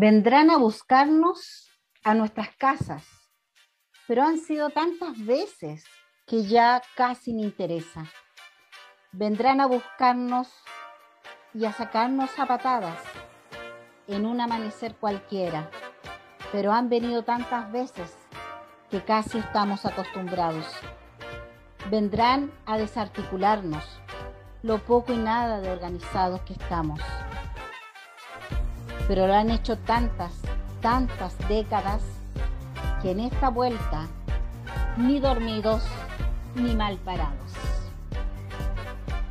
Vendrán 0.00 0.48
a 0.50 0.58
buscarnos 0.58 1.72
a 2.04 2.14
nuestras 2.14 2.54
casas, 2.56 3.04
pero 4.06 4.22
han 4.22 4.38
sido 4.38 4.70
tantas 4.70 5.18
veces 5.26 5.84
que 6.24 6.44
ya 6.44 6.80
casi 6.94 7.34
me 7.34 7.42
interesa. 7.42 8.06
Vendrán 9.10 9.60
a 9.60 9.66
buscarnos 9.66 10.46
y 11.52 11.64
a 11.64 11.72
sacarnos 11.72 12.30
a 12.38 12.46
patadas 12.46 13.02
en 14.06 14.24
un 14.24 14.40
amanecer 14.40 14.94
cualquiera, 14.94 15.68
pero 16.52 16.72
han 16.72 16.88
venido 16.88 17.24
tantas 17.24 17.72
veces 17.72 18.16
que 18.92 19.02
casi 19.02 19.38
estamos 19.38 19.84
acostumbrados. 19.84 20.66
Vendrán 21.90 22.52
a 22.66 22.78
desarticularnos 22.78 23.84
lo 24.62 24.78
poco 24.78 25.12
y 25.12 25.16
nada 25.16 25.60
de 25.60 25.72
organizados 25.72 26.40
que 26.42 26.52
estamos. 26.52 27.00
Pero 29.08 29.26
lo 29.26 29.34
han 29.34 29.50
hecho 29.50 29.78
tantas, 29.78 30.32
tantas 30.82 31.34
décadas 31.48 32.02
que 33.00 33.12
en 33.12 33.20
esta 33.20 33.48
vuelta 33.48 34.06
ni 34.98 35.18
dormidos 35.18 35.82
ni 36.54 36.76
mal 36.76 36.98
parados. 36.98 37.54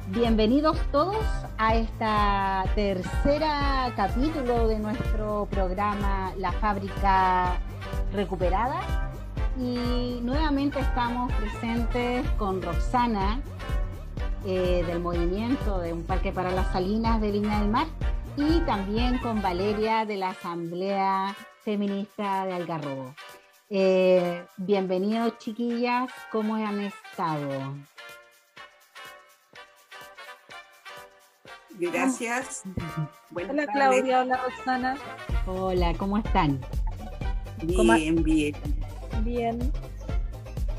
Bienvenidos 0.08 0.80
todos 0.92 1.24
a 1.60 1.76
esta 1.76 2.64
tercera 2.74 3.94
capítulo 3.96 4.68
de 4.68 4.80
nuestro 4.80 5.48
programa 5.52 6.32
La 6.38 6.52
Fábrica 6.54 7.58
Recuperada. 8.14 8.80
Y 9.60 10.22
nuevamente 10.24 10.80
estamos 10.80 11.32
presentes 11.34 12.28
con 12.40 12.64
Roxana 12.64 13.42
eh, 14.44 14.84
del 14.88 15.02
movimiento 15.02 15.80
de 15.80 15.94
un 15.94 16.02
parque 16.02 16.32
para 16.32 16.50
las 16.50 16.72
salinas 16.72 17.22
de 17.22 17.32
Viña 17.32 17.60
del 17.60 17.70
Mar 17.70 17.86
y 18.38 18.60
también 18.62 19.18
con 19.18 19.42
Valeria 19.42 20.06
de 20.06 20.16
la 20.16 20.30
Asamblea 20.30 21.36
Feminista 21.64 22.46
de 22.46 22.54
Algarrobo. 22.54 23.16
Eh, 23.68 24.46
bienvenidos 24.58 25.40
chiquillas, 25.40 26.12
¿cómo 26.32 26.56
han 26.56 26.82
estado? 26.82 27.74
Gracias. 31.80 32.62
hola 33.36 33.66
Claudia, 33.66 34.22
hola 34.22 34.38
Roxana. 34.38 34.98
Hola, 35.48 35.94
¿cómo 35.98 36.20
están? 36.20 36.62
Bien, 37.64 38.24
bien. 38.24 38.56
Bien. 39.24 39.72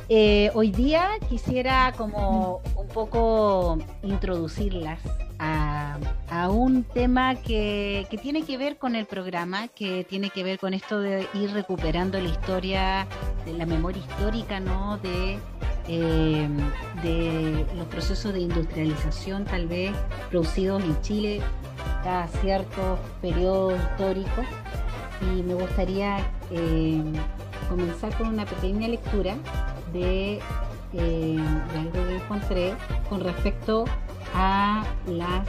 Eh, 0.09 0.51
hoy 0.55 0.71
día 0.71 1.11
quisiera 1.29 1.93
como 1.97 2.63
un 2.77 2.87
poco 2.89 3.79
introducirlas 4.03 5.01
a, 5.39 5.99
un 6.51 6.85
tema 6.85 7.35
que, 7.35 8.07
tiene 8.23 8.43
que 8.43 8.57
ver 8.57 8.79
con 8.79 8.95
el 8.95 9.07
programa, 9.07 9.69
que 9.69 10.05
tiene 10.05 10.31
que 10.31 10.43
ver 10.43 10.59
con 10.59 10.73
esto 10.73 11.01
de 11.01 11.29
ir 11.35 11.51
recuperando 11.53 12.19
la 12.19 12.29
historia, 12.29 13.07
de 13.45 13.53
la 13.53 13.67
memoria 13.67 14.03
histórica, 14.03 14.59
¿no? 14.61 14.99
De, 14.99 15.39
eh, 15.89 16.49
de 17.03 17.67
los 17.77 17.87
procesos 17.89 18.33
de 18.33 18.41
industrialización 18.41 19.45
tal 19.45 19.67
vez 19.67 19.93
producidos 20.31 20.83
en 20.83 21.01
Chile 21.03 21.41
a 22.05 22.27
ciertos 22.41 22.99
periodos 23.21 23.75
históricos. 23.79 24.47
Y 25.21 25.43
me 25.43 25.55
gustaría 25.55 26.19
eh, 26.51 27.03
comenzar 27.69 28.17
con 28.17 28.29
una 28.29 28.47
pequeña 28.47 28.89
lectura 28.89 29.37
de, 29.93 30.41
eh, 30.95 31.39
algo 31.77 31.93
que 31.93 32.17
encontré 32.17 32.75
con 33.09 33.21
respecto 33.21 33.85
a 33.85 34.08
las... 34.35 35.47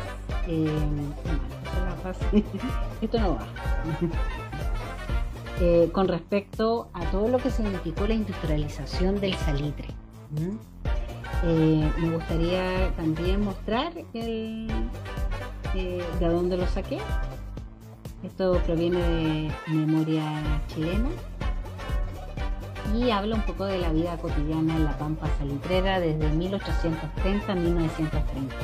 Eh, 0.47 0.67
esto 3.01 3.19
no 3.19 3.35
va. 3.35 3.47
Eh, 5.61 5.89
con 5.91 6.07
respecto 6.07 6.87
a 6.93 7.01
todo 7.11 7.27
lo 7.27 7.37
que 7.37 7.51
significó 7.51 8.07
la 8.07 8.13
industrialización 8.13 9.19
del 9.19 9.33
salitre. 9.35 9.89
me 11.43 12.11
gustaría 12.13 12.93
también 12.95 13.43
mostrar 13.43 13.91
el, 14.13 14.71
de 15.73 16.01
dónde 16.21 16.55
lo 16.55 16.65
saqué. 16.65 16.99
Esto 18.23 18.53
proviene 18.65 18.99
de 19.01 19.51
Memoria 19.67 20.61
Chilena 20.69 21.09
y 22.95 23.11
habla 23.11 23.35
un 23.35 23.41
poco 23.43 23.65
de 23.65 23.79
la 23.79 23.91
vida 23.91 24.17
cotidiana 24.17 24.75
en 24.75 24.85
la 24.85 24.97
Pampa 24.97 25.27
Salitrera 25.37 25.99
desde 25.99 26.29
1830 26.29 27.51
a 27.51 27.55
1930. 27.55 28.55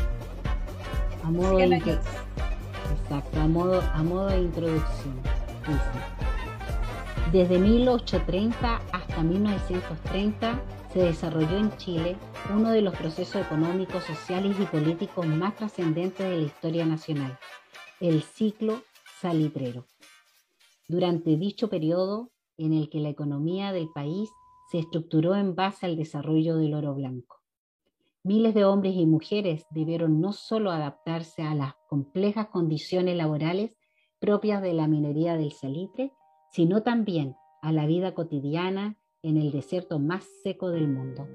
A 1.24 1.32
modo, 1.32 1.58
de, 1.58 1.66
exacto, 1.66 3.40
a 3.40 3.48
modo, 3.48 3.82
a 3.94 4.04
modo 4.04 4.28
de 4.28 4.42
introducción. 4.42 5.16
Desde 7.32 7.58
1830 7.58 8.82
hasta 8.92 9.24
1930 9.24 10.62
se 10.94 11.00
desarrolló 11.00 11.58
en 11.58 11.76
Chile 11.78 12.16
uno 12.54 12.70
de 12.70 12.82
los 12.82 12.96
procesos 12.96 13.42
económicos, 13.42 14.04
sociales 14.04 14.56
y 14.60 14.66
políticos 14.66 15.26
más 15.26 15.56
trascendentes 15.56 16.30
de 16.30 16.38
la 16.38 16.46
historia 16.46 16.86
nacional, 16.86 17.38
el 18.00 18.22
ciclo 18.22 18.84
salitrero. 19.20 19.86
Durante 20.88 21.36
dicho 21.36 21.68
periodo 21.68 22.30
en 22.58 22.74
el 22.74 22.90
que 22.90 23.00
la 23.00 23.10
economía 23.10 23.72
del 23.72 23.90
país 23.90 24.30
se 24.72 24.80
estructuró 24.80 25.36
en 25.36 25.56
base 25.56 25.86
al 25.86 25.96
desarrollo 25.96 26.58
del 26.58 26.74
oro 26.74 26.94
blanco. 26.96 27.42
Miles 28.24 28.56
de 28.56 28.66
hombres 28.66 28.96
y 28.96 29.06
mujeres 29.06 29.66
debieron 29.70 30.20
no 30.20 30.34
solo 30.34 30.72
adaptarse 30.72 31.44
a 31.44 31.54
las 31.54 31.76
complejas 31.88 32.48
condiciones 32.48 33.16
laborales 33.16 33.78
propias 34.20 34.62
de 34.62 34.74
la 34.74 34.88
minería 34.88 35.38
del 35.38 35.52
salitre, 35.52 36.12
sino 36.52 36.82
también 36.82 37.36
a 37.62 37.72
la 37.72 37.86
vida 37.86 38.16
cotidiana 38.16 38.98
en 39.22 39.38
el 39.38 39.52
desierto 39.52 40.00
más 40.00 40.24
seco 40.44 40.70
del 40.70 40.88
mundo. 40.88 41.28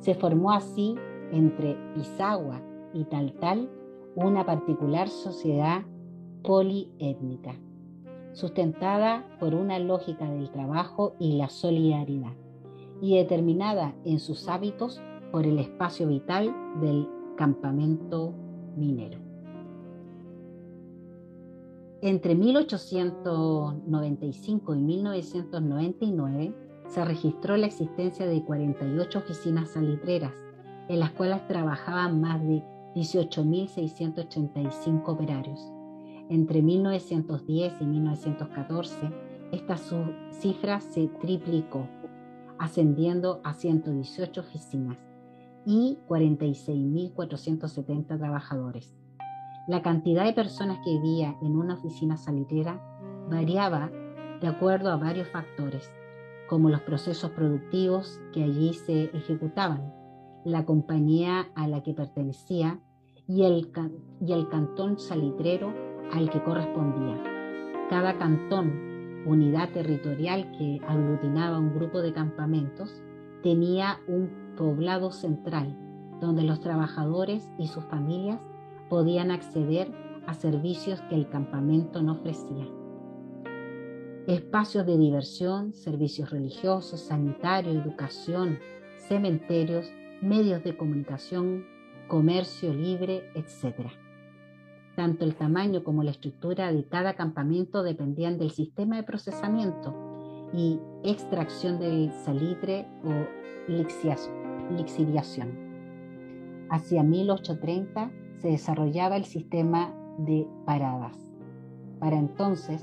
Se 0.00 0.14
formó 0.14 0.52
así 0.52 0.96
entre 1.32 1.76
Pisagua 1.94 2.62
y 2.92 3.04
Taltal 3.04 3.70
una 4.16 4.44
particular 4.44 5.08
sociedad 5.08 5.84
poliétnica 6.42 7.60
sustentada 8.36 9.26
por 9.40 9.54
una 9.54 9.78
lógica 9.78 10.30
del 10.30 10.50
trabajo 10.50 11.14
y 11.18 11.38
la 11.38 11.48
solidaridad, 11.48 12.34
y 13.00 13.16
determinada 13.16 13.94
en 14.04 14.20
sus 14.20 14.46
hábitos 14.46 15.00
por 15.32 15.46
el 15.46 15.58
espacio 15.58 16.06
vital 16.06 16.54
del 16.82 17.08
campamento 17.36 18.34
minero. 18.76 19.18
Entre 22.02 22.34
1895 22.34 24.74
y 24.74 24.82
1999 24.82 26.54
se 26.88 27.06
registró 27.06 27.56
la 27.56 27.64
existencia 27.66 28.26
de 28.26 28.44
48 28.44 29.18
oficinas 29.18 29.70
salitreras, 29.70 30.34
en 30.88 31.00
las 31.00 31.10
cuales 31.12 31.48
trabajaban 31.48 32.20
más 32.20 32.42
de 32.42 32.62
18.685 32.94 35.08
operarios 35.08 35.72
entre 36.28 36.60
1910 36.62 37.80
y 37.80 37.84
1914, 37.84 38.96
esta 39.52 39.76
cifra 40.30 40.80
se 40.80 41.06
triplicó, 41.20 41.86
ascendiendo 42.58 43.40
a 43.44 43.54
118 43.54 44.40
oficinas 44.40 44.98
y 45.64 45.98
46.470 46.08 48.18
trabajadores. 48.18 48.92
La 49.68 49.82
cantidad 49.82 50.24
de 50.24 50.32
personas 50.32 50.78
que 50.84 50.90
vivía 50.92 51.36
en 51.42 51.56
una 51.56 51.74
oficina 51.74 52.16
salitera 52.16 52.80
variaba 53.28 53.90
de 54.40 54.46
acuerdo 54.46 54.90
a 54.90 54.96
varios 54.96 55.28
factores, 55.28 55.90
como 56.48 56.70
los 56.70 56.82
procesos 56.82 57.32
productivos 57.32 58.20
que 58.32 58.44
allí 58.44 58.74
se 58.74 59.06
ejecutaban, 59.16 59.92
la 60.44 60.64
compañía 60.64 61.48
a 61.56 61.66
la 61.66 61.82
que 61.82 61.94
pertenecía 61.94 62.78
y 63.26 63.42
el, 63.42 63.72
y 64.20 64.32
el 64.32 64.48
cantón 64.48 65.00
salitrero 65.00 65.74
al 66.12 66.30
que 66.30 66.42
correspondía. 66.42 67.22
Cada 67.90 68.18
cantón, 68.18 69.22
unidad 69.26 69.70
territorial 69.70 70.50
que 70.58 70.80
aglutinaba 70.86 71.58
un 71.58 71.74
grupo 71.74 72.02
de 72.02 72.12
campamentos, 72.12 73.02
tenía 73.42 74.00
un 74.08 74.54
poblado 74.56 75.10
central 75.10 75.76
donde 76.20 76.42
los 76.42 76.60
trabajadores 76.60 77.48
y 77.58 77.68
sus 77.68 77.84
familias 77.84 78.40
podían 78.88 79.30
acceder 79.30 79.92
a 80.26 80.34
servicios 80.34 81.00
que 81.02 81.14
el 81.14 81.28
campamento 81.28 82.02
no 82.02 82.12
ofrecía. 82.12 82.66
Espacios 84.26 84.86
de 84.86 84.98
diversión, 84.98 85.72
servicios 85.72 86.30
religiosos, 86.30 87.00
sanitarios, 87.00 87.76
educación, 87.76 88.58
cementerios, 88.96 89.88
medios 90.20 90.64
de 90.64 90.76
comunicación, 90.76 91.64
comercio 92.08 92.74
libre, 92.74 93.30
etc. 93.34 93.88
Tanto 94.96 95.26
el 95.26 95.34
tamaño 95.34 95.84
como 95.84 96.02
la 96.02 96.10
estructura 96.10 96.72
de 96.72 96.84
cada 96.84 97.14
campamento 97.14 97.82
dependían 97.82 98.38
del 98.38 98.50
sistema 98.50 98.96
de 98.96 99.02
procesamiento 99.02 99.94
y 100.54 100.80
extracción 101.04 101.78
del 101.78 102.10
salitre 102.24 102.88
o 103.04 103.10
lixiviación. 104.74 105.50
Hacia 106.70 107.02
1830 107.02 108.10
se 108.40 108.48
desarrollaba 108.48 109.16
el 109.16 109.26
sistema 109.26 109.92
de 110.18 110.48
paradas. 110.64 111.16
Para 112.00 112.18
entonces, 112.18 112.82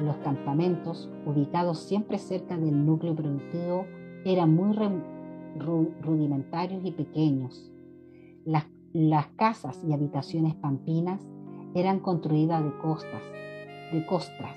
Los 0.00 0.16
campamentos, 0.16 1.10
ubicados 1.26 1.80
siempre 1.80 2.16
cerca 2.16 2.56
del 2.56 2.86
núcleo 2.86 3.14
productivo, 3.14 3.86
eran 4.24 4.54
muy 4.54 4.74
rudimentarios 6.00 6.82
y 6.84 6.92
pequeños. 6.92 7.70
Las, 8.46 8.66
las 8.94 9.26
casas 9.36 9.84
y 9.86 9.92
habitaciones 9.92 10.54
pampinas 10.54 11.28
eran 11.74 12.00
construidas 12.00 12.62
de 12.62 12.76
costas, 12.78 13.22
de 13.92 14.04
costras, 14.06 14.56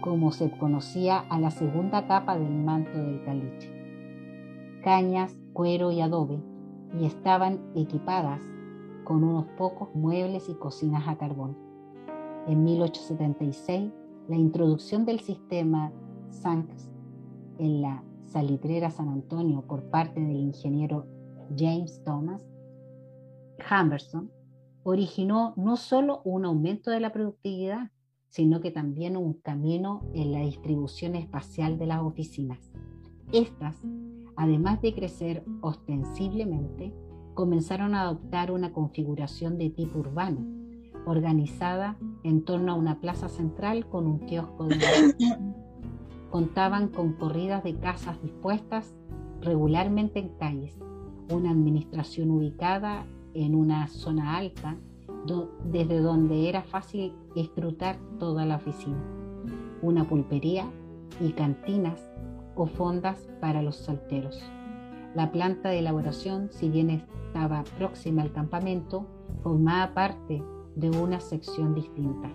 como 0.00 0.32
se 0.32 0.50
conocía 0.50 1.18
a 1.18 1.38
la 1.38 1.50
segunda 1.50 2.06
capa 2.06 2.38
del 2.38 2.52
manto 2.52 2.98
del 2.98 3.22
caliche. 3.24 4.80
Cañas, 4.82 5.36
cuero 5.52 5.90
y 5.90 6.00
adobe, 6.00 6.40
y 6.98 7.04
estaban 7.04 7.60
equipadas 7.74 8.40
con 9.04 9.24
unos 9.24 9.46
pocos 9.58 9.94
muebles 9.94 10.48
y 10.48 10.54
cocinas 10.54 11.06
a 11.08 11.16
carbón. 11.16 11.56
En 12.46 12.64
1876, 12.64 13.92
la 14.28 14.36
introducción 14.36 15.04
del 15.04 15.20
sistema 15.20 15.92
SANCS 16.30 16.90
en 17.58 17.82
la 17.82 18.02
salitrera 18.24 18.90
San 18.90 19.08
Antonio 19.08 19.62
por 19.62 19.82
parte 19.90 20.20
del 20.20 20.36
ingeniero 20.36 21.06
James 21.56 22.02
Thomas 22.04 22.42
Humberson 23.70 24.30
originó 24.82 25.54
no 25.56 25.76
solo 25.76 26.22
un 26.24 26.44
aumento 26.44 26.90
de 26.90 27.00
la 27.00 27.12
productividad, 27.12 27.90
sino 28.28 28.60
que 28.60 28.70
también 28.70 29.16
un 29.16 29.34
camino 29.34 30.02
en 30.14 30.32
la 30.32 30.40
distribución 30.40 31.16
espacial 31.16 31.78
de 31.78 31.86
las 31.86 32.00
oficinas. 32.00 32.70
Estas, 33.32 33.76
además 34.36 34.80
de 34.80 34.94
crecer 34.94 35.44
ostensiblemente, 35.60 36.94
comenzaron 37.34 37.94
a 37.94 38.02
adoptar 38.02 38.50
una 38.50 38.72
configuración 38.72 39.58
de 39.58 39.70
tipo 39.70 39.98
urbano, 39.98 40.44
organizada 41.06 41.96
en 42.22 42.44
torno 42.44 42.72
a 42.72 42.76
una 42.76 43.00
plaza 43.00 43.28
central 43.28 43.88
con 43.88 44.06
un 44.06 44.20
kiosco 44.20 44.66
de 44.66 44.78
Contaban 46.30 46.88
con 46.88 47.14
corridas 47.14 47.64
de 47.64 47.76
casas 47.76 48.22
dispuestas 48.22 48.94
regularmente 49.40 50.20
en 50.20 50.28
calles, 50.36 50.78
una 51.28 51.50
administración 51.50 52.30
ubicada 52.30 53.06
en 53.34 53.54
una 53.54 53.86
zona 53.88 54.36
alta 54.36 54.76
desde 55.64 56.00
donde 56.00 56.48
era 56.48 56.62
fácil 56.62 57.12
escrutar 57.36 57.98
toda 58.18 58.46
la 58.46 58.56
oficina, 58.56 58.98
una 59.82 60.08
pulpería 60.08 60.66
y 61.20 61.32
cantinas 61.32 62.00
o 62.56 62.66
fondas 62.66 63.28
para 63.40 63.62
los 63.62 63.76
solteros. 63.76 64.42
La 65.14 65.30
planta 65.30 65.68
de 65.68 65.80
elaboración, 65.80 66.48
si 66.50 66.68
bien 66.68 66.90
estaba 66.90 67.64
próxima 67.78 68.22
al 68.22 68.32
campamento, 68.32 69.06
formaba 69.42 69.92
parte 69.94 70.42
de 70.76 70.90
una 70.90 71.20
sección 71.20 71.74
distinta, 71.74 72.30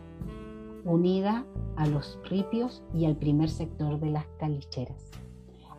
unida 0.84 1.46
a 1.76 1.88
los 1.88 2.20
ripios 2.30 2.84
y 2.94 3.06
al 3.06 3.16
primer 3.16 3.50
sector 3.50 4.00
de 4.00 4.12
las 4.12 4.26
calicheras. 4.40 5.12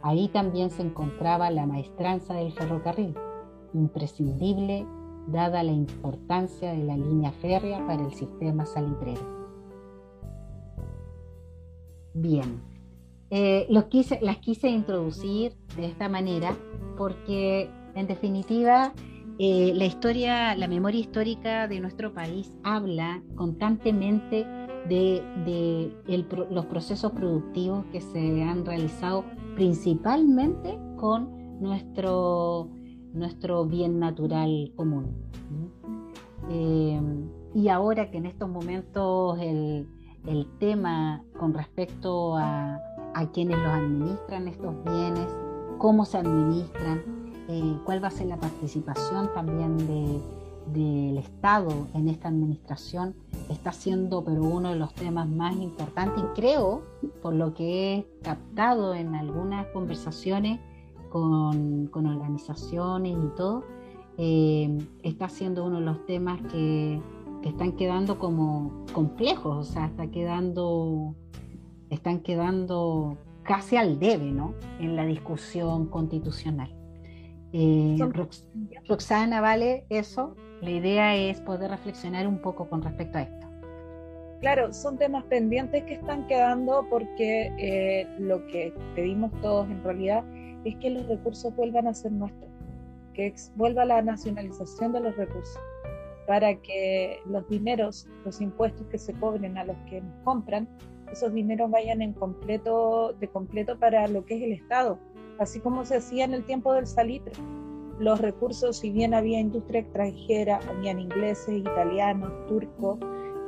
Ahí 0.03 0.29
también 0.29 0.71
se 0.71 0.83
encontraba 0.83 1.51
la 1.51 1.67
maestranza 1.67 2.35
del 2.35 2.53
ferrocarril, 2.53 3.15
imprescindible 3.75 4.87
dada 5.27 5.63
la 5.63 5.73
importancia 5.73 6.73
de 6.73 6.85
la 6.85 6.97
línea 6.97 7.33
férrea 7.33 7.87
para 7.87 8.05
el 8.05 8.13
sistema 8.13 8.67
salitrero. 8.67 9.37
Bien, 12.15 12.61
eh, 13.31 13.67
las 13.71 14.39
quise 14.39 14.69
introducir 14.69 15.55
de 15.77 15.87
esta 15.87 16.09
manera 16.09 16.57
porque 16.97 17.69
en 17.95 18.07
definitiva 18.07 18.93
eh, 19.39 19.73
la 19.75 19.85
historia, 19.85 20.55
la 20.55 20.67
memoria 20.67 21.01
histórica 21.01 21.69
de 21.69 21.81
nuestro 21.81 22.15
país 22.15 22.53
habla 22.63 23.23
constantemente 23.35 24.47
de, 24.89 25.93
los 26.51 26.67
procesos 26.67 27.13
productivos 27.13 27.85
que 27.93 28.01
se 28.01 28.43
han 28.43 28.65
realizado 28.65 29.25
principalmente 29.57 30.79
con 30.97 31.61
nuestro 31.61 32.71
nuestro 33.17 33.65
bien 33.65 33.99
natural 33.99 34.73
común. 34.77 35.15
Eh, 36.51 37.01
y 37.55 37.69
ahora 37.69 38.11
que 38.11 38.19
en 38.19 38.27
estos 38.27 38.49
momentos 38.49 39.39
el, 39.41 39.89
tema 40.59 41.23
con 41.39 41.55
respecto 41.55 42.37
a, 42.37 42.81
quienes 43.33 43.57
los 43.57 43.69
administran 43.69 44.47
estos 44.47 44.75
bienes, 44.85 45.27
cómo 45.79 46.05
se 46.05 46.19
administran, 46.19 47.03
eh, 47.49 47.79
cuál 47.85 48.03
va 48.03 48.09
a 48.09 48.11
ser 48.11 48.27
la 48.27 48.37
participación 48.37 49.33
también 49.33 49.79
del 50.75 51.17
Estado 51.17 51.89
en 51.95 52.09
esta 52.09 52.29
administración, 52.29 53.15
está 53.49 53.73
siendo 53.73 54.23
pero 54.23 54.43
uno 54.43 54.71
de 54.71 54.77
los 54.77 54.93
temas 54.93 55.29
más 55.29 55.57
importantes 55.57 56.23
y 56.23 56.27
creo, 56.39 56.83
por 57.23 57.35
lo 57.35 57.55
que 57.55 57.95
he 57.95 58.07
captado 58.23 58.95
en 58.95 59.15
algunas 59.15 59.67
conversaciones, 59.69 60.61
con, 61.09 61.91
organizaciones 61.95 63.17
y 63.17 63.37
todo, 63.37 63.65
eh, 64.19 64.79
está 65.03 65.29
siendo 65.29 65.65
uno 65.65 65.81
de 65.81 65.87
los 65.87 66.05
temas 66.07 66.41
que, 66.53 67.01
están 67.45 67.77
quedando 67.77 68.19
como 68.19 68.85
complejos, 68.93 69.57
o 69.57 69.73
sea, 69.73 69.87
está 69.87 70.09
quedando, 70.09 71.15
están 71.91 72.19
quedando 72.19 73.19
casi 73.45 73.77
al 73.77 74.01
debe, 74.01 74.33
¿no? 74.33 74.55
En 74.81 74.97
la 74.97 75.07
discusión 75.07 75.87
constitucional. 75.87 76.75
Eh, 77.53 77.97
Roxana, 78.89 79.41
¿vale? 79.41 79.87
Eso, 79.91 80.35
la 80.61 80.71
idea 80.71 81.15
es 81.15 81.41
poder 81.41 81.71
reflexionar 81.71 82.27
un 82.27 82.39
poco 82.43 82.69
con 82.69 82.83
respecto 82.83 83.19
a 83.19 83.23
esto. 83.23 83.47
Claro, 84.41 84.73
son 84.73 84.99
temas 84.99 85.25
pendientes 85.25 85.85
que 85.85 85.95
están 85.95 86.27
quedando 86.27 86.87
porque 86.91 87.53
eh, 87.59 88.07
lo 88.19 88.47
que 88.47 88.73
pedimos 88.95 89.33
todos 89.41 89.69
en 89.71 89.83
realidad 89.83 90.25
es 90.65 90.77
que 90.77 90.91
los 90.91 91.07
recursos 91.07 91.55
vuelvan 91.57 91.87
a 91.87 91.95
ser 91.95 92.13
nuestros, 92.13 92.51
que 93.15 93.35
vuelva 93.55 93.85
la 93.85 94.03
nacionalización 94.03 94.93
de 94.93 95.01
los 95.01 95.17
recursos, 95.17 95.59
para 96.27 96.57
que 96.57 97.21
los 97.27 97.49
dineros, 97.49 98.09
los 98.25 98.41
impuestos 98.41 98.87
que 98.89 98.99
se 98.99 99.13
cobren 99.15 99.57
a 99.59 99.65
los 99.65 99.77
que 99.89 100.01
nos 100.01 100.15
compran, 100.25 100.69
esos 101.11 101.33
dineros 101.33 101.71
vayan 101.71 102.03
en 102.03 102.13
completo, 102.13 103.15
de 103.21 103.29
completo 103.29 103.79
para 103.79 104.09
lo 104.09 104.25
que 104.25 104.37
es 104.37 104.43
el 104.43 104.53
Estado, 104.53 104.99
así 105.39 105.61
como 105.61 105.85
se 105.85 105.97
hacía 105.97 106.25
en 106.25 106.35
el 106.35 106.45
tiempo 106.45 106.73
del 106.73 106.87
salitre. 106.87 107.33
Los 107.99 108.21
recursos, 108.21 108.79
si 108.79 108.91
bien 108.91 109.15
había 109.15 109.41
industria 109.41 109.81
extranjera, 109.81 110.61
habían 110.69 111.01
ingleses, 111.01 111.57
italianos, 111.57 112.31
turcos, 112.47 112.99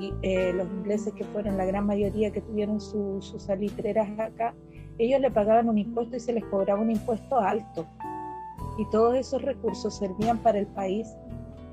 y 0.00 0.14
eh, 0.22 0.52
los 0.52 0.68
ingleses 0.68 1.12
que 1.14 1.24
fueron 1.24 1.56
la 1.56 1.66
gran 1.66 1.86
mayoría 1.86 2.30
que 2.30 2.40
tuvieron 2.40 2.80
sus 2.80 3.34
salitreras 3.38 4.08
acá, 4.18 4.54
ellos 4.98 5.20
le 5.20 5.30
pagaban 5.30 5.68
un 5.68 5.78
impuesto 5.78 6.16
y 6.16 6.20
se 6.20 6.32
les 6.32 6.44
cobraba 6.44 6.80
un 6.80 6.90
impuesto 6.90 7.38
alto. 7.38 7.86
Y 8.78 8.88
todos 8.90 9.16
esos 9.16 9.42
recursos 9.42 9.96
servían 9.96 10.38
para 10.38 10.58
el 10.58 10.66
país, 10.66 11.08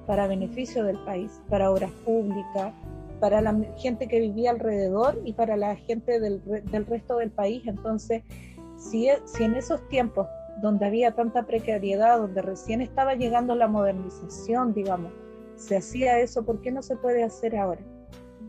para 0.06 0.28
beneficio 0.28 0.84
del 0.84 0.98
país, 1.00 1.42
para 1.50 1.72
obras 1.72 1.92
públicas, 2.04 2.74
para 3.20 3.42
la 3.42 3.56
gente 3.78 4.08
que 4.08 4.20
vivía 4.20 4.52
alrededor 4.52 5.20
y 5.24 5.34
para 5.34 5.58
la 5.58 5.76
gente 5.76 6.20
del, 6.20 6.42
resto 6.88 7.18
del 7.18 7.32
país. 7.32 7.64
Entonces, 7.66 8.24
si, 8.78 9.10
e, 9.10 9.20
si 9.26 9.44
en 9.44 9.56
esos 9.56 9.88
tiempos 9.90 10.28
donde 10.62 10.86
había 10.86 11.12
tanta 11.12 11.44
precariedad, 11.44 12.20
donde 12.20 12.42
recién 12.42 12.82
estaba 12.82 13.16
llegando 13.16 13.56
la 13.56 13.68
modernización, 13.68 14.74
digamos, 14.74 15.12
se 15.56 15.78
hacía 15.78 16.20
eso, 16.20 16.44
¿por 16.44 16.62
qué 16.62 16.72
no 16.72 16.82
se 16.82 16.96
puede 16.96 17.24
hacer 17.24 17.58
ahora? 17.58 17.82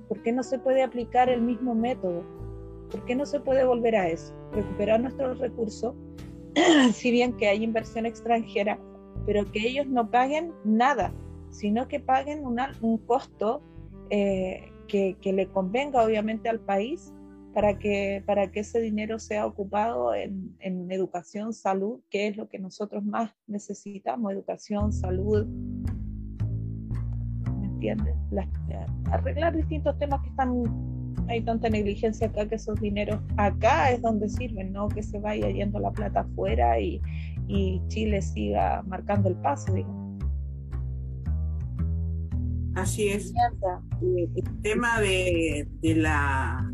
¿Por 0.09 0.23
qué 0.23 0.33
no 0.33 0.43
se 0.43 0.59
puede 0.59 0.83
aplicar 0.83 1.29
el 1.29 1.43
mismo 1.43 1.75
método? 1.75 2.23
¿Por 2.91 3.05
qué 3.05 3.15
no 3.15 3.27
se 3.27 3.41
puede 3.41 3.65
volver 3.65 3.97
a 3.97 4.09
eso? 4.09 4.35
Recuperar 4.53 5.01
nuestros 5.01 5.39
recursos, 5.39 5.95
si 6.93 7.11
bien 7.11 7.37
que 7.37 7.49
hay 7.49 7.63
inversión 7.63 8.07
extranjera, 8.07 8.79
pero 9.27 9.51
que 9.51 9.67
ellos 9.67 9.87
no 9.87 10.11
paguen 10.11 10.53
nada, 10.65 11.13
sino 11.51 11.89
que 11.89 12.01
paguen 12.01 12.45
un 12.47 12.99
costo 12.99 13.63
eh, 14.11 14.71
que, 14.89 15.17
le 15.25 15.49
convenga 15.49 16.05
obviamente 16.05 16.49
al 16.49 16.61
país 16.61 17.13
para 17.53 17.79
que, 17.79 18.23
para 18.25 18.51
que 18.53 18.61
ese 18.61 18.81
dinero 18.81 19.19
sea 19.19 19.47
ocupado 19.47 20.15
en, 20.15 20.55
educación, 20.91 21.53
salud, 21.53 22.01
que 22.11 22.29
es 22.29 22.37
lo 22.37 22.49
que 22.49 22.59
nosotros 22.59 23.05
más 23.05 23.35
necesitamos, 23.47 24.33
educación, 24.33 24.93
salud, 24.93 25.47
¿me 27.59 27.67
entiendes? 27.67 28.15
arreglar 29.11 29.57
distintos 29.57 29.97
temas 29.99 30.21
que 30.23 30.29
están 30.29 30.96
hay 31.29 31.43
tanta 31.43 31.69
negligencia 31.69 32.29
acá 32.29 32.47
que 32.47 32.55
esos 32.57 32.81
dineros 32.81 33.21
acá 33.37 33.91
es 33.91 34.03
donde 34.03 34.29
sirven, 34.29 34.73
no 34.73 34.89
que 34.89 35.03
se 35.03 35.19
vaya 35.19 35.51
yendo 35.51 35.79
la 35.79 35.93
plata 35.93 36.21
afuera 36.21 36.81
y, 36.81 37.01
Chile 37.89 38.23
siga 38.23 38.83
marcando 38.89 39.29
el 39.29 39.37
paso, 39.37 39.73
Así 42.75 43.09
es. 43.09 43.33
El 44.03 44.61
tema 44.63 45.01
de, 45.01 45.69
la 45.83 46.69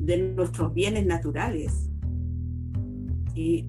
de 0.00 0.32
nuestros 0.34 0.72
bienes 0.72 1.04
naturales. 1.04 1.90
Y 3.34 3.66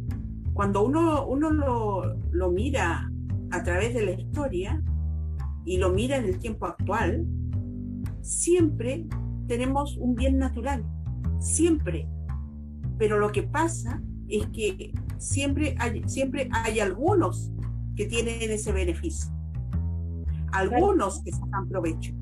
cuando 0.54 0.86
uno, 0.86 1.28
uno 1.28 1.52
lo, 1.52 2.16
lo 2.32 2.50
mira 2.50 3.12
a 3.52 3.64
través 3.64 3.94
de 3.94 4.06
la 4.06 4.12
historia 4.12 4.82
y 5.66 5.78
lo 5.78 5.90
mira 5.90 6.16
en 6.16 6.26
el 6.26 6.40
tiempo 6.40 6.66
actual, 6.66 7.28
siempre 8.22 9.06
tenemos 9.48 9.98
un 9.98 10.16
bien 10.16 10.38
natural, 10.38 10.84
siempre. 11.40 12.08
Pero 12.98 13.20
lo 13.20 13.32
que 13.32 13.44
pasa 13.44 14.02
es 14.28 14.48
que 14.48 14.94
siempre 15.18 15.76
hay, 15.80 16.04
siempre 16.08 16.50
hay 16.52 16.80
algunos 16.80 17.52
que 17.96 18.06
tienen 18.06 18.52
ese 18.52 18.72
beneficio, 18.72 19.32
algunos 20.52 21.24
que 21.24 21.32
sacan 21.32 21.68
provecho. 21.68 22.14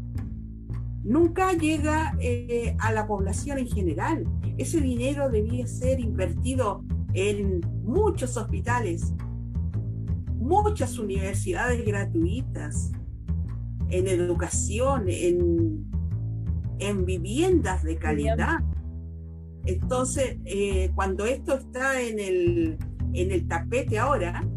Nunca 1.04 1.54
llega 1.54 2.16
eh, 2.20 2.76
a 2.80 2.92
la 2.92 3.06
población 3.06 3.60
en 3.60 3.68
general. 3.68 4.26
Ese 4.58 4.82
dinero 4.82 5.30
debía 5.30 5.68
ser 5.68 6.00
invertido 6.00 6.84
en 7.14 7.62
muchos 7.84 8.38
hospitales, 8.38 9.14
muchas 10.34 10.98
universidades 10.98 11.86
gratuitas, 11.86 12.92
en 13.90 14.08
educación, 14.08 15.06
en, 15.08 15.86
en 16.80 17.06
viviendas 17.06 17.84
de 17.84 17.98
calidad. 17.98 18.60
Entonces, 19.66 20.38
eh, 20.46 20.92
cuando 20.96 21.26
esto 21.26 21.56
está 21.56 22.02
en 22.02 22.20
el, 22.20 22.78
en 23.14 23.32
el 23.32 23.48
tapete 23.48 23.98
ahora, 23.98 24.48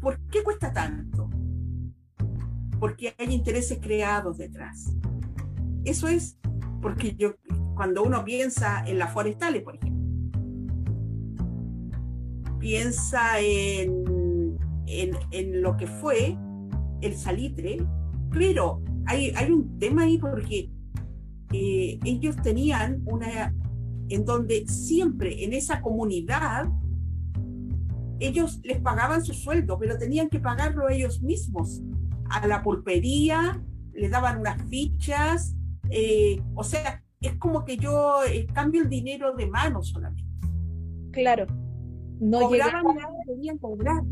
¿por 0.00 0.18
qué 0.30 0.42
cuesta 0.42 0.72
tanto? 0.72 1.30
Porque 2.78 3.14
hay 3.18 3.32
intereses 3.32 3.78
creados 3.80 4.38
detrás. 4.38 4.94
Eso 5.84 6.08
es 6.08 6.38
porque 6.80 7.14
yo, 7.14 7.36
cuando 7.74 8.02
uno 8.02 8.24
piensa 8.24 8.84
en 8.86 8.98
las 8.98 9.12
forestales, 9.12 9.62
por 9.62 9.76
ejemplo, 9.76 9.92
piensa 12.58 13.40
en, 13.40 14.58
en, 14.86 15.62
lo 15.62 15.76
que 15.76 15.86
fue 15.86 16.36
el 17.00 17.16
salitre, 17.16 17.84
pero 18.30 18.82
hay, 19.06 19.30
hay 19.34 19.50
un 19.50 19.78
tema 19.78 20.02
ahí 20.02 20.18
porque 20.18 20.70
eh, 21.52 21.98
ellos 22.04 22.36
tenían 22.42 23.02
una, 23.06 23.54
en 24.08 24.24
donde 24.24 24.66
siempre 24.66 25.44
en 25.44 25.52
esa 25.52 25.80
comunidad 25.80 26.66
ellos 28.20 28.60
les 28.62 28.80
pagaban 28.80 29.24
su 29.24 29.34
sueldo, 29.34 29.78
pero 29.78 29.98
tenían 29.98 30.28
que 30.28 30.38
pagarlo 30.38 30.88
ellos 30.88 31.22
mismos. 31.22 31.82
A 32.30 32.46
la 32.46 32.62
pulpería 32.62 33.60
les 33.92 34.10
daban 34.10 34.40
unas 34.40 34.62
fichas, 34.68 35.54
eh, 35.90 36.40
o 36.54 36.64
sea, 36.64 37.02
es 37.20 37.36
como 37.36 37.64
que 37.64 37.76
yo 37.76 38.24
eh, 38.24 38.46
cambio 38.52 38.82
el 38.82 38.88
dinero 38.88 39.34
de 39.34 39.46
mano 39.46 39.82
solamente. 39.82 40.24
Claro, 41.10 41.46
no 42.20 42.40
cobraban 42.40 42.84
que 43.42 43.58
cobrar. 43.58 44.02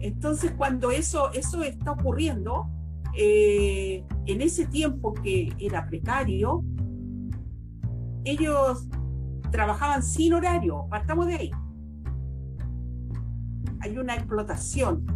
Entonces, 0.00 0.52
cuando 0.56 0.90
eso, 0.90 1.32
eso 1.32 1.62
está 1.62 1.92
ocurriendo, 1.92 2.66
eh, 3.16 4.04
en 4.26 4.42
ese 4.42 4.66
tiempo 4.66 5.14
que 5.14 5.52
era 5.58 5.86
precario, 5.86 6.64
ellos 8.24 8.88
trabajaban 9.50 10.02
sin 10.02 10.34
horario, 10.34 10.86
partamos 10.90 11.26
de 11.26 11.34
ahí. 11.34 11.50
Hay 13.80 13.96
una 13.96 14.14
explotación. 14.14 15.06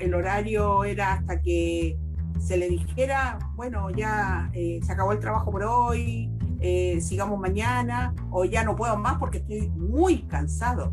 el 0.00 0.14
horario 0.14 0.84
era 0.84 1.14
hasta 1.14 1.40
que 1.40 1.98
se 2.38 2.56
le 2.56 2.68
dijera, 2.68 3.38
bueno, 3.54 3.90
ya 3.90 4.50
eh, 4.52 4.80
se 4.82 4.92
acabó 4.92 5.12
el 5.12 5.20
trabajo 5.20 5.50
por 5.52 5.62
hoy, 5.62 6.30
eh, 6.60 7.00
sigamos 7.00 7.38
mañana, 7.38 8.14
o 8.30 8.44
ya 8.44 8.64
no 8.64 8.74
puedo 8.74 8.96
más 8.96 9.18
porque 9.18 9.38
estoy 9.38 9.70
muy 9.70 10.22
cansado. 10.24 10.92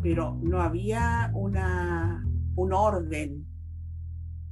Pero 0.00 0.38
no 0.42 0.62
había 0.62 1.32
una, 1.34 2.24
un 2.54 2.72
orden. 2.72 3.47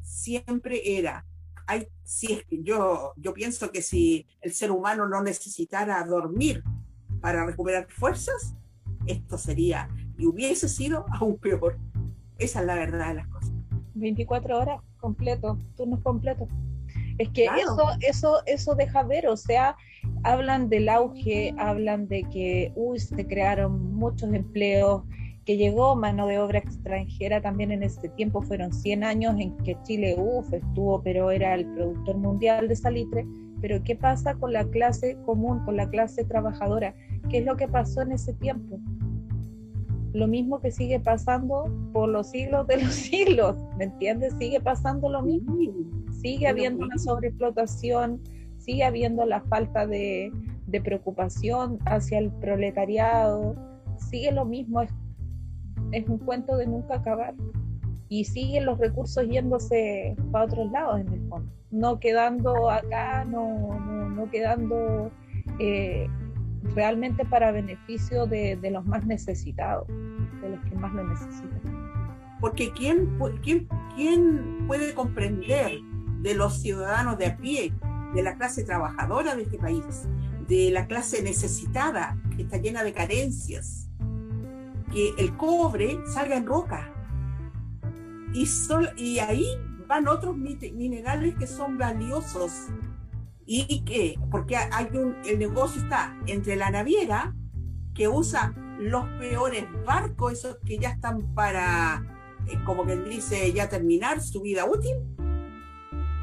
Siempre 0.06 0.98
era 0.98 1.24
hay, 1.66 1.88
si 2.04 2.32
es 2.32 2.44
que 2.44 2.62
yo, 2.62 3.12
yo 3.16 3.34
pienso 3.34 3.70
que 3.70 3.82
si 3.82 4.26
el 4.40 4.52
ser 4.52 4.70
humano 4.70 5.08
no 5.08 5.22
necesitara 5.22 6.02
dormir 6.04 6.62
para 7.20 7.44
recuperar 7.44 7.88
fuerzas, 7.90 8.54
esto 9.06 9.36
sería 9.36 9.88
y 10.16 10.26
hubiese 10.26 10.68
sido 10.68 11.06
aún 11.12 11.38
peor. 11.38 11.78
Esa 12.38 12.60
es 12.60 12.66
la 12.66 12.74
verdad 12.74 13.08
de 13.08 13.14
las 13.14 13.28
cosas. 13.28 13.52
24 13.94 14.58
horas 14.58 14.80
completo, 15.00 15.58
turnos 15.76 16.00
completos. 16.00 16.48
Es 17.18 17.30
que 17.30 17.46
eso, 17.46 17.88
eso, 18.00 18.42
eso 18.44 18.74
deja 18.74 19.02
ver, 19.02 19.26
o 19.26 19.36
sea, 19.36 19.74
hablan 20.22 20.68
del 20.68 20.88
auge, 20.88 21.54
hablan 21.58 22.08
de 22.08 22.24
que 22.24 22.72
uy, 22.76 23.00
se 23.00 23.26
crearon 23.26 23.94
muchos 23.94 24.32
empleos, 24.34 25.02
que 25.46 25.56
llegó 25.56 25.94
mano 25.94 26.26
de 26.26 26.40
obra 26.40 26.58
extranjera 26.58 27.40
también 27.40 27.70
en 27.70 27.84
este 27.84 28.08
tiempo, 28.08 28.42
fueron 28.42 28.72
100 28.72 29.04
años 29.04 29.36
en 29.38 29.56
que 29.58 29.78
Chile, 29.84 30.16
uff, 30.18 30.52
estuvo, 30.52 31.00
pero 31.02 31.30
era 31.30 31.54
el 31.54 31.64
productor 31.66 32.16
mundial 32.18 32.66
de 32.66 32.74
salitre, 32.74 33.24
pero 33.60 33.80
¿qué 33.84 33.94
pasa 33.94 34.34
con 34.34 34.52
la 34.52 34.64
clase 34.64 35.16
común, 35.24 35.64
con 35.64 35.76
la 35.76 35.88
clase 35.88 36.24
trabajadora? 36.24 36.94
¿Qué 37.30 37.38
es 37.38 37.44
lo 37.44 37.56
que 37.56 37.68
pasó 37.68 38.02
en 38.02 38.10
ese 38.10 38.32
tiempo? 38.34 38.80
Lo 40.12 40.26
mismo 40.26 40.60
que 40.60 40.72
sigue 40.72 40.98
pasando 40.98 41.72
por 41.92 42.08
los 42.08 42.28
siglos 42.28 42.66
de 42.66 42.82
los 42.82 42.94
siglos, 42.94 43.56
¿me 43.78 43.84
entiendes? 43.84 44.34
Sigue 44.40 44.60
pasando 44.60 45.08
lo 45.08 45.22
mismo. 45.22 45.56
Sigue 46.20 46.48
habiendo 46.48 46.84
una 46.84 46.98
sobreexplotación, 46.98 48.20
sigue 48.58 48.82
habiendo 48.82 49.24
la 49.24 49.42
falta 49.42 49.86
de, 49.86 50.32
de 50.66 50.80
preocupación 50.80 51.78
hacia 51.86 52.18
el 52.18 52.32
proletariado, 52.32 53.54
sigue 54.10 54.32
lo 54.32 54.44
mismo, 54.44 54.80
es 54.82 54.90
un 56.08 56.18
cuento 56.18 56.56
de 56.56 56.66
nunca 56.66 56.96
acabar. 56.96 57.34
Y 58.08 58.24
siguen 58.24 58.66
los 58.66 58.78
recursos 58.78 59.26
yéndose 59.28 60.14
para 60.30 60.44
otros 60.44 60.70
lados 60.70 61.00
en 61.00 61.12
el 61.12 61.28
fondo, 61.28 61.50
no 61.72 61.98
quedando 61.98 62.70
acá, 62.70 63.24
no, 63.24 63.80
no, 64.10 64.30
quedando 64.30 65.10
eh, 65.58 66.06
realmente 66.74 67.24
para 67.24 67.50
beneficio 67.50 68.26
de, 68.26 68.58
los 68.70 68.86
más 68.86 69.04
necesitados, 69.06 69.88
de 70.40 70.50
los 70.50 70.60
que 70.66 70.76
más 70.76 70.92
lo 70.94 71.08
necesitan. 71.08 71.60
Porque 72.40 72.70
¿quién, 72.70 73.18
quién, 73.42 73.66
quién 73.96 74.66
puede 74.68 74.94
comprender 74.94 75.80
de 76.20 76.34
los 76.34 76.60
ciudadanos 76.60 77.18
de 77.18 77.26
a 77.26 77.36
pie, 77.36 77.72
de 78.14 78.22
la 78.22 78.36
clase 78.36 78.64
trabajadora 78.64 79.34
de 79.34 79.42
este 79.42 79.58
país, 79.58 80.08
de 80.48 80.70
la 80.70 80.86
clase 80.86 81.22
necesitada, 81.22 82.16
que 82.36 82.42
está 82.42 82.58
llena 82.58 82.84
de 82.84 82.92
carencias, 82.92 83.85
que 84.96 85.12
el 85.18 85.36
cobre 85.36 86.00
salga 86.06 86.38
en 86.38 86.46
roca. 86.46 86.90
Y, 88.32 88.48
y 88.96 89.18
ahí 89.18 89.44
van 89.86 90.08
otros 90.08 90.34
minerales 90.34 91.34
que 91.34 91.46
son 91.46 91.76
valiosos. 91.76 92.68
Y 93.44 93.84
que, 93.84 94.18
porque 94.30 94.56
hay 94.56 94.88
el 95.26 95.38
negocio 95.38 95.82
está 95.82 96.16
entre 96.26 96.56
la 96.56 96.70
naviera, 96.70 97.34
que 97.94 98.08
usa 98.08 98.54
los 98.78 99.04
peores 99.18 99.66
barcos, 99.84 100.32
esos 100.32 100.56
que 100.64 100.78
ya 100.78 100.92
están 100.92 101.34
para, 101.34 102.02
eh, 102.46 102.58
como 102.64 102.84
quien 102.86 103.04
dice, 103.04 103.52
ya 103.52 103.68
terminar 103.68 104.22
su 104.22 104.40
vida 104.40 104.64
útil, 104.64 104.96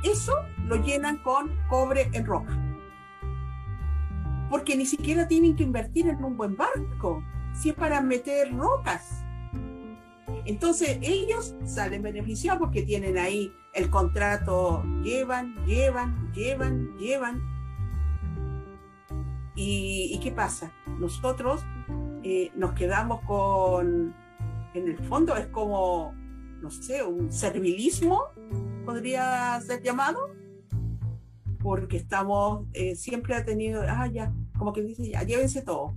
eso 0.03 0.33
lo 0.65 0.77
llenan 0.77 1.19
con 1.19 1.51
cobre 1.69 2.09
en 2.11 2.25
roca. 2.25 2.59
Porque 4.49 4.75
ni 4.75 4.87
siquiera 4.87 5.27
tienen 5.27 5.55
que 5.55 5.61
invertir 5.61 6.07
en 6.07 6.23
un 6.23 6.35
buen 6.35 6.57
barco 6.57 7.23
si 7.53 7.69
es 7.69 7.75
para 7.75 8.01
meter 8.01 8.53
rocas. 8.55 9.23
Entonces 10.45 10.97
ellos 11.01 11.55
salen 11.65 12.01
beneficiados 12.01 12.59
porque 12.59 12.83
tienen 12.83 13.17
ahí 13.17 13.53
el 13.73 13.89
contrato, 13.89 14.83
llevan, 15.03 15.55
llevan, 15.65 16.31
llevan, 16.33 16.97
llevan. 16.97 17.41
¿Y, 19.55 20.19
qué 20.21 20.31
pasa? 20.31 20.71
Nosotros 20.99 21.63
eh, 22.23 22.51
nos 22.55 22.73
quedamos 22.73 23.21
con, 23.21 24.15
en 24.73 24.87
el 24.87 24.97
fondo 24.97 25.35
es 25.35 25.47
como, 25.47 26.13
no 26.59 26.71
sé, 26.71 27.03
un 27.03 27.31
servilismo, 27.31 28.23
podría 28.85 29.59
ser 29.61 29.81
llamado, 29.81 30.31
porque 31.61 31.97
estamos, 31.97 32.65
eh, 32.73 32.95
siempre 32.95 33.35
ha 33.35 33.45
tenido, 33.45 33.83
ah, 33.87 34.07
ya, 34.07 34.33
como 34.57 34.73
que 34.73 34.81
dice, 34.81 35.07
ya, 35.07 35.23
llévense 35.23 35.61
todo. 35.61 35.95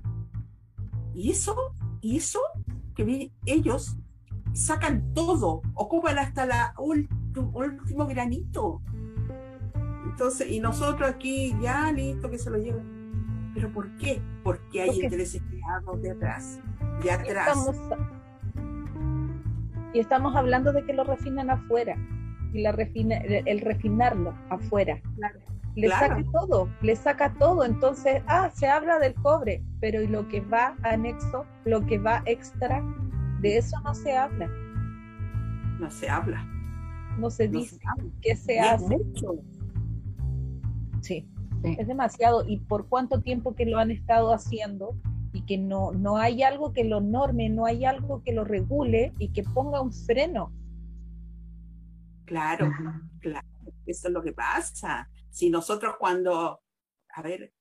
Y 1.16 1.30
eso, 1.30 1.56
y 2.02 2.18
eso, 2.18 2.40
que 2.94 3.32
ellos 3.46 3.96
sacan 4.52 5.14
todo, 5.14 5.62
ocupan 5.74 6.18
hasta 6.18 6.44
la 6.44 6.74
último 6.78 8.06
granito. 8.06 8.82
Entonces, 10.04 10.50
y 10.50 10.60
nosotros 10.60 11.08
aquí 11.08 11.56
ya 11.60 11.90
listo 11.90 12.30
que 12.30 12.38
se 12.38 12.50
lo 12.50 12.58
lleven. 12.58 13.50
¿Pero 13.54 13.72
por 13.72 13.96
qué? 13.96 14.20
Porque 14.44 14.82
hay 14.82 15.00
intereses 15.00 15.42
creados 15.48 16.02
de 16.02 16.10
atrás, 16.10 16.60
de 17.02 17.10
atrás. 17.10 17.66
y 19.94 19.98
estamos 19.98 20.36
hablando 20.36 20.72
de 20.74 20.84
que 20.84 20.92
lo 20.92 21.04
refinan 21.04 21.48
afuera, 21.48 21.96
y 22.52 22.60
la 22.60 22.72
refina, 22.72 23.16
el 23.16 23.60
refinarlo 23.62 24.34
afuera. 24.50 25.00
Claro 25.16 25.40
le 25.76 25.90
saca 25.90 26.24
todo, 26.32 26.68
le 26.80 26.96
saca 26.96 27.34
todo. 27.34 27.64
Entonces, 27.64 28.22
ah, 28.26 28.50
se 28.52 28.66
habla 28.66 28.98
del 28.98 29.14
cobre, 29.14 29.62
pero 29.80 30.02
¿y 30.02 30.08
lo 30.08 30.26
que 30.28 30.40
va 30.40 30.74
anexo, 30.82 31.44
lo 31.64 31.84
que 31.86 31.98
va 31.98 32.22
extra? 32.24 32.82
De 33.40 33.58
eso 33.58 33.78
no 33.84 33.94
se 33.94 34.16
habla. 34.16 34.48
No 35.78 35.90
se 35.90 36.08
habla. 36.08 36.44
no 37.18 37.30
se 37.30 37.48
dice 37.48 37.78
qué 38.22 38.34
se 38.34 38.58
hace. 38.58 38.98
Sí, 41.02 41.28
es 41.62 41.86
demasiado. 41.86 42.44
¿Y 42.48 42.58
por 42.58 42.88
cuánto 42.88 43.20
tiempo 43.20 43.54
que 43.54 43.66
lo 43.66 43.78
han 43.78 43.90
estado 43.90 44.32
haciendo? 44.32 44.96
Y 45.32 45.42
que 45.42 45.58
no, 45.58 45.92
no 45.92 46.16
hay 46.16 46.42
algo 46.42 46.72
que 46.72 46.84
lo 46.84 47.02
norme, 47.02 47.50
no 47.50 47.66
hay 47.66 47.84
algo 47.84 48.22
que 48.22 48.32
lo 48.32 48.44
regule 48.44 49.12
y 49.18 49.28
que 49.28 49.42
ponga 49.42 49.82
un 49.82 49.92
freno. 49.92 50.50
Claro, 52.24 52.72
claro, 53.20 53.46
eso 53.84 54.08
es 54.08 54.14
lo 54.14 54.22
que 54.22 54.32
pasa. 54.32 55.08
Si 55.36 55.50
nosotros 55.50 55.96
cuando, 55.98 56.62
a 57.14 57.20
ver, 57.20 57.52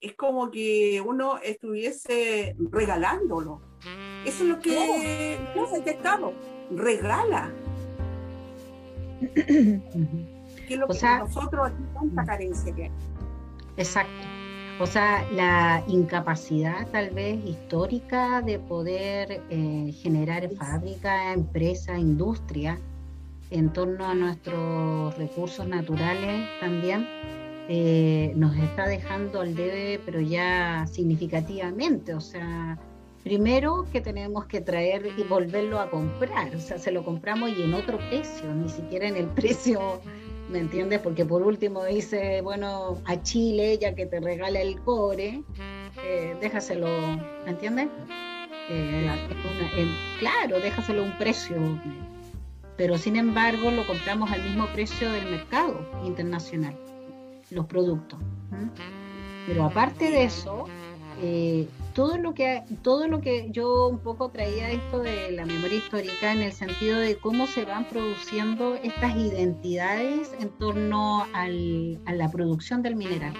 es 0.00 0.14
como 0.14 0.50
que 0.50 0.98
uno 1.04 1.36
estuviese 1.36 2.56
regalándolo. 2.58 3.60
Eso 4.24 4.44
es 4.44 4.48
lo 4.48 4.58
que 4.60 5.38
no, 5.54 5.76
el 5.76 5.86
Estado 5.86 6.32
regala. 6.70 7.52
que 9.34 9.82
es 10.70 10.78
lo 10.78 10.88
que 10.88 11.06
nosotros 11.18 11.66
aquí 11.66 11.82
tanta 11.92 12.24
carencia 12.24 12.74
que 12.74 12.84
hay. 12.84 12.92
Exacto. 13.76 14.26
O 14.80 14.86
sea, 14.86 15.30
la 15.32 15.84
incapacidad 15.88 16.90
tal 16.92 17.10
vez 17.10 17.44
histórica 17.44 18.40
de 18.40 18.58
poder 18.58 19.42
eh, 19.50 19.92
generar 20.00 20.48
fábrica, 20.54 21.34
empresa, 21.34 21.98
industria 21.98 22.80
en 23.52 23.72
torno 23.72 24.06
a 24.06 24.14
nuestros 24.14 25.16
recursos 25.16 25.66
naturales 25.66 26.48
también 26.60 27.06
eh, 27.68 28.32
nos 28.34 28.56
está 28.56 28.86
dejando 28.86 29.40
al 29.40 29.54
debe, 29.54 30.00
pero 30.04 30.20
ya 30.20 30.86
significativamente. 30.90 32.14
O 32.14 32.20
sea, 32.20 32.78
primero 33.22 33.86
que 33.92 34.00
tenemos 34.00 34.46
que 34.46 34.60
traer 34.60 35.06
y 35.16 35.22
volverlo 35.22 35.80
a 35.80 35.90
comprar. 35.90 36.54
O 36.56 36.60
sea, 36.60 36.78
se 36.78 36.90
lo 36.90 37.04
compramos 37.04 37.50
y 37.56 37.62
en 37.62 37.74
otro 37.74 37.98
precio, 38.10 38.52
ni 38.54 38.68
siquiera 38.68 39.06
en 39.06 39.16
el 39.16 39.26
precio 39.34 40.00
¿me 40.52 40.58
entiendes? 40.58 41.00
Porque 41.00 41.24
por 41.24 41.42
último 41.42 41.84
dice, 41.84 42.40
bueno, 42.42 42.98
a 43.06 43.22
Chile, 43.22 43.78
ya 43.78 43.94
que 43.94 44.06
te 44.06 44.20
regala 44.20 44.60
el 44.60 44.80
cobre, 44.80 45.42
eh, 46.04 46.36
déjaselo, 46.40 46.88
¿me 47.44 47.50
entiendes? 47.50 47.88
Eh, 48.70 49.10
claro, 50.18 50.60
déjaselo 50.60 51.02
un 51.02 51.18
precio, 51.18 51.56
pero 52.82 52.98
sin 52.98 53.14
embargo 53.14 53.70
lo 53.70 53.86
compramos 53.86 54.32
al 54.32 54.42
mismo 54.42 54.66
precio 54.72 55.08
del 55.12 55.30
mercado 55.30 55.88
internacional, 56.04 56.76
los 57.50 57.66
productos. 57.66 58.18
Pero 59.46 59.62
aparte 59.62 60.10
de 60.10 60.24
eso, 60.24 60.64
eh, 61.20 61.68
todo 61.94 62.18
lo 62.18 62.34
que 62.34 62.64
todo 62.82 63.06
lo 63.06 63.20
que 63.20 63.46
yo 63.52 63.86
un 63.86 64.00
poco 64.00 64.30
traía 64.30 64.68
esto 64.70 64.98
de 64.98 65.30
la 65.30 65.46
memoria 65.46 65.78
histórica 65.78 66.32
en 66.32 66.40
el 66.42 66.52
sentido 66.52 66.98
de 66.98 67.14
cómo 67.14 67.46
se 67.46 67.64
van 67.64 67.88
produciendo 67.88 68.74
estas 68.74 69.14
identidades 69.14 70.34
en 70.40 70.48
torno 70.48 71.24
a 71.34 71.48
la 71.48 72.28
producción 72.32 72.82
del 72.82 72.96
mineral. 72.96 73.34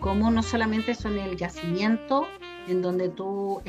Cómo 0.00 0.30
no 0.30 0.42
solamente 0.42 0.94
son 0.94 1.18
el 1.18 1.36
yacimiento 1.36 2.26
en 2.66 2.80
donde 2.80 3.10
tú 3.10 3.60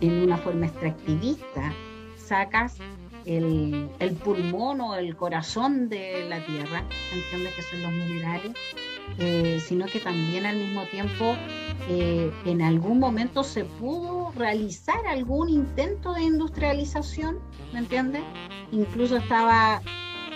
en 0.00 0.22
una 0.22 0.38
forma 0.38 0.64
extractivista 0.64 1.74
sacas 2.16 2.78
el, 3.26 3.90
el, 3.98 4.14
pulmón 4.14 4.80
o 4.80 4.94
el 4.94 5.16
corazón 5.16 5.88
de 5.88 6.26
la 6.28 6.44
tierra, 6.46 6.84
entiendes 7.12 7.54
que 7.54 7.62
son 7.62 7.82
los 7.82 7.92
minerales, 7.92 8.52
eh, 9.18 9.60
sino 9.64 9.86
que 9.86 10.00
también 10.00 10.46
al 10.46 10.56
mismo 10.56 10.84
tiempo 10.84 11.36
eh, 11.88 12.30
en 12.44 12.62
algún 12.62 12.98
momento 12.98 13.44
se 13.44 13.64
pudo 13.64 14.32
realizar 14.36 15.06
algún 15.06 15.48
intento 15.48 16.12
de 16.14 16.22
industrialización, 16.22 17.38
¿me 17.72 17.80
entiendes? 17.80 18.22
Incluso 18.72 19.16
estaba 19.16 19.80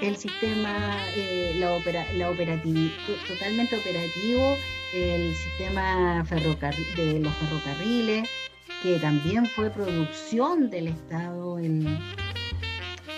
el 0.03 0.16
sistema, 0.16 0.96
eh, 1.16 1.57
la, 1.59 1.79
la 2.16 2.31
operatividad, 2.31 2.92
totalmente 3.29 3.76
operativo, 3.76 4.57
el 4.94 5.35
sistema 5.35 6.24
de 6.24 7.20
los 7.20 7.35
ferrocarriles, 7.35 8.29
que 8.83 8.98
también 8.98 9.46
fue 9.46 9.70
producción 9.70 10.70
del 10.70 10.88
Estado 10.88 11.59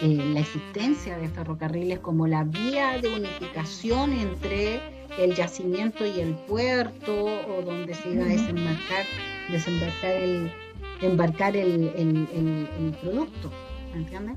en 0.00 0.34
la 0.34 0.40
existencia 0.40 1.18
de 1.18 1.28
ferrocarriles 1.28 2.00
como 2.00 2.26
la 2.26 2.44
vía 2.44 2.98
de 3.00 3.08
unificación 3.14 4.12
entre 4.12 4.80
el 5.18 5.34
yacimiento 5.34 6.06
y 6.06 6.20
el 6.20 6.34
puerto 6.34 7.24
o 7.24 7.62
donde 7.62 7.94
se 7.94 8.10
iba 8.10 8.24
a 8.24 8.28
desembarcar, 8.28 9.04
desembarcar 9.50 10.12
el, 10.12 10.52
embarcar 11.00 11.56
el, 11.56 11.92
el, 11.96 12.96
producto, 13.00 13.50
¿entiendes? 13.94 14.36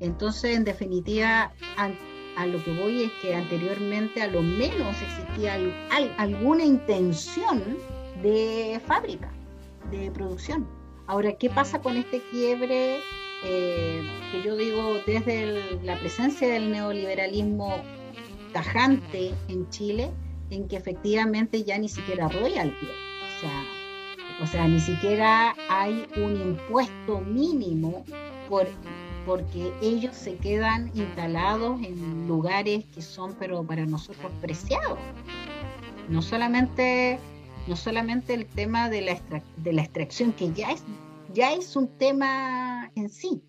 Entonces, 0.00 0.56
en 0.56 0.64
definitiva, 0.64 1.52
a, 1.76 2.46
lo 2.46 2.62
que 2.64 2.72
voy 2.72 3.04
es 3.04 3.12
que 3.20 3.34
anteriormente 3.34 4.22
a 4.22 4.26
lo 4.26 4.42
menos 4.42 4.96
existía 5.02 5.58
alguna 6.16 6.64
intención 6.64 7.62
de 8.22 8.80
fábrica, 8.86 9.30
de 9.90 10.10
producción. 10.10 10.66
Ahora, 11.06 11.32
¿qué 11.32 11.50
pasa 11.50 11.80
con 11.80 11.96
este 11.96 12.22
quiebre 12.30 13.00
eh, 13.44 14.02
que 14.32 14.42
yo 14.42 14.56
digo 14.56 14.98
desde 15.06 15.78
la 15.82 15.98
presencia 15.98 16.48
del 16.48 16.70
neoliberalismo 16.70 17.82
tajante 18.52 19.32
en 19.48 19.68
Chile 19.70 20.10
en 20.50 20.68
que 20.68 20.76
efectivamente 20.76 21.62
ya 21.62 21.78
ni 21.78 21.88
siquiera 21.88 22.28
royalty, 22.28 22.86
o 22.86 23.40
sea, 23.40 23.64
o 24.42 24.46
sea, 24.46 24.66
ni 24.66 24.80
siquiera 24.80 25.54
hay 25.68 26.06
un 26.16 26.40
impuesto 26.40 27.20
mínimo 27.20 28.04
por, 28.48 28.66
porque 29.26 29.72
ellos 29.82 30.16
se 30.16 30.36
quedan 30.36 30.90
instalados 30.94 31.80
en 31.82 32.26
lugares 32.26 32.84
que 32.94 33.02
son 33.02 33.34
pero 33.38 33.62
para 33.62 33.84
nosotros 33.84 34.32
preciados. 34.40 34.98
No 36.08 36.22
solamente, 36.22 37.18
no 37.66 37.76
solamente 37.76 38.34
el 38.34 38.46
tema 38.46 38.88
de 38.88 39.02
la, 39.02 39.42
de 39.58 39.72
la 39.72 39.82
extracción, 39.82 40.32
que 40.32 40.52
ya 40.52 40.72
es, 40.72 40.82
ya 41.32 41.52
es 41.54 41.76
un 41.76 41.96
tema 41.98 42.90
en 42.94 43.08
sí, 43.08 43.42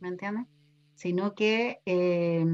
¿me 0.00 0.08
entiendes? 0.08 0.46
Sino 0.94 1.34
que 1.34 1.80
eh, 1.86 2.44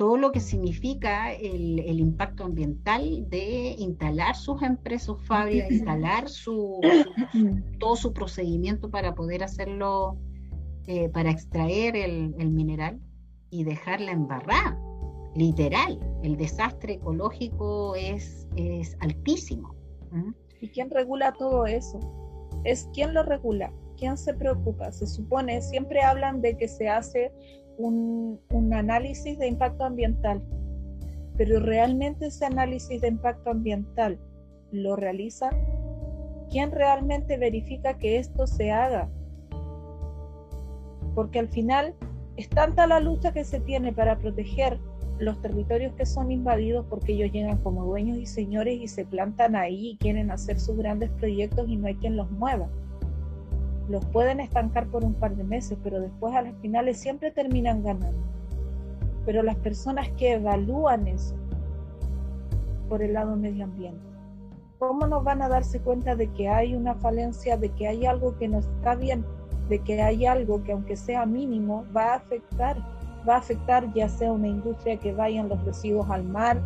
todo 0.00 0.16
lo 0.16 0.32
que 0.32 0.40
significa 0.40 1.32
el, 1.32 2.00
impacto 2.00 2.44
ambiental 2.44 3.28
de 3.28 3.74
instalar 3.78 4.34
sus 4.34 4.62
empresas, 4.62 5.16
fábricas, 5.26 5.70
instalar 5.70 6.28
su, 6.28 6.80
todo 7.78 7.96
su 7.96 8.12
procedimiento 8.12 8.90
para 8.90 9.14
poder 9.14 9.44
hacerlo, 9.44 10.16
eh, 10.86 11.10
para 11.10 11.30
extraer 11.30 11.96
el, 11.96 12.50
mineral 12.50 12.98
y 13.50 13.64
dejarla 13.64 14.12
embarrada, 14.12 14.80
literal. 15.34 16.00
El 16.22 16.36
desastre 16.36 16.94
ecológico 16.94 17.94
es, 17.94 18.48
es 18.56 18.96
altísimo. 19.00 19.74
¿Y 20.62 20.68
quién 20.70 20.90
regula 20.90 21.34
todo 21.34 21.66
eso? 21.66 22.00
Es 22.64 22.88
quién 22.94 23.14
lo 23.14 23.22
regula, 23.22 23.72
quién 24.00 24.16
se 24.16 24.34
preocupa. 24.34 24.90
Se 24.90 25.06
supone, 25.06 25.60
siempre 25.60 26.00
hablan 26.02 26.40
de 26.40 26.56
que 26.56 26.66
se 26.66 26.88
hace 26.88 27.30
un, 27.76 28.40
análisis 28.72 29.38
de 29.38 29.46
impacto 29.46 29.84
ambiental, 29.84 30.42
pero 31.36 31.60
realmente 31.60 32.26
ese 32.26 32.46
análisis 32.46 33.00
de 33.00 33.08
impacto 33.08 33.50
ambiental 33.50 34.18
lo 34.72 34.96
realiza 34.96 35.50
¿Quién 36.50 36.72
realmente 36.72 37.36
verifica 37.38 37.96
que 37.96 38.18
esto 38.18 38.48
se 38.48 38.72
haga? 38.72 39.08
Porque 41.14 41.38
al 41.38 41.48
final 41.48 41.94
es 42.36 42.48
tanta 42.48 42.88
la 42.88 42.98
lucha 42.98 43.32
que 43.32 43.44
se 43.44 43.60
tiene 43.60 43.92
para 43.92 44.18
proteger 44.18 44.80
los 45.20 45.40
territorios 45.40 45.92
que 45.94 46.06
son 46.06 46.32
invadidos 46.32 46.86
porque 46.90 47.12
ellos 47.12 47.30
llegan 47.30 47.58
como 47.58 47.84
dueños 47.84 48.18
y 48.18 48.26
señores 48.26 48.80
y 48.80 48.88
se 48.88 49.04
plantan 49.04 49.54
ahí 49.54 49.90
y 49.90 49.96
quieren 49.98 50.32
hacer 50.32 50.58
sus 50.58 50.76
grandes 50.76 51.10
proyectos 51.10 51.68
y 51.68 51.76
no 51.76 51.86
hay 51.86 51.94
quien 51.94 52.16
los 52.16 52.28
mueva 52.32 52.68
los 53.90 54.04
pueden 54.06 54.38
estancar 54.38 54.86
por 54.86 55.04
un 55.04 55.14
par 55.14 55.34
de 55.34 55.42
meses, 55.42 55.76
pero 55.82 56.00
después 56.00 56.34
a 56.34 56.42
las 56.42 56.54
finales 56.60 56.98
siempre 56.98 57.32
terminan 57.32 57.82
ganando. 57.82 58.22
Pero 59.26 59.42
las 59.42 59.56
personas 59.56 60.08
que 60.10 60.34
evalúan 60.34 61.08
eso 61.08 61.34
por 62.88 63.02
el 63.02 63.14
lado 63.14 63.36
medio 63.36 63.64
ambiente, 63.64 64.00
¿cómo 64.78 65.08
nos 65.08 65.24
van 65.24 65.42
a 65.42 65.48
darse 65.48 65.80
cuenta 65.80 66.14
de 66.14 66.28
que 66.28 66.48
hay 66.48 66.74
una 66.74 66.94
falencia, 66.94 67.56
de 67.56 67.68
que 67.70 67.88
hay 67.88 68.06
algo 68.06 68.36
que 68.38 68.46
no 68.46 68.60
está 68.60 68.94
bien, 68.94 69.24
de 69.68 69.80
que 69.80 70.00
hay 70.00 70.24
algo 70.24 70.62
que 70.62 70.72
aunque 70.72 70.96
sea 70.96 71.26
mínimo 71.26 71.84
va 71.94 72.12
a 72.12 72.16
afectar? 72.16 72.76
Va 73.28 73.34
a 73.34 73.38
afectar 73.38 73.92
ya 73.92 74.08
sea 74.08 74.32
una 74.32 74.48
industria 74.48 74.98
que 74.98 75.12
vayan 75.12 75.48
los 75.48 75.62
residuos 75.64 76.08
al 76.10 76.24
mar 76.24 76.60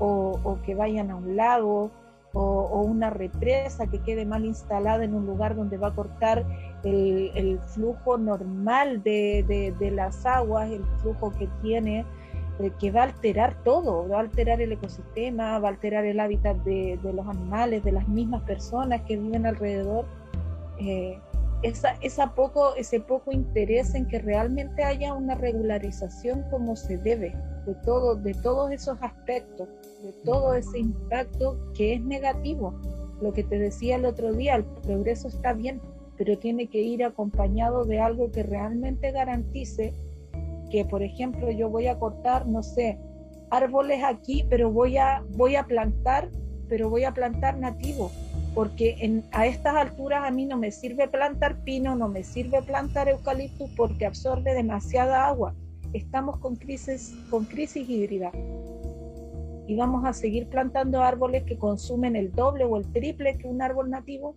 o, 0.00 0.40
o 0.42 0.60
que 0.62 0.74
vayan 0.74 1.10
a 1.10 1.16
un 1.16 1.36
lago 1.36 1.90
o, 2.34 2.82
una 2.82 3.10
represa 3.10 3.86
que 3.86 3.98
quede 4.00 4.24
mal 4.24 4.44
instalada 4.44 5.04
en 5.04 5.14
un 5.14 5.26
lugar 5.26 5.54
donde 5.54 5.76
va 5.76 5.88
a 5.88 5.94
cortar 5.94 6.44
el, 6.84 7.60
flujo 7.66 8.18
normal 8.18 9.02
de, 9.02 9.92
las 9.94 10.24
aguas, 10.26 10.70
el 10.70 10.84
flujo 11.00 11.32
que 11.32 11.48
tiene, 11.62 12.04
eh, 12.58 12.72
que 12.78 12.90
va 12.90 13.02
a 13.02 13.04
alterar 13.04 13.54
todo, 13.64 14.08
va 14.08 14.18
a 14.18 14.20
alterar 14.20 14.60
el 14.60 14.72
ecosistema, 14.72 15.58
va 15.58 15.68
a 15.68 15.72
alterar 15.72 16.04
el 16.04 16.20
hábitat 16.20 16.56
de, 16.58 16.98
los 17.02 17.26
animales, 17.26 17.84
de 17.84 17.92
las 17.92 18.08
mismas 18.08 18.42
personas 18.42 19.02
que 19.02 19.16
viven 19.16 19.46
alrededor. 19.46 20.06
Eh, 20.78 21.18
esa, 21.62 21.94
esa 22.00 22.34
poco, 22.34 22.74
ese 22.74 22.98
poco 22.98 23.30
interés 23.30 23.94
en 23.94 24.08
que 24.08 24.18
realmente 24.18 24.82
haya 24.82 25.14
una 25.14 25.36
regularización 25.36 26.42
como 26.50 26.74
se 26.74 26.98
debe 26.98 27.36
de, 27.66 27.74
todo, 27.84 28.16
de 28.16 28.34
todos 28.34 28.70
esos 28.70 28.98
aspectos, 29.02 29.68
de 30.02 30.12
todo 30.24 30.54
ese 30.54 30.78
impacto 30.78 31.58
que 31.74 31.94
es 31.94 32.02
negativo. 32.02 32.74
Lo 33.20 33.32
que 33.32 33.44
te 33.44 33.58
decía 33.58 33.96
el 33.96 34.04
otro 34.04 34.32
día, 34.32 34.56
el 34.56 34.64
progreso 34.64 35.28
está 35.28 35.52
bien, 35.52 35.80
pero 36.16 36.38
tiene 36.38 36.66
que 36.66 36.82
ir 36.82 37.04
acompañado 37.04 37.84
de 37.84 38.00
algo 38.00 38.30
que 38.30 38.42
realmente 38.42 39.12
garantice 39.12 39.94
que, 40.70 40.84
por 40.84 41.02
ejemplo, 41.02 41.50
yo 41.50 41.68
voy 41.68 41.86
a 41.86 41.98
cortar, 41.98 42.46
no 42.46 42.62
sé, 42.62 42.98
árboles 43.50 44.02
aquí, 44.02 44.44
pero 44.48 44.70
voy 44.70 44.96
a, 44.96 45.22
voy 45.36 45.56
a 45.56 45.64
plantar, 45.64 46.30
pero 46.68 46.88
voy 46.88 47.04
a 47.04 47.12
plantar 47.12 47.58
nativo 47.58 48.10
porque 48.54 49.22
a 49.32 49.46
estas 49.46 49.74
alturas 49.74 50.24
a 50.24 50.30
mí 50.30 50.44
no 50.44 50.58
me 50.58 50.70
sirve 50.70 51.08
plantar 51.08 51.62
pino, 51.64 51.96
no 51.96 52.08
me 52.08 52.22
sirve 52.22 52.62
plantar 52.62 53.08
eucaliptus 53.08 53.70
porque 53.76 54.06
absorbe 54.06 54.54
demasiada 54.54 55.26
agua. 55.26 55.54
Estamos 55.92 56.38
con 56.38 56.56
crisis, 56.56 57.14
con 57.30 57.44
crisis 57.44 57.88
hídrica 57.88 58.32
y 59.66 59.76
vamos 59.76 60.04
a 60.04 60.12
seguir 60.12 60.48
plantando 60.48 61.02
árboles 61.02 61.44
que 61.44 61.56
consumen 61.56 62.16
el 62.16 62.32
doble 62.32 62.64
o 62.64 62.76
el 62.76 62.90
triple 62.92 63.38
que 63.38 63.46
un 63.46 63.62
árbol 63.62 63.90
nativo. 63.90 64.36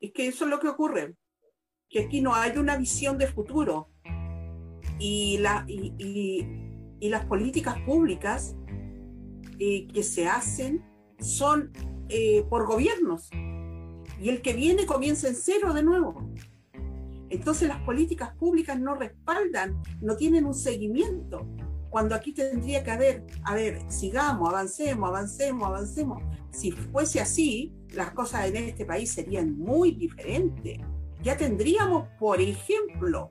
Es 0.00 0.12
que 0.12 0.28
eso 0.28 0.44
es 0.44 0.50
lo 0.50 0.60
que 0.60 0.68
ocurre, 0.68 1.14
que 1.88 2.04
aquí 2.04 2.20
no 2.20 2.34
hay 2.34 2.56
una 2.56 2.76
visión 2.76 3.18
de 3.18 3.26
futuro 3.26 3.90
y, 4.98 5.38
la, 5.38 5.64
y, 5.68 6.46
las 7.00 7.24
políticas 7.26 7.78
públicas 7.80 8.56
eh, 9.58 9.86
que 9.88 10.02
se 10.02 10.26
hacen 10.26 10.84
son 11.18 11.72
eh, 12.08 12.44
por 12.48 12.66
gobiernos. 12.66 13.30
Y 14.20 14.30
el 14.30 14.40
que 14.42 14.54
viene 14.54 14.86
comienza 14.86 15.28
en 15.28 15.34
cero 15.34 15.74
de 15.74 15.82
nuevo. 15.82 16.32
Entonces 17.28 17.68
las 17.68 17.80
políticas 17.82 18.34
públicas 18.36 18.78
no 18.78 18.94
respaldan, 18.94 19.82
no 20.00 20.16
tienen 20.16 20.44
un 20.44 20.54
seguimiento. 20.54 21.46
Cuando 21.90 22.14
aquí 22.14 22.32
tendría 22.32 22.84
que 22.84 22.90
haber, 22.90 23.26
a 23.44 23.54
ver, 23.54 23.80
sigamos, 23.88 24.48
avancemos, 24.48 25.08
avancemos, 25.08 25.66
avancemos. 25.66 26.22
Si 26.50 26.70
fuese 26.70 27.20
así, 27.20 27.72
las 27.94 28.12
cosas 28.12 28.46
en 28.46 28.56
este 28.56 28.84
país 28.84 29.10
serían 29.10 29.58
muy 29.58 29.92
diferentes. 29.92 30.78
Ya 31.22 31.36
tendríamos, 31.36 32.08
por 32.18 32.40
ejemplo, 32.40 33.30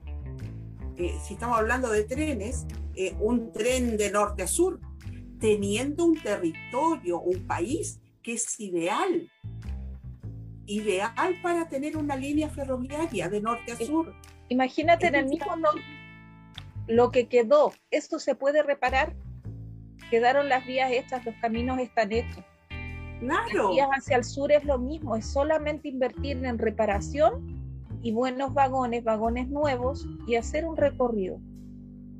eh, 0.96 1.14
si 1.22 1.34
estamos 1.34 1.58
hablando 1.58 1.90
de 1.90 2.04
trenes, 2.04 2.66
eh, 2.94 3.14
un 3.20 3.52
tren 3.52 3.96
de 3.96 4.10
norte 4.10 4.42
a 4.42 4.46
sur, 4.46 4.80
teniendo 5.38 6.04
un 6.04 6.20
territorio, 6.20 7.20
un 7.20 7.46
país 7.46 8.00
que 8.22 8.32
es 8.32 8.58
ideal, 8.58 9.30
ideal 10.66 11.36
para 11.42 11.68
tener 11.68 11.96
una 11.96 12.16
línea 12.16 12.48
ferroviaria 12.48 13.28
de 13.28 13.40
norte 13.40 13.72
a 13.72 13.76
sur. 13.76 14.14
Imagínate 14.48 15.06
en 15.08 15.14
el 15.14 15.26
mismo 15.26 15.52
lo 16.86 17.10
que 17.10 17.26
quedó, 17.26 17.72
¿esto 17.90 18.18
se 18.18 18.34
puede 18.34 18.62
reparar? 18.62 19.14
Quedaron 20.10 20.48
las 20.48 20.64
vías 20.66 20.92
hechas, 20.92 21.24
los 21.24 21.34
caminos 21.36 21.80
están 21.80 22.12
hechos. 22.12 22.44
Claro. 23.18 23.64
Las 23.64 23.70
vías 23.70 23.88
hacia 23.92 24.16
el 24.18 24.24
sur 24.24 24.52
es 24.52 24.64
lo 24.64 24.78
mismo, 24.78 25.16
es 25.16 25.26
solamente 25.26 25.88
invertir 25.88 26.44
en 26.44 26.58
reparación 26.58 27.56
y 28.02 28.12
buenos 28.12 28.54
vagones, 28.54 29.02
vagones 29.02 29.48
nuevos 29.48 30.06
y 30.28 30.36
hacer 30.36 30.64
un 30.64 30.76
recorrido. 30.76 31.40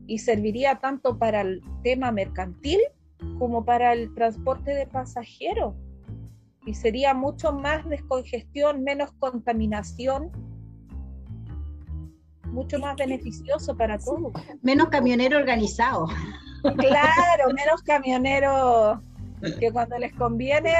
Y 0.08 0.18
serviría 0.18 0.80
tanto 0.80 1.16
para 1.18 1.42
el 1.42 1.62
tema 1.84 2.10
mercantil 2.10 2.80
como 3.38 3.64
para 3.64 3.92
el 3.92 4.12
transporte 4.14 4.74
de 4.74 4.86
pasajeros. 4.86 5.74
Y 6.66 6.74
sería 6.74 7.14
mucho 7.14 7.52
más 7.52 7.88
descongestión, 7.88 8.82
menos 8.82 9.12
contaminación, 9.18 10.30
mucho 12.44 12.78
más 12.78 12.96
beneficioso 12.96 13.76
para 13.76 13.98
todos. 13.98 14.32
Menos 14.62 14.88
camionero 14.88 15.38
organizado. 15.38 16.08
Claro, 16.62 17.54
menos 17.54 17.82
camionero 17.82 19.00
que 19.60 19.70
cuando 19.70 19.96
les 19.98 20.12
conviene 20.14 20.74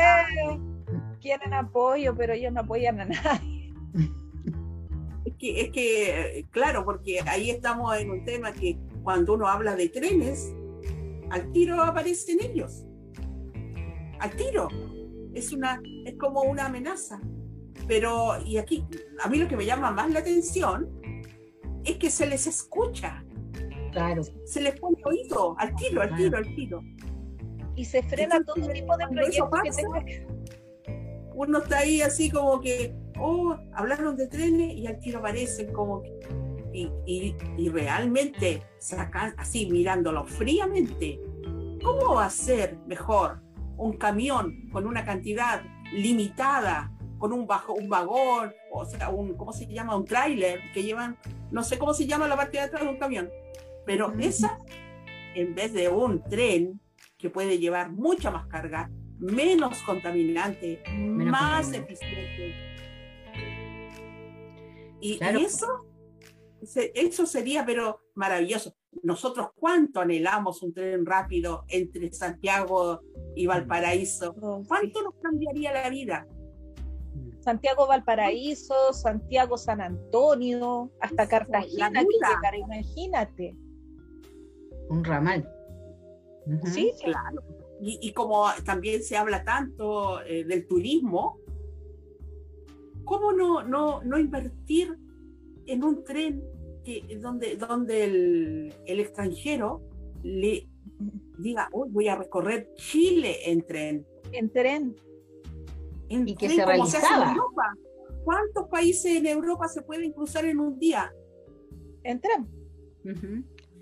quieren 1.21 1.55
apoyo, 1.55 2.17
pero 2.17 2.33
ellos 2.33 2.53
no 2.53 2.61
apoyan 2.61 3.01
a 3.01 3.05
nadie. 3.05 3.75
Es 5.25 5.35
que, 5.39 5.61
es 5.61 5.71
que, 5.71 6.47
claro, 6.51 6.85
porque 6.85 7.21
ahí 7.27 7.51
estamos 7.51 7.97
en 7.99 8.11
un 8.11 8.25
tema 8.25 8.53
que 8.53 8.79
cuando 9.03 9.35
uno 9.35 9.47
habla 9.47 9.77
de 9.77 9.89
trenes, 9.89 10.53
al 11.31 11.53
tiro 11.53 11.83
aparecen 11.83 12.39
ellos. 12.41 12.85
Al 14.19 14.31
tiro. 14.37 14.69
Es, 15.37 15.53
una, 15.53 15.81
es 16.05 16.15
como 16.17 16.43
una 16.43 16.67
amenaza. 16.67 17.21
Pero, 17.87 18.41
y 18.45 18.57
aquí, 18.57 18.85
a 19.23 19.29
mí 19.29 19.39
lo 19.39 19.47
que 19.47 19.57
me 19.57 19.67
llama 19.67 19.91
más 19.91 20.11
la 20.11 20.21
atención 20.21 20.89
es 21.85 21.97
que 21.99 22.11
se 22.11 22.27
les 22.27 22.47
escucha. 22.47 23.25
Claro. 23.93 24.23
Se 24.45 24.61
les 24.61 24.79
pone 24.81 24.97
oído, 25.05 25.55
al 25.59 25.75
tiro, 25.77 26.03
al 26.03 26.17
tiro, 26.17 26.39
al 26.39 26.55
tiro. 26.55 26.81
Y 27.77 27.85
se 27.85 28.03
frena 28.03 28.43
todo 28.43 28.67
tipo 28.69 28.97
de 28.97 29.07
proyectos 29.09 29.51
Uno 31.35 31.59
está 31.59 31.79
ahí 31.79 32.01
así 32.01 32.31
como 32.31 32.61
que, 32.61 32.95
oh, 33.21 33.57
hablaron 33.75 34.17
de 34.17 34.27
trenes 34.29 34.75
y 34.75 34.87
al 34.87 34.99
tiro 34.99 35.19
aparecen 35.19 35.73
como 35.73 36.03
que 36.03 36.19
y, 36.77 37.69
realmente 37.71 38.63
sacan 38.79 39.35
así 39.39 39.67
mirándolo 39.71 40.25
fríamente, 40.25 41.21
¿cómo 41.83 42.17
va 42.17 42.27
a 42.27 42.31
ser 42.31 42.77
mejor 42.87 43.41
un 43.77 43.97
camión 43.97 44.69
con 44.71 44.87
una 44.87 45.05
cantidad 45.05 45.63
limitada, 45.93 46.93
con 47.19 47.33
un, 47.33 47.47
bajo, 47.47 47.75
un 47.75 47.89
vagón, 47.89 48.53
o 48.73 48.85
sea, 48.85 49.11
un, 49.11 49.35
¿cómo 49.37 49.53
se 49.53 49.67
llama? 49.67 49.97
Un 49.97 50.05
tráiler 50.05 50.61
que 50.73 50.83
llevan, 50.83 51.17
no 51.51 51.63
sé 51.63 51.79
cómo 51.79 51.95
se 51.95 52.07
llama 52.07 52.29
la 52.29 52.37
parte 52.37 52.59
de 52.59 52.65
atrás 52.65 52.83
de 52.83 52.89
un 52.89 52.99
camión, 52.99 53.31
pero 53.85 54.13
esa, 54.19 54.59
en 55.35 55.55
vez 55.55 55.73
de 55.73 55.89
un 55.89 56.23
tren 56.25 56.81
que 57.19 57.31
puede 57.31 57.59
llevar 57.59 57.91
mucha 57.91 58.31
más 58.31 58.47
carga, 58.47 58.91
menos 59.19 59.83
contaminante, 59.83 60.83
más 60.99 61.73
eficiente. 61.73 62.55
Y, 65.01 65.19
y, 65.23 65.45
eso 65.45 65.87
eso 66.95 67.27
sería, 67.27 67.65
pero 67.65 68.01
maravilloso. 68.15 68.75
Nosotros 69.03 69.51
cuánto 69.55 70.01
anhelamos 70.01 70.63
un 70.63 70.73
tren 70.73 71.05
rápido 71.07 71.65
entre 71.69 72.13
Santiago 72.13 73.01
y 73.35 73.47
Valparaíso. 73.47 74.35
Oh, 74.41 74.63
¿Cuánto 74.67 75.03
nos 75.03 75.15
cambiaría 75.23 75.73
la 75.73 75.89
vida? 75.91 76.27
Santiago 77.41 77.87
Valparaíso, 77.87 78.93
Santiago 78.93 79.57
San 79.57 79.81
Antonio, 79.81 80.91
hasta 81.01 81.29
Cartagena, 81.29 82.03
que 82.03 82.59
imagínate. 82.59 83.57
Un 84.89 85.05
ramal. 85.05 85.49
Sí, 86.65 86.93
claro. 87.05 87.43
Y, 87.81 88.13
como 88.13 88.47
también 88.65 89.03
se 89.03 89.17
habla 89.17 89.45
tanto 89.45 90.23
eh, 90.23 90.45
del 90.45 90.67
turismo, 90.67 91.39
¿cómo 93.05 93.33
no, 93.33 93.63
no, 93.63 94.03
no 94.03 94.19
invertir 94.19 94.99
en 95.67 95.85
un 95.85 96.03
tren 96.03 96.43
que, 96.87 97.19
donde, 97.21 97.57
donde 97.57 98.05
el, 98.05 98.75
el 98.87 99.01
extranjero 99.01 99.83
le 100.23 100.69
diga, 101.39 101.69
hoy 101.73 101.89
voy 101.91 102.09
a 102.09 102.17
recorrer 102.17 102.73
Chile 102.75 103.51
en 103.51 103.67
tren. 103.67 104.07
En 104.33 104.51
tren. 104.51 104.97
y 106.09 106.35
que 106.37 106.49
se 106.49 106.65
realizaba. 106.65 107.35
¿Cuántos 108.25 108.69
países 108.69 109.17
en 109.17 109.27
Europa 109.27 109.69
se 109.69 109.83
pueden 109.83 110.13
cruzar 110.13 110.45
en 110.45 110.61
un 110.61 110.79
día? 110.79 111.13
En 112.05 112.21
tren. 112.21 112.49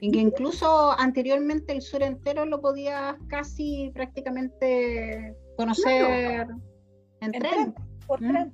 Que 0.01 0.19
incluso 0.19 0.93
anteriormente 0.99 1.73
el 1.73 1.83
sur 1.83 2.03
entero 2.03 2.45
lo 2.45 2.61
podías 2.61 3.17
casi 3.29 3.91
prácticamente 3.95 5.35
conocer 5.57 6.47
en, 7.21 7.33
tren. 7.33 7.75
Por 8.07 8.19
tren. 8.19 8.53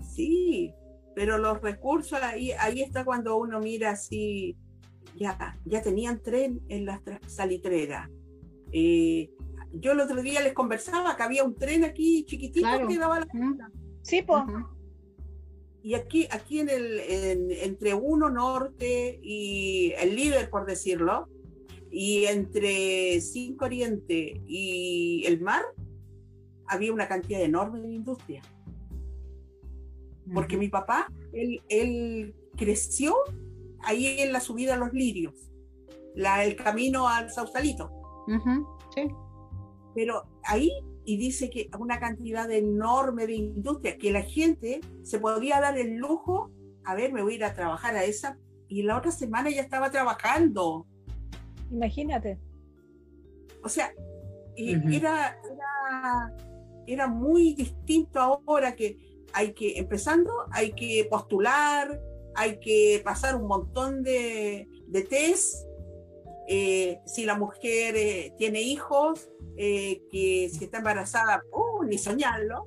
Sí, 0.00 0.74
pero 1.18 1.36
los 1.36 1.60
recursos, 1.60 2.16
ahí, 2.22 2.52
ahí 2.52 2.80
está 2.80 3.04
cuando 3.04 3.36
uno 3.38 3.58
mira 3.58 3.90
así, 3.90 4.56
ya, 5.16 5.58
ya 5.64 5.82
tenían 5.82 6.22
tren 6.22 6.60
en 6.68 6.86
las 6.86 7.00
salitreras. 7.26 8.08
Eh, 8.70 9.28
yo 9.72 9.90
el 9.90 10.00
otro 10.00 10.22
día 10.22 10.40
les 10.42 10.52
conversaba 10.52 11.16
que 11.16 11.22
había 11.24 11.42
un 11.42 11.56
tren 11.56 11.82
aquí 11.82 12.24
chiquitito 12.24 12.68
que 12.86 12.98
daba 12.98 13.18
la 13.18 13.26
Sí, 14.02 14.22
pues. 14.22 14.44
Y 15.82 15.94
aquí, 15.94 16.28
aquí 16.30 16.60
en 16.60 16.68
el, 16.68 17.00
entre 17.64 17.94
uno 17.94 18.30
norte 18.30 19.18
y 19.20 19.94
el 19.98 20.14
líder, 20.14 20.48
por 20.50 20.66
decirlo, 20.66 21.28
y 21.90 22.26
entre 22.26 23.20
Cinco 23.20 23.64
Oriente 23.64 24.40
y 24.46 25.24
el 25.26 25.40
mar, 25.40 25.64
había 26.68 26.92
una 26.92 27.08
cantidad 27.08 27.42
enorme 27.42 27.80
de 27.80 27.92
industria 27.92 28.40
porque 30.32 30.56
mi 30.56 30.68
papá, 30.68 31.08
él, 31.32 31.62
él, 31.68 32.34
creció 32.56 33.14
ahí 33.80 34.20
en 34.20 34.32
la 34.32 34.40
subida 34.40 34.74
a 34.74 34.76
los 34.76 34.92
lirios, 34.92 35.52
la, 36.14 36.44
el 36.44 36.56
camino 36.56 37.08
al 37.08 37.30
Sausalito. 37.30 37.90
sí. 38.94 39.08
Pero 39.94 40.28
ahí 40.44 40.70
y 41.08 41.16
dice 41.16 41.48
que 41.48 41.70
una 41.78 41.98
cantidad 41.98 42.50
enorme 42.50 43.26
de 43.26 43.32
industria, 43.32 43.96
que 43.96 44.12
la 44.12 44.20
gente 44.20 44.82
se 45.02 45.18
podría 45.18 45.58
dar 45.58 45.78
el 45.78 45.96
lujo, 45.96 46.50
a 46.84 46.94
ver, 46.94 47.14
me 47.14 47.22
voy 47.22 47.32
a 47.32 47.36
ir 47.36 47.44
a 47.44 47.54
trabajar 47.54 47.96
a 47.96 48.04
esa, 48.04 48.36
y 48.68 48.82
la 48.82 48.98
otra 48.98 49.10
semana 49.10 49.48
ya 49.48 49.62
estaba 49.62 49.90
trabajando. 49.90 50.86
Imagínate. 51.70 52.38
O 53.64 53.70
sea, 53.70 53.90
era, 54.54 55.40
era, 56.86 57.08
muy 57.08 57.54
distinto 57.54 58.20
ahora 58.20 58.76
que 58.76 59.07
hay 59.38 59.52
que, 59.52 59.78
empezando, 59.78 60.32
hay 60.50 60.72
que 60.72 61.06
postular, 61.08 62.00
hay 62.34 62.58
que 62.58 63.00
pasar 63.04 63.36
un 63.36 63.46
montón 63.46 64.02
de, 64.02 64.66
de 64.88 65.02
test. 65.02 65.64
Eh, 66.48 66.98
si 67.06 67.24
la 67.24 67.36
mujer 67.36 67.94
eh, 67.96 68.34
tiene 68.36 68.62
hijos, 68.62 69.30
eh, 69.56 70.02
que 70.10 70.48
si 70.52 70.64
está 70.64 70.78
embarazada, 70.78 71.40
uh, 71.52 71.84
ni 71.84 71.98
soñarlo. 71.98 72.66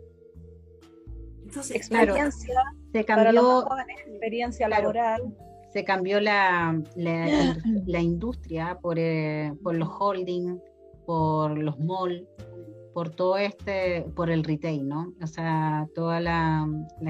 Entonces, 1.44 1.76
experiencia, 1.76 2.64
se 2.94 3.04
cambió, 3.04 3.68
experiencia 4.08 4.70
laboral. 4.70 5.36
Se 5.74 5.84
cambió 5.84 6.22
la, 6.22 6.82
la, 6.96 8.00
industria 8.00 8.78
por, 8.82 8.98
por 9.62 9.76
los 9.76 9.90
holding, 10.00 10.58
por 11.06 11.58
los 11.58 11.78
malls, 11.80 12.24
por 12.94 13.10
todo 13.10 13.38
este, 13.38 14.04
por 14.16 14.30
el 14.30 14.44
retail, 14.44 14.88
¿no? 14.88 15.14
O 15.22 15.28
sea, 15.28 15.88
toda 15.96 16.20
la, 16.20 16.68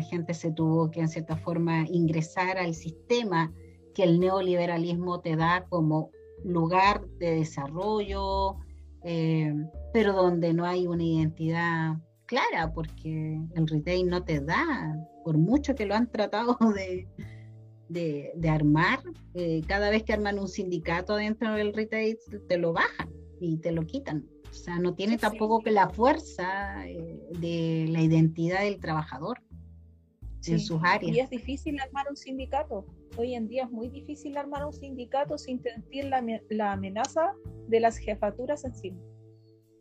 gente 0.09 0.33
se 0.33 0.51
tuvo 0.51 0.91
que 0.91 1.01
en 1.01 1.07
cierta 1.07 1.35
forma 1.35 1.85
ingresar 1.89 2.57
al 2.57 2.73
sistema 2.73 3.51
que 3.93 4.03
el 4.03 4.19
neoliberalismo 4.19 5.19
te 5.21 5.35
da 5.35 5.65
como 5.69 6.11
lugar 6.43 7.05
de 7.19 7.35
desarrollo, 7.35 8.57
eh, 9.03 9.53
pero 9.93 10.13
donde 10.13 10.53
no 10.53 10.65
hay 10.65 10.87
una 10.87 11.03
identidad 11.03 11.97
clara, 12.25 12.71
porque 12.73 13.41
el 13.55 13.67
retail 13.67 14.07
no 14.07 14.23
te 14.23 14.39
da, 14.39 14.95
por 15.23 15.37
mucho 15.37 15.75
que 15.75 15.85
lo 15.85 15.95
han 15.95 16.09
tratado 16.09 16.57
de, 16.75 17.07
de, 17.89 18.49
armar, 18.49 18.99
eh, 19.33 19.61
cada 19.67 19.89
vez 19.89 20.03
que 20.03 20.13
arman 20.13 20.39
un 20.39 20.47
sindicato 20.47 21.15
dentro 21.15 21.53
del 21.55 21.73
retail, 21.73 22.17
te 22.47 22.57
lo 22.57 22.73
bajan 22.73 23.09
y 23.39 23.57
te 23.57 23.71
lo 23.71 23.85
quitan. 23.85 24.25
O 24.51 24.53
sea, 24.53 24.77
no 24.79 24.93
tiene 24.93 25.17
tampoco 25.17 25.61
que 25.61 25.71
la 25.71 25.89
fuerza 25.89 26.85
eh, 26.85 27.19
de 27.39 27.85
la 27.89 28.01
identidad 28.01 28.61
del 28.61 28.79
trabajador 28.79 29.41
en 30.45 30.59
sus 30.59 30.81
áreas. 30.83 31.15
Y 31.15 31.19
es 31.19 31.29
difícil 31.29 31.79
armar 31.79 32.07
un 32.09 32.17
sindicato. 32.17 32.85
Hoy 33.17 33.33
en 33.33 33.47
día 33.47 33.63
es 33.63 33.71
muy 33.71 33.89
difícil 33.89 34.37
armar 34.37 34.65
un 34.65 34.73
sindicato 34.73 35.37
sin 35.37 35.61
sentir 35.61 36.05
la, 36.05 36.23
la 36.49 36.73
amenaza 36.73 37.33
de 37.67 37.79
las 37.79 37.97
jefaturas 37.97 38.65
encima. 38.65 38.99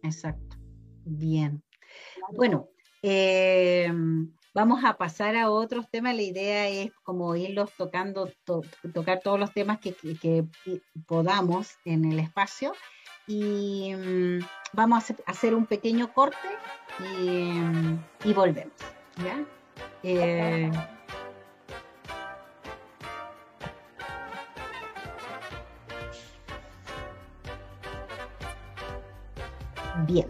Exacto. 0.02 0.56
Bien. 1.04 1.62
Bueno, 2.36 2.68
eh, 3.02 3.90
vamos 4.54 4.84
a 4.84 4.96
pasar 4.96 5.36
a 5.36 5.50
otros 5.50 5.90
temas. 5.90 6.14
La 6.14 6.22
idea 6.22 6.68
es 6.68 6.92
como 7.02 7.34
irlos 7.36 7.70
tocando, 7.76 8.30
tocar 8.94 9.20
todos 9.22 9.38
los 9.38 9.52
temas 9.52 9.78
que, 9.80 9.94
que, 9.94 10.44
podamos 11.06 11.76
en 11.84 12.04
el 12.04 12.20
espacio. 12.20 12.72
Y 13.30 13.94
mm, 13.94 14.40
vamos 14.72 15.08
a 15.08 15.14
hacer 15.26 15.54
un 15.54 15.64
pequeño 15.64 16.12
corte 16.12 16.36
y, 17.20 17.52
y 18.24 18.32
volvemos. 18.32 18.74
¿ya? 19.24 19.44
Eh, 20.02 20.68
bien. 30.08 30.26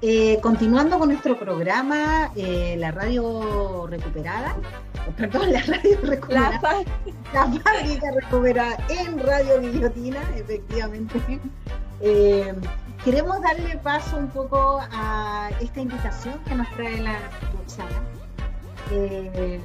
Eh, 0.00 0.38
continuando 0.40 0.98
con 0.98 1.10
nuestro 1.10 1.38
programa, 1.38 2.32
eh, 2.34 2.76
la 2.78 2.92
radio 2.92 3.86
recuperada, 3.88 4.56
perdón, 5.18 5.52
la 5.52 5.60
radio 5.60 5.98
recuperada, 6.02 6.60
la, 7.34 7.46
fábrica 7.60 8.10
recuperada 8.10 8.78
en 8.88 9.18
Radio 9.18 9.60
Guillotina, 9.60 10.20
efectivamente. 10.34 11.40
Queremos 13.04 13.40
darle 13.40 13.76
paso 13.78 14.16
un 14.16 14.28
poco 14.28 14.80
a 14.92 15.50
esta 15.60 15.80
invitación 15.80 16.42
que 16.44 16.54
nos 16.54 16.68
trae 16.70 17.00
la 17.00 17.18
Roxana. 17.52 18.02
Eh, 18.90 19.60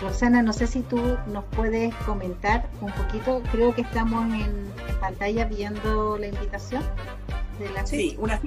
Rosana, 0.00 0.42
no 0.42 0.52
sé 0.52 0.66
si 0.66 0.82
tú 0.82 0.98
nos 1.28 1.44
puedes 1.44 1.94
comentar 2.06 2.68
un 2.80 2.92
poquito. 2.92 3.42
Creo 3.50 3.74
que 3.74 3.82
estamos 3.82 4.24
en, 4.34 4.66
pantalla 5.00 5.44
viendo 5.44 6.16
la 6.16 6.28
invitación 6.28 6.82
de 7.58 7.70
la 7.70 7.86
Sí, 7.86 8.16
una 8.18 8.40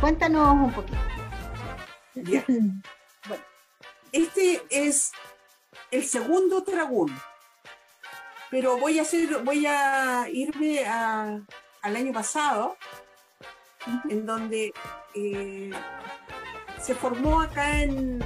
Cuéntanos 0.00 0.52
un 0.52 0.72
poquito. 0.72 0.98
Bueno, 2.14 3.44
este 4.12 4.62
es 4.70 5.12
el 5.90 6.04
segundo 6.04 6.60
dragón, 6.60 7.08
pero 8.56 8.78
voy 8.78 8.98
a 8.98 9.02
hacer, 9.02 9.44
voy 9.44 9.66
a 9.66 10.30
irme 10.32 10.82
al 10.86 11.44
año 11.82 12.10
pasado, 12.10 12.78
en 14.08 14.24
donde 14.24 14.72
eh, 15.14 15.70
se 16.80 16.94
formó 16.94 17.42
acá 17.42 17.82
en, 17.82 18.18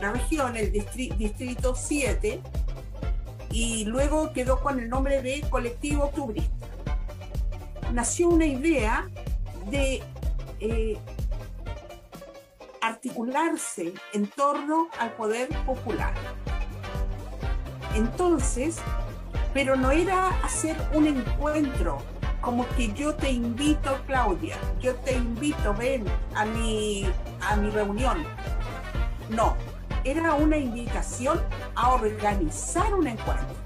la 0.00 0.10
región, 0.10 0.56
el 0.56 0.72
distrito 0.72 1.76
7, 1.76 2.42
y 3.52 3.84
luego 3.84 4.32
quedó 4.32 4.60
con 4.60 4.80
el 4.80 4.88
nombre 4.88 5.22
de 5.22 5.42
Colectivo 5.48 6.06
Octubrista. 6.06 6.66
Nació 7.92 8.30
una 8.30 8.46
idea 8.46 9.08
de 9.70 10.02
eh, 10.58 10.98
articularse 12.80 13.94
en 14.14 14.26
torno 14.26 14.88
al 14.98 15.12
poder 15.12 15.48
popular. 15.64 16.12
Entonces, 17.94 18.78
pero 19.54 19.76
no 19.76 19.92
era 19.92 20.28
hacer 20.42 20.76
un 20.92 21.06
encuentro 21.06 21.98
como 22.40 22.68
que 22.76 22.92
yo 22.92 23.14
te 23.14 23.30
invito, 23.30 23.98
Claudia, 24.06 24.58
yo 24.78 24.94
te 24.96 25.14
invito, 25.14 25.72
ven 25.72 26.04
a 26.34 26.44
mi, 26.44 27.06
a 27.40 27.56
mi 27.56 27.70
reunión. 27.70 28.22
No, 29.30 29.56
era 30.04 30.34
una 30.34 30.58
invitación 30.58 31.40
a 31.74 31.94
organizar 31.94 32.92
un 32.92 33.06
encuentro 33.06 33.56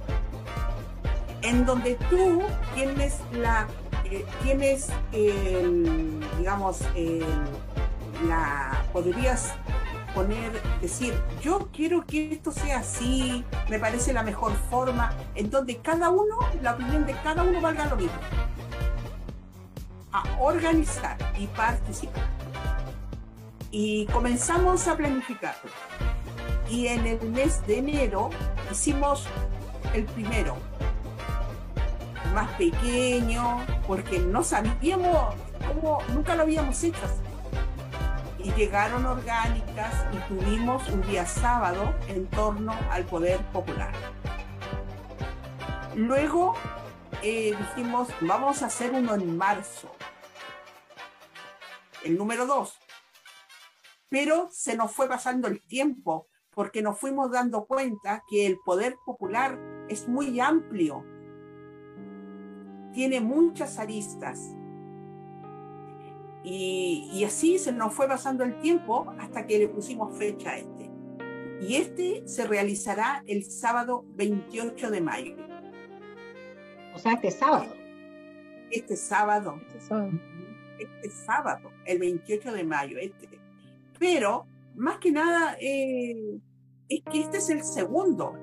en 1.42 1.66
donde 1.66 1.96
tú 2.08 2.42
tienes 2.74 3.16
la 3.32 3.66
eh, 4.04 4.24
tienes 4.42 4.88
el, 5.12 6.20
digamos 6.38 6.80
la 8.26 8.84
podrías 8.92 9.54
poner 10.18 10.60
decir 10.80 11.14
yo 11.40 11.68
quiero 11.72 12.04
que 12.04 12.32
esto 12.32 12.50
sea 12.50 12.80
así 12.80 13.44
me 13.70 13.78
parece 13.78 14.12
la 14.12 14.24
mejor 14.24 14.52
forma 14.68 15.12
en 15.36 15.48
donde 15.48 15.76
cada 15.76 16.10
uno 16.10 16.40
la 16.60 16.72
opinión 16.72 17.06
de 17.06 17.12
cada 17.22 17.44
uno 17.44 17.60
valga 17.60 17.86
lo 17.86 17.94
mismo 17.94 18.18
a 20.10 20.24
organizar 20.40 21.16
y 21.38 21.46
participar. 21.48 22.26
Y 23.70 24.06
comenzamos 24.06 24.88
a 24.88 24.96
planificar. 24.96 25.54
Y 26.70 26.86
en 26.86 27.06
el 27.06 27.20
mes 27.30 27.64
de 27.66 27.78
enero 27.78 28.30
hicimos 28.72 29.26
el 29.94 30.04
primero, 30.06 30.56
más 32.34 32.48
pequeño, 32.56 33.58
porque 33.86 34.18
no 34.18 34.42
sabíamos 34.42 35.34
cómo, 35.66 35.98
nunca 36.14 36.34
lo 36.34 36.42
habíamos 36.44 36.82
hecho 36.82 36.98
Y 38.38 38.52
llegaron 38.52 39.04
orgánicas 39.04 40.06
y 40.12 40.18
tuvimos 40.28 40.88
un 40.88 41.02
día 41.02 41.26
sábado 41.26 41.94
en 42.08 42.26
torno 42.28 42.72
al 42.90 43.04
poder 43.04 43.38
popular. 43.52 43.92
Luego 45.94 46.54
eh, 47.22 47.54
dijimos, 47.58 48.08
vamos 48.20 48.62
a 48.62 48.66
hacer 48.66 48.92
uno 48.92 49.14
en 49.14 49.36
marzo 49.36 49.90
el 52.04 52.16
número 52.16 52.46
dos. 52.46 52.78
Pero 54.08 54.48
se 54.50 54.76
nos 54.76 54.92
fue 54.92 55.08
pasando 55.08 55.48
el 55.48 55.62
tiempo 55.62 56.28
porque 56.54 56.82
nos 56.82 56.98
fuimos 56.98 57.30
dando 57.30 57.66
cuenta 57.66 58.24
que 58.28 58.46
el 58.46 58.58
poder 58.64 58.96
popular 59.04 59.58
es 59.88 60.08
muy 60.08 60.40
amplio, 60.40 61.04
tiene 62.92 63.20
muchas 63.20 63.78
aristas. 63.78 64.40
Y, 66.44 67.22
así 67.26 67.58
se 67.58 67.72
nos 67.72 67.92
fue 67.92 68.08
pasando 68.08 68.44
el 68.44 68.58
tiempo 68.60 69.12
hasta 69.18 69.46
que 69.46 69.58
le 69.58 69.68
pusimos 69.68 70.16
fecha 70.16 70.50
a 70.50 70.58
este. 70.58 70.90
Y 71.60 71.76
este 71.76 72.26
se 72.26 72.46
realizará 72.46 73.22
el 73.26 73.44
sábado 73.44 74.04
28 74.14 74.90
de 74.90 75.00
mayo. 75.00 75.36
O 76.94 76.98
sea, 76.98 77.14
este 77.14 77.30
sábado. 77.30 77.66
Este 78.70 78.96
sábado. 78.96 79.60
Este 79.66 79.80
sábado 79.80 80.18
este 80.78 81.10
sábado, 81.10 81.70
el 81.84 81.98
28 81.98 82.52
de 82.52 82.64
mayo. 82.64 82.98
Este. 82.98 83.28
Pero, 83.98 84.46
más 84.76 84.98
que 84.98 85.10
nada, 85.10 85.56
eh, 85.60 86.38
es 86.88 87.02
que 87.10 87.20
este 87.20 87.38
es 87.38 87.50
el 87.50 87.62
segundo. 87.64 88.34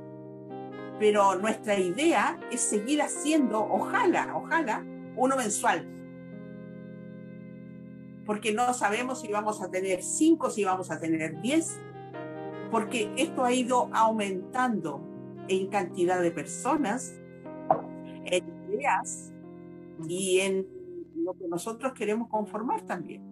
Pero 0.99 1.35
nuestra 1.35 1.77
idea 1.77 2.39
es 2.51 2.61
seguir 2.61 3.01
haciendo, 3.01 3.59
ojalá, 3.59 4.35
ojalá, 4.35 4.85
uno 5.15 5.35
mensual. 5.35 5.87
Porque 8.25 8.53
no 8.53 8.73
sabemos 8.73 9.21
si 9.21 9.27
vamos 9.31 9.61
a 9.61 9.69
tener 9.69 10.01
cinco, 10.01 10.49
si 10.49 10.63
vamos 10.63 10.91
a 10.91 10.99
tener 10.99 11.39
diez, 11.41 11.79
porque 12.71 13.11
esto 13.15 13.43
ha 13.43 13.53
ido 13.53 13.89
aumentando 13.93 15.01
en 15.47 15.67
cantidad 15.67 16.21
de 16.21 16.31
personas, 16.31 17.13
en 18.25 18.43
ideas 18.71 19.31
y 20.07 20.39
en 20.39 20.67
lo 21.15 21.33
que 21.33 21.47
nosotros 21.47 21.93
queremos 21.93 22.29
conformar 22.29 22.81
también. 22.81 23.23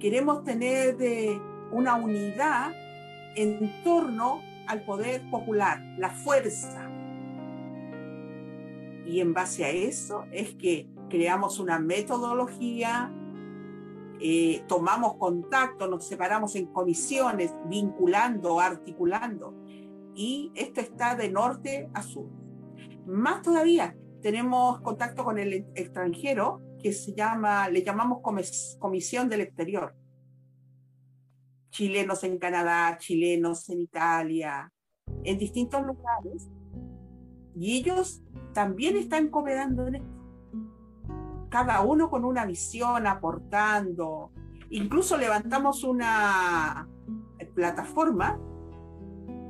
Queremos 0.00 0.42
tener 0.44 0.96
de 0.96 1.40
una 1.72 1.94
unidad 1.94 2.72
en 3.36 3.82
torno 3.82 4.40
al 4.66 4.84
poder 4.84 5.28
popular, 5.30 5.80
la 5.98 6.10
fuerza. 6.10 6.90
Y 9.06 9.20
en 9.20 9.32
base 9.34 9.64
a 9.64 9.70
eso 9.70 10.24
es 10.32 10.54
que 10.54 10.88
creamos 11.08 11.58
una 11.58 11.78
metodología, 11.78 13.12
eh, 14.20 14.64
tomamos 14.68 15.16
contacto, 15.16 15.86
nos 15.88 16.06
separamos 16.06 16.54
en 16.56 16.66
comisiones, 16.66 17.54
vinculando, 17.66 18.60
articulando. 18.60 19.54
Y 20.14 20.52
esto 20.54 20.80
está 20.80 21.16
de 21.16 21.30
norte 21.30 21.90
a 21.92 22.02
sur. 22.02 22.28
Más 23.06 23.42
todavía, 23.42 23.96
tenemos 24.22 24.80
contacto 24.80 25.24
con 25.24 25.38
el 25.38 25.66
extranjero 25.74 26.62
que 26.80 26.92
se 26.92 27.14
llama, 27.14 27.68
le 27.68 27.82
llamamos 27.82 28.20
Comisión 28.78 29.28
del 29.28 29.42
Exterior. 29.42 29.94
Chilenos 31.70 32.22
en 32.24 32.38
Canadá, 32.38 32.96
chilenos 32.98 33.68
en 33.68 33.80
Italia, 33.80 34.72
en 35.24 35.38
distintos 35.38 35.82
lugares. 35.84 36.48
Y 37.56 37.78
ellos 37.78 38.22
también 38.52 38.96
están 38.96 39.28
cooperando 39.28 39.86
en 39.88 39.96
esto 39.96 40.13
cada 41.54 41.82
uno 41.82 42.10
con 42.10 42.24
una 42.24 42.44
visión, 42.44 43.06
aportando. 43.06 44.32
Incluso 44.70 45.16
levantamos 45.16 45.84
una 45.84 46.88
plataforma 47.54 48.40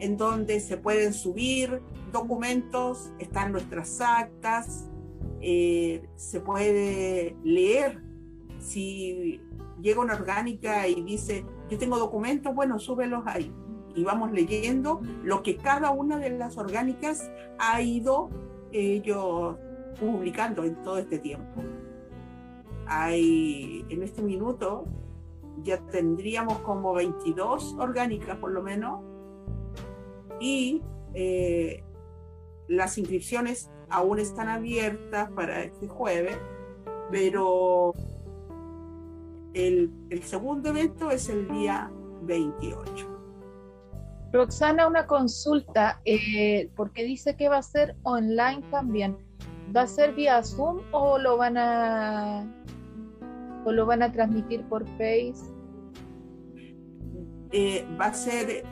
en 0.00 0.18
donde 0.18 0.60
se 0.60 0.76
pueden 0.76 1.14
subir 1.14 1.80
documentos, 2.12 3.10
están 3.18 3.52
nuestras 3.52 4.02
actas, 4.02 4.86
eh, 5.40 6.06
se 6.16 6.40
puede 6.40 7.38
leer. 7.42 8.02
Si 8.58 9.40
llega 9.80 10.02
una 10.02 10.12
orgánica 10.12 10.86
y 10.86 11.02
dice, 11.04 11.46
yo 11.70 11.78
tengo 11.78 11.98
documentos, 11.98 12.54
bueno, 12.54 12.78
súbelos 12.78 13.22
ahí. 13.24 13.50
Y 13.94 14.04
vamos 14.04 14.30
leyendo 14.30 15.00
lo 15.22 15.42
que 15.42 15.56
cada 15.56 15.90
una 15.90 16.18
de 16.18 16.28
las 16.36 16.58
orgánicas 16.58 17.30
ha 17.58 17.80
ido 17.80 18.28
ellos 18.72 19.56
publicando 19.98 20.64
en 20.64 20.82
todo 20.82 20.98
este 20.98 21.18
tiempo 21.18 21.62
hay 22.86 23.84
en 23.88 24.02
este 24.02 24.22
minuto 24.22 24.84
ya 25.62 25.78
tendríamos 25.86 26.58
como 26.60 26.94
22 26.94 27.76
orgánicas 27.78 28.36
por 28.38 28.50
lo 28.52 28.62
menos 28.62 29.00
y 30.40 30.82
eh, 31.14 31.82
las 32.68 32.98
inscripciones 32.98 33.70
aún 33.88 34.18
están 34.18 34.48
abiertas 34.48 35.30
para 35.30 35.62
este 35.62 35.86
jueves, 35.88 36.36
pero 37.10 37.94
el, 39.52 39.90
segundo 40.24 40.70
evento 40.70 41.10
es 41.10 41.28
el 41.28 41.48
día 41.48 41.90
28. 42.22 43.10
Roxana, 44.32 44.88
una 44.88 45.06
consulta, 45.06 46.00
eh, 46.04 46.70
porque 46.74 47.04
dice 47.04 47.36
que 47.36 47.48
va 47.48 47.58
a 47.58 47.62
ser 47.62 47.94
online 48.02 48.62
también. 48.70 49.16
¿Va 49.74 49.82
a 49.82 49.86
ser 49.86 50.14
vía 50.14 50.42
Zoom 50.42 50.80
o 50.92 51.18
lo 51.18 51.36
van 51.36 51.56
a 51.56 52.46
o 53.64 53.72
lo 53.72 53.86
van 53.86 54.02
a 54.02 54.12
transmitir 54.12 54.62
por 54.64 54.84
Face? 54.98 55.54
Eh, 57.50 57.86
va 58.00 58.06
a 58.06 58.14
ser, 58.14 58.64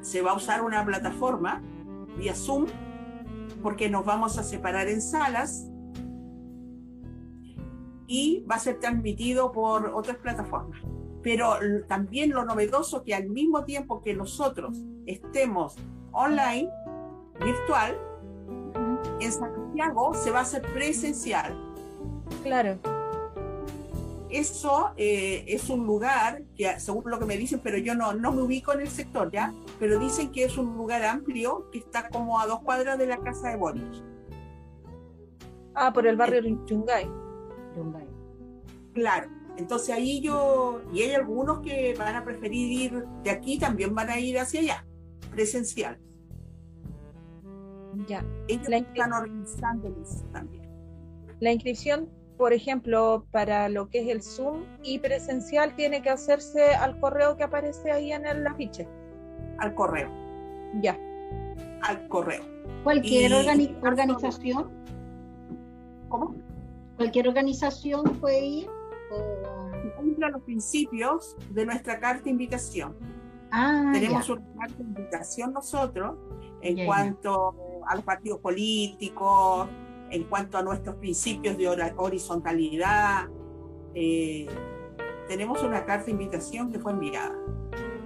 se 0.00 0.22
va 0.22 0.32
a 0.32 0.34
usar 0.34 0.62
una 0.62 0.84
plataforma 0.84 1.62
vía 2.16 2.34
Zoom, 2.34 2.66
porque 3.62 3.88
nos 3.88 4.04
vamos 4.04 4.38
a 4.38 4.42
separar 4.42 4.88
en 4.88 5.00
salas 5.00 5.68
y 8.06 8.44
va 8.50 8.56
a 8.56 8.58
ser 8.58 8.78
transmitido 8.78 9.52
por 9.52 9.86
otras 9.94 10.18
plataformas. 10.18 10.80
Pero 11.22 11.54
también 11.88 12.30
lo 12.30 12.44
novedoso 12.44 13.04
que 13.04 13.14
al 13.14 13.28
mismo 13.28 13.64
tiempo 13.64 14.02
que 14.02 14.14
nosotros 14.14 14.76
estemos 15.06 15.76
online, 16.12 16.68
virtual, 17.40 17.96
en 19.20 19.32
Santiago 19.72 20.14
se 20.14 20.30
va 20.30 20.40
a 20.40 20.42
hacer 20.42 20.62
presencial. 20.62 21.56
Claro 22.42 22.78
eso 24.32 24.92
eh, 24.96 25.44
es 25.46 25.68
un 25.68 25.86
lugar 25.86 26.42
que, 26.56 26.80
según 26.80 27.04
lo 27.10 27.18
que 27.18 27.26
me 27.26 27.36
dicen, 27.36 27.60
pero 27.62 27.76
yo 27.76 27.94
no, 27.94 28.14
no 28.14 28.32
me 28.32 28.42
ubico 28.42 28.72
en 28.72 28.80
el 28.80 28.88
sector, 28.88 29.30
¿ya? 29.30 29.52
Pero 29.78 29.98
dicen 29.98 30.32
que 30.32 30.44
es 30.44 30.56
un 30.56 30.74
lugar 30.74 31.04
amplio 31.04 31.70
que 31.70 31.78
está 31.78 32.08
como 32.08 32.40
a 32.40 32.46
dos 32.46 32.60
cuadras 32.60 32.98
de 32.98 33.06
la 33.06 33.18
casa 33.18 33.50
de 33.50 33.56
Boris. 33.56 34.02
Ah, 35.74 35.92
por 35.92 36.06
el 36.06 36.16
barrio 36.16 36.40
Chungay. 36.64 37.08
Claro. 38.94 39.28
Entonces 39.58 39.94
ahí 39.94 40.20
yo, 40.20 40.80
y 40.94 41.02
hay 41.02 41.14
algunos 41.14 41.60
que 41.60 41.94
van 41.98 42.16
a 42.16 42.24
preferir 42.24 42.72
ir 42.72 43.04
de 43.22 43.30
aquí, 43.30 43.58
también 43.58 43.94
van 43.94 44.08
a 44.08 44.18
ir 44.18 44.38
hacia 44.38 44.60
allá, 44.60 44.86
presencial. 45.30 45.98
Ya. 48.08 48.24
Ellos 48.48 48.68
están 48.68 49.12
organizando 49.12 49.88
eso 50.02 50.24
también. 50.32 50.68
La 51.40 51.52
inscripción 51.52 52.08
por 52.42 52.52
ejemplo, 52.52 53.24
para 53.30 53.68
lo 53.68 53.88
que 53.88 54.00
es 54.00 54.08
el 54.08 54.20
Zoom 54.20 54.64
y 54.82 54.98
presencial, 54.98 55.76
tiene 55.76 56.02
que 56.02 56.10
hacerse 56.10 56.74
al 56.74 56.98
correo 56.98 57.36
que 57.36 57.44
aparece 57.44 57.92
ahí 57.92 58.12
en 58.12 58.26
el 58.26 58.44
afiche. 58.44 58.88
Al 59.58 59.74
correo. 59.76 60.10
Ya. 60.80 60.98
Al 61.82 62.08
correo. 62.08 62.42
¿Cualquier 62.82 63.32
organización? 63.80 64.70
¿Cómo? 66.08 66.34
¿Cualquier 66.96 67.28
organización 67.28 68.02
puede 68.18 68.44
ir? 68.44 68.66
Cumpla 69.96 70.30
los 70.30 70.42
principios 70.42 71.36
de 71.50 71.64
nuestra 71.64 72.00
carta 72.00 72.24
de 72.24 72.30
invitación. 72.30 72.96
Ah, 73.52 73.90
Tenemos 73.92 74.28
una 74.28 74.42
carta 74.58 74.74
de 74.78 74.82
invitación 74.82 75.52
nosotros 75.52 76.16
en 76.60 76.86
cuanto 76.86 77.54
a 77.86 77.96
los 77.96 78.04
partidos 78.04 78.40
políticos, 78.40 79.68
en 80.10 80.24
cuanto 80.24 80.58
a 80.58 80.62
nuestros 80.62 80.96
principios 80.96 81.56
de 81.56 81.68
horizontalidad. 81.96 83.28
Eh, 83.94 84.46
tenemos 85.28 85.62
una 85.62 85.84
carta 85.84 86.06
de 86.06 86.12
invitación 86.12 86.70
que 86.70 86.78
fue 86.78 86.92
enviada. 86.92 87.34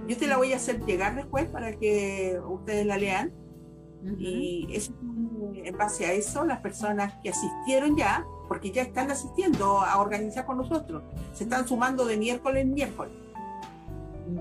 Yo 0.07 0.15
te 0.15 0.27
la 0.27 0.37
voy 0.37 0.53
a 0.53 0.55
hacer 0.55 0.85
llegar 0.85 1.15
después 1.15 1.49
para 1.49 1.75
que 1.77 2.39
ustedes 2.47 2.85
la 2.85 2.97
lean. 2.97 3.33
Y 4.17 4.69
es 4.71 4.91
en 5.63 5.77
base 5.77 6.05
a 6.05 6.13
eso, 6.13 6.45
las 6.45 6.61
personas 6.61 7.13
que 7.21 7.29
asistieron 7.29 7.97
ya, 7.97 8.25
porque 8.47 8.71
ya 8.71 8.83
están 8.83 9.11
asistiendo 9.11 9.81
a 9.81 9.99
organizar 9.99 10.45
con 10.45 10.57
nosotros, 10.57 11.03
se 11.33 11.43
están 11.43 11.67
sumando 11.67 12.05
de 12.05 12.15
miércoles 12.15 12.63
en 12.63 12.73
miércoles. 12.73 13.13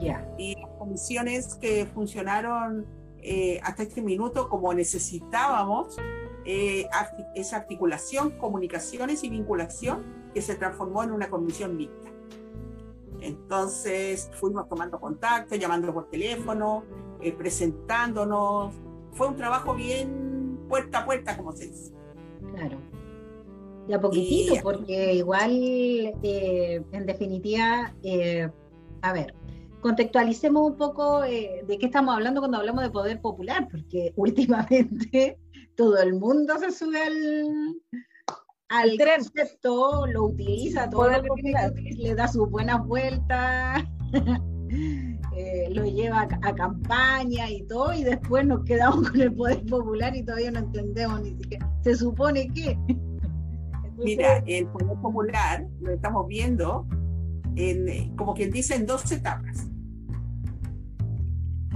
Ya. 0.01 0.29
Y 0.38 0.55
las 0.55 0.70
comisiones 0.79 1.55
que 1.57 1.87
funcionaron 1.87 2.87
eh, 3.29 3.59
hasta 3.65 3.83
este 3.83 4.03
minuto 4.03 4.49
como 4.49 4.73
necesitábamos, 4.73 5.97
eh, 6.45 6.87
esa 7.35 7.57
articulación, 7.57 8.31
comunicaciones 8.39 9.25
y 9.25 9.31
vinculación 9.31 10.05
que 10.33 10.41
se 10.41 10.55
transformó 10.55 11.03
en 11.03 11.11
una 11.11 11.29
comisión 11.29 11.77
mixta. 11.77 12.09
Entonces 13.21 14.31
fuimos 14.35 14.69
tomando 14.69 15.01
contacto, 15.01 15.57
llamando 15.57 15.93
por 15.93 16.09
teléfono, 16.09 16.85
eh, 17.21 17.33
presentándonos. 17.33 18.73
Fue 19.11 19.27
un 19.27 19.35
trabajo 19.35 19.74
bien 19.74 20.61
puerta 20.68 21.01
a 21.01 21.05
puerta, 21.05 21.37
como 21.37 21.51
se 21.51 21.66
dice. 21.66 21.93
Claro. 22.55 22.79
Y 23.89 23.93
a 23.93 24.01
poquitito, 24.01 24.55
porque 24.62 25.14
igual, 25.14 25.51
en 26.22 27.07
definitiva, 27.07 27.93
a 29.03 29.12
ver, 29.12 29.35
contextualicemos 29.87 30.72
un 30.72 30.76
poco 30.76 31.20
de 31.20 31.78
qué 31.78 31.87
estamos 31.87 32.12
hablando 32.12 32.41
cuando 32.41 32.57
hablamos 32.59 32.82
de 32.82 32.91
poder 32.91 33.20
popular, 33.20 33.68
porque 33.70 34.12
últimamente 34.16 35.39
todo 35.76 35.97
el 36.03 36.14
mundo 36.14 36.59
se 36.59 36.72
sube 36.72 37.01
al, 37.01 37.76
al 38.68 38.99
concepto, 38.99 40.05
lo 40.09 40.24
utiliza, 40.24 40.91
todo 40.91 41.09
lo 41.09 41.37
le 41.37 42.14
da 42.16 42.26
sus 42.26 42.51
buenas 42.51 42.84
vueltas, 42.84 43.84
eh, 45.37 45.68
lo 45.70 45.84
lleva 45.84 46.22
a, 46.22 46.55
campaña 46.57 47.49
y 47.49 47.62
todo, 47.68 47.95
y 47.95 48.03
después 48.03 48.45
nos 48.45 48.64
quedamos 48.64 49.09
con 49.09 49.20
el 49.20 49.32
poder 49.32 49.64
popular 49.66 50.16
y 50.16 50.24
todavía 50.24 50.51
no 50.51 50.59
entendemos 50.59 51.20
ni 51.20 51.37
siquiera. 51.37 51.70
Se 51.82 51.95
supone 51.95 52.49
que. 52.49 52.76
Mira, 53.99 54.43
el 54.47 54.66
poder 54.66 54.99
popular 55.01 55.64
lo 55.80 55.93
estamos 55.93 56.26
viendo 56.26 56.84
en, 57.55 58.16
como 58.16 58.34
quien 58.34 58.51
dice, 58.51 58.74
en 58.74 58.84
dos 58.84 59.11
etapas. 59.12 59.68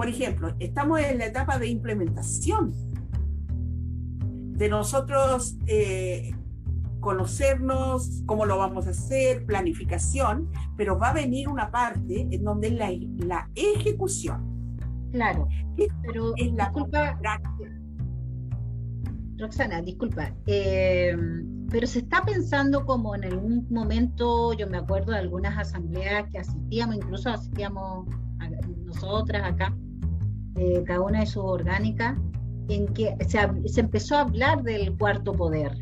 Por 0.01 0.09
ejemplo, 0.09 0.55
estamos 0.61 0.99
en 0.99 1.19
la 1.19 1.27
etapa 1.27 1.59
de 1.59 1.69
implementación. 1.69 2.73
De 4.57 4.67
nosotros 4.71 5.59
eh, 5.67 6.31
conocernos, 7.01 8.23
cómo 8.25 8.47
lo 8.47 8.57
vamos 8.57 8.87
a 8.87 8.91
hacer, 8.93 9.45
planificación, 9.45 10.49
pero 10.79 10.99
va 10.99 11.11
a 11.11 11.13
venir 11.13 11.51
una 11.51 11.71
parte 11.71 12.27
en 12.31 12.45
donde 12.45 12.69
es 12.69 12.73
la, 12.73 12.91
la 13.27 13.51
ejecución. 13.55 14.79
Claro, 15.13 15.47
pero 15.77 16.33
es 16.39 16.51
la 16.55 16.71
disculpa, 16.71 17.21
Roxana, 19.37 19.83
disculpa, 19.83 20.35
eh, 20.47 21.15
pero 21.71 21.87
se 21.87 21.99
está 21.99 22.23
pensando 22.23 22.87
como 22.87 23.15
en 23.17 23.25
algún 23.25 23.67
momento, 23.69 24.55
yo 24.55 24.67
me 24.67 24.79
acuerdo 24.79 25.13
de 25.13 25.19
algunas 25.19 25.59
asambleas 25.59 26.27
que 26.31 26.39
asistíamos, 26.39 26.97
incluso 26.97 27.29
asistíamos 27.29 28.09
nosotras 28.87 29.43
acá, 29.45 29.75
eh, 30.57 30.83
cada 30.87 31.01
una 31.01 31.21
de 31.21 31.27
sus 31.27 31.45
orgánicas, 31.45 32.19
en 32.69 32.87
que 32.95 33.17
se, 33.27 33.81
empezó 33.81 34.17
a 34.17 34.21
hablar 34.21 34.63
del 34.63 34.97
cuarto 34.97 35.33
poder, 35.33 35.77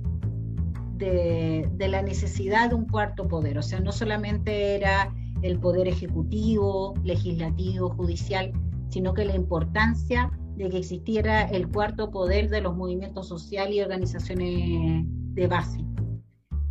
de, 0.97 1.69
de, 1.75 1.89
la 1.89 2.03
necesidad 2.03 2.71
de 2.71 2.75
un 2.75 2.87
cuarto 2.87 3.29
poder. 3.29 3.59
O 3.59 3.63
sea, 3.63 3.81
no 3.81 3.93
solamente 3.93 4.75
era 4.75 5.15
el 5.43 5.59
poder 5.61 5.87
ejecutivo, 5.87 6.95
legislativo, 7.05 7.91
judicial, 7.91 8.53
sino 8.89 9.15
que 9.15 9.25
la 9.25 9.37
importancia 9.37 10.31
de 10.57 10.69
que 10.69 10.79
existiera 10.79 11.43
el 11.43 11.69
cuarto 11.69 12.11
poder 12.11 12.51
de 12.51 12.61
los 12.61 12.77
movimientos 12.77 13.29
sociales 13.29 13.77
y 13.77 13.81
organizaciones 13.81 15.05
de 15.07 15.47
base. 15.47 15.85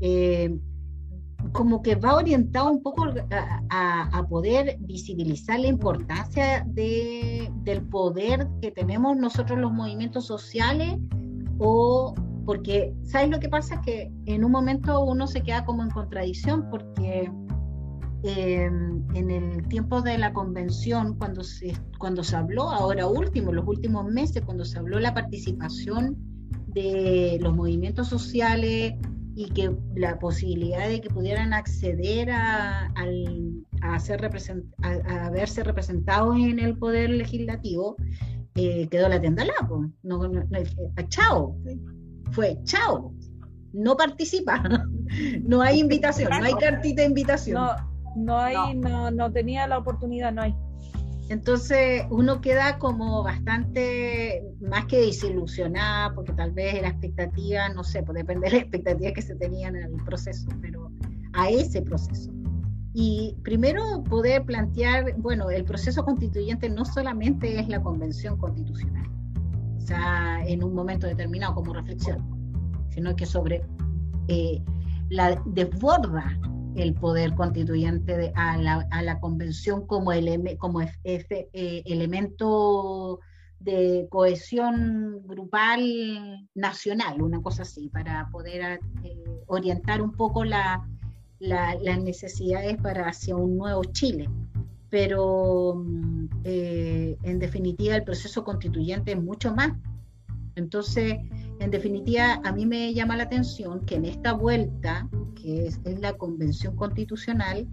Eh, 0.02 0.60
como 1.52 1.82
que 1.82 1.96
va 1.96 2.16
orientado 2.16 2.70
un 2.70 2.82
poco 2.82 3.06
a, 3.70 4.26
poder 4.30 4.78
visibilizar 4.82 5.60
la 5.60 5.68
importancia 5.68 6.66
de, 6.68 7.52
del 7.64 7.82
poder 7.84 8.48
que 8.62 8.72
tenemos 8.72 9.16
nosotros 9.16 9.58
los 9.60 9.72
movimientos 9.72 10.26
sociales 10.26 10.98
o 11.60 12.14
porque, 12.46 12.94
¿sabes 13.04 13.30
lo 13.30 13.40
que 13.40 13.50
pasa? 13.50 13.82
Que 13.82 14.12
en 14.26 14.46
un 14.46 14.52
momento 14.52 15.04
uno 15.04 15.28
se 15.28 15.42
queda 15.42 15.66
como 15.66 15.84
en 15.84 15.90
contradicción 15.90 16.70
porque 16.70 17.30
Em, 18.24 19.06
en 19.16 19.30
el 19.30 19.68
tiempo 19.68 20.02
de 20.02 20.18
la 20.18 20.34
convención, 20.34 21.16
cuando 21.18 21.44
se, 21.44 21.78
cuando 22.00 22.24
se 22.24 22.36
habló, 22.36 22.70
ahora 22.72 23.06
último, 23.06 23.54
los 23.54 23.68
últimos 23.68 24.06
meses, 24.06 24.42
cuando 24.44 24.66
se 24.66 24.80
habló 24.80 25.00
la 25.00 25.14
participación 25.14 26.18
de 26.68 27.38
los 27.42 27.56
movimientos 27.56 28.08
sociales 28.08 28.96
y 29.38 29.52
que 29.52 29.72
la 29.94 30.18
posibilidad 30.18 30.88
de 30.88 31.00
que 31.00 31.12
pudieran 31.12 31.54
acceder 31.54 32.32
a, 32.32 32.92
a, 33.84 34.00
ser 34.00 34.26
a, 34.26 35.30
verse 35.30 35.64
representados 35.64 36.36
en 36.38 36.58
el 36.58 36.76
poder 36.76 37.12
legislativo, 37.12 37.98
eh, 38.56 38.88
quedó 38.90 39.08
la 39.08 39.22
tienda 39.22 39.46
no, 39.46 39.94
no, 40.02 40.28
no, 40.28 40.44
chao, 41.10 41.56
fue 42.32 42.58
chao, 42.64 43.14
no 43.74 43.96
participa, 43.96 44.64
no 45.44 45.62
hay 45.62 45.82
invitación, 45.82 46.32
no 46.32 46.44
hay 46.44 46.54
cartita 46.56 47.04
de 47.04 47.08
invitación. 47.08 47.62
No 48.16 48.40
hay, 48.40 48.74
no. 48.74 49.12
no, 49.12 49.32
tenía 49.32 49.68
la 49.68 49.78
oportunidad, 49.78 50.34
no 50.34 50.42
hay. 50.42 50.56
Entonces 51.30 52.04
uno 52.10 52.40
queda 52.40 52.80
como 52.80 53.22
bastante 53.22 54.44
más 54.62 54.86
que 54.86 54.98
desilusionada, 55.00 56.14
porque 56.14 56.32
tal 56.34 56.52
vez 56.52 56.82
la 56.82 56.90
expectativa, 56.90 57.68
no 57.70 57.84
sé, 57.84 58.02
puede 58.04 58.20
depender 58.20 58.52
de 58.52 58.58
las 58.58 58.64
expectativas 58.64 59.14
que 59.14 59.22
se 59.22 59.36
tenían 59.36 59.76
en 59.76 59.84
el 59.84 60.04
proceso, 60.04 60.48
pero 60.62 60.90
a 61.34 61.50
ese 61.50 61.82
proceso. 61.82 62.32
Y 62.94 63.36
primero 63.44 64.04
poder 64.06 64.46
plantear, 64.46 65.16
bueno, 65.18 65.50
el 65.50 65.66
proceso 65.66 66.04
constituyente 66.04 66.70
no 66.70 66.86
solamente 66.86 67.60
es 67.60 67.68
la 67.68 67.82
convención 67.82 68.38
constitucional, 68.38 69.08
o 69.78 69.82
sea, 69.82 70.44
en 70.46 70.64
un 70.64 70.74
momento 70.74 71.08
determinado 71.08 71.56
como 71.56 71.74
reflexión, 71.74 72.26
sino 72.90 73.16
que 73.16 73.26
sobre 73.26 73.64
eh, 74.30 74.64
la 75.10 75.42
desborda 75.46 76.40
el 76.78 76.94
poder 76.94 77.34
constituyente 77.36 78.32
a, 78.36 78.58
la, 78.58 79.20
convención 79.20 79.86
como, 79.88 80.12
como 80.58 80.82
eh, 80.82 81.84
elemento 81.86 83.20
de 83.60 84.08
cohesión 84.10 85.22
grupal 85.26 86.48
nacional, 86.54 87.22
una 87.22 87.42
cosa 87.42 87.64
así, 87.64 87.90
para 87.90 88.30
poder 88.32 88.80
eh, 89.04 89.24
orientar 89.48 90.02
un 90.02 90.12
poco 90.12 90.44
las 90.44 90.80
necesidades 91.40 92.78
para 92.78 93.10
hacia 93.10 93.36
un 93.36 93.58
nuevo 93.58 93.84
Chile. 93.86 94.30
Pero 94.90 95.76
mm, 95.84 96.28
eh, 96.44 97.18
en 97.24 97.40
definitiva 97.40 97.96
el 97.96 98.04
proceso 98.04 98.44
constituyente 98.44 99.14
es 99.14 99.22
mucho 99.22 99.54
más. 99.54 99.74
Entonces, 100.56 101.18
en 101.60 101.72
definitiva, 101.72 102.42
a 102.44 102.52
mí 102.52 102.66
me 102.66 102.94
llama 102.94 103.18
la 103.18 103.24
atención 103.24 103.86
que 103.86 103.96
en 103.96 104.06
esta 104.06 104.34
vuelta, 104.34 105.08
que 105.48 105.68
es, 105.68 105.80
la 106.02 106.12
convención 106.18 106.76
constitucional, 106.76 107.66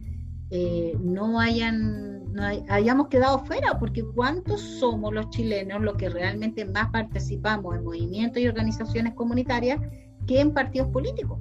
eh, 0.50 0.96
no 1.00 1.40
hayan 1.40 2.32
no 2.32 2.44
hayamos 2.68 3.08
quedado 3.08 3.44
fuera, 3.44 3.78
porque 3.80 4.04
¿cuántos 4.04 4.60
somos 4.60 5.12
los 5.12 5.28
chilenos 5.30 5.82
los 5.82 5.96
que 5.96 6.08
realmente 6.08 6.64
más 6.64 6.90
participamos 6.90 7.76
en 7.76 7.84
movimientos 7.84 8.40
y 8.40 8.46
organizaciones 8.46 9.14
comunitarias 9.14 9.80
que 10.26 10.40
en 10.40 10.52
partidos 10.52 10.88
políticos? 10.88 11.38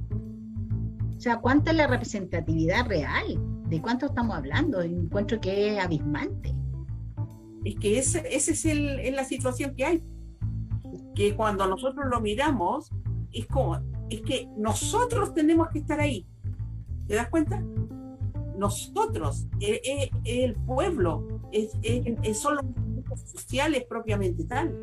O 1.16 1.20
sea, 1.20 1.38
¿cuánta 1.38 1.72
es 1.72 1.78
la 1.78 1.88
representatividad 1.88 2.88
real? 2.88 3.40
¿De 3.70 3.80
cuánto 3.82 4.08
estamos 4.08 4.36
hablando? 4.36 4.82
Encuentro 4.82 5.40
que 5.40 5.74
es 5.74 5.84
abismante. 5.84 6.54
Es 7.64 7.76
que 7.76 7.98
esa 7.98 8.20
es, 8.20 8.66
el, 8.66 9.00
es 9.00 9.16
la 9.16 9.24
situación 9.24 9.76
que 9.76 9.86
hay 9.86 10.04
que 11.16 11.36
cuando 11.36 11.68
nosotros 11.68 12.06
lo 12.10 12.22
miramos, 12.22 12.92
es 13.32 13.46
como, 13.48 13.80
es 14.16 14.22
que 14.22 14.48
nosotros 14.58 15.34
tenemos 15.34 15.70
que 15.70 15.80
estar 15.80 16.00
ahí. 16.00 16.26
¿Te 17.08 17.16
das 17.16 17.30
cuenta? 17.30 17.62
Nosotros, 18.58 19.48
el, 19.60 19.76
eh, 19.76 19.82
eh, 20.24 20.44
el 20.44 20.54
pueblo, 20.54 21.42
es, 21.52 21.72
son 22.38 22.56
los 22.56 23.20
sociales 23.22 23.86
propiamente 23.88 24.44
tal. 24.46 24.76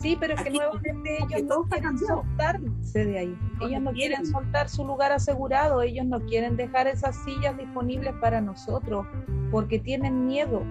Sí, 0.00 0.16
pero 0.18 0.34
que 0.36 0.50
nuevamente 0.50 1.18
ellos 1.22 1.44
no 1.44 1.62
quieren 1.64 1.98
soltarse 1.98 3.04
de 3.04 3.18
ahí. 3.18 3.38
Ellos 3.60 3.80
no 3.80 3.92
quieren 3.92 4.26
soltar 4.26 4.68
su 4.68 4.84
lugar 4.84 5.12
asegurado, 5.12 5.82
ellos 5.82 6.04
no 6.04 6.20
quieren 6.20 6.56
dejar 6.56 6.88
esas 6.88 7.16
sillas 7.24 7.56
disponibles 7.56 8.12
para 8.20 8.40
nosotros, 8.40 9.06
porque 9.50 9.78
tienen 9.78 10.26
miedo 10.26 10.62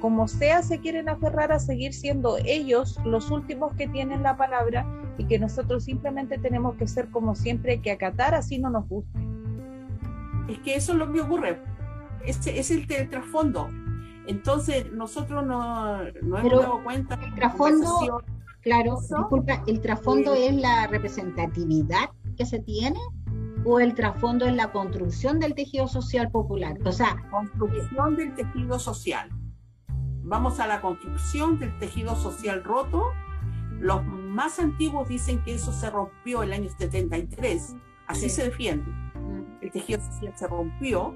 como 0.00 0.28
sea, 0.28 0.62
se 0.62 0.80
quieren 0.80 1.08
aferrar 1.08 1.52
a 1.52 1.58
seguir 1.58 1.92
siendo 1.92 2.38
ellos 2.38 2.98
los 3.04 3.30
últimos 3.30 3.74
que 3.74 3.88
tienen 3.88 4.22
la 4.22 4.36
palabra 4.36 4.86
y 5.18 5.24
que 5.24 5.38
nosotros 5.38 5.84
simplemente 5.84 6.38
tenemos 6.38 6.76
que 6.76 6.86
ser 6.86 7.10
como 7.10 7.34
siempre, 7.34 7.80
que 7.80 7.90
acatar 7.90 8.34
así 8.34 8.58
no 8.58 8.70
nos 8.70 8.88
guste. 8.88 9.18
Es 10.48 10.58
que 10.60 10.76
eso 10.76 10.92
es 10.92 10.98
lo 10.98 11.12
que 11.12 11.20
ocurre, 11.20 11.60
ese 12.24 12.58
es 12.58 12.70
el, 12.70 12.86
trasfondo. 12.86 13.68
Entonces, 14.26 14.92
nosotros 14.92 15.44
no, 15.44 16.02
no 16.22 16.38
hemos 16.38 16.62
dado 16.62 16.84
cuenta. 16.84 17.18
El 17.22 17.34
trasfondo, 17.34 18.22
claro, 18.60 18.98
disculpa, 19.00 19.62
¿el 19.66 19.80
trasfondo 19.80 20.34
es 20.34 20.54
la 20.54 20.86
representatividad 20.86 22.10
que 22.36 22.46
se 22.46 22.60
tiene? 22.60 23.00
o 23.64 23.80
el 23.80 23.92
trasfondo 23.94 24.46
es 24.46 24.54
la 24.54 24.70
construcción 24.70 25.40
del 25.40 25.54
tejido 25.54 25.88
social 25.88 26.30
popular. 26.30 26.78
O 26.84 26.92
sea, 26.92 27.16
construcción 27.28 28.16
del 28.16 28.32
tejido 28.34 28.78
social 28.78 29.28
vamos 30.28 30.60
a 30.60 30.66
la 30.66 30.80
construcción 30.80 31.58
del 31.58 31.76
tejido 31.78 32.14
social 32.14 32.62
roto. 32.62 33.12
Los 33.80 34.04
más 34.04 34.58
antiguos 34.58 35.08
dicen 35.08 35.42
que 35.42 35.54
eso 35.54 35.72
se 35.72 35.90
rompió 35.90 36.42
el 36.42 36.52
año 36.52 36.68
73. 36.68 37.76
Así 38.06 38.28
se 38.28 38.44
defiende. 38.44 38.90
El 39.60 39.70
tejido 39.70 40.00
social 40.00 40.32
se 40.36 40.46
rompió. 40.46 41.14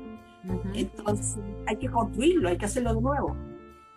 Entonces 0.75 1.39
hay 1.67 1.77
que 1.77 1.89
construirlo, 1.89 2.49
hay 2.49 2.59
que 2.59 2.65
hacerlo 2.65 2.95
de 2.95 3.01
nuevo. 3.01 3.37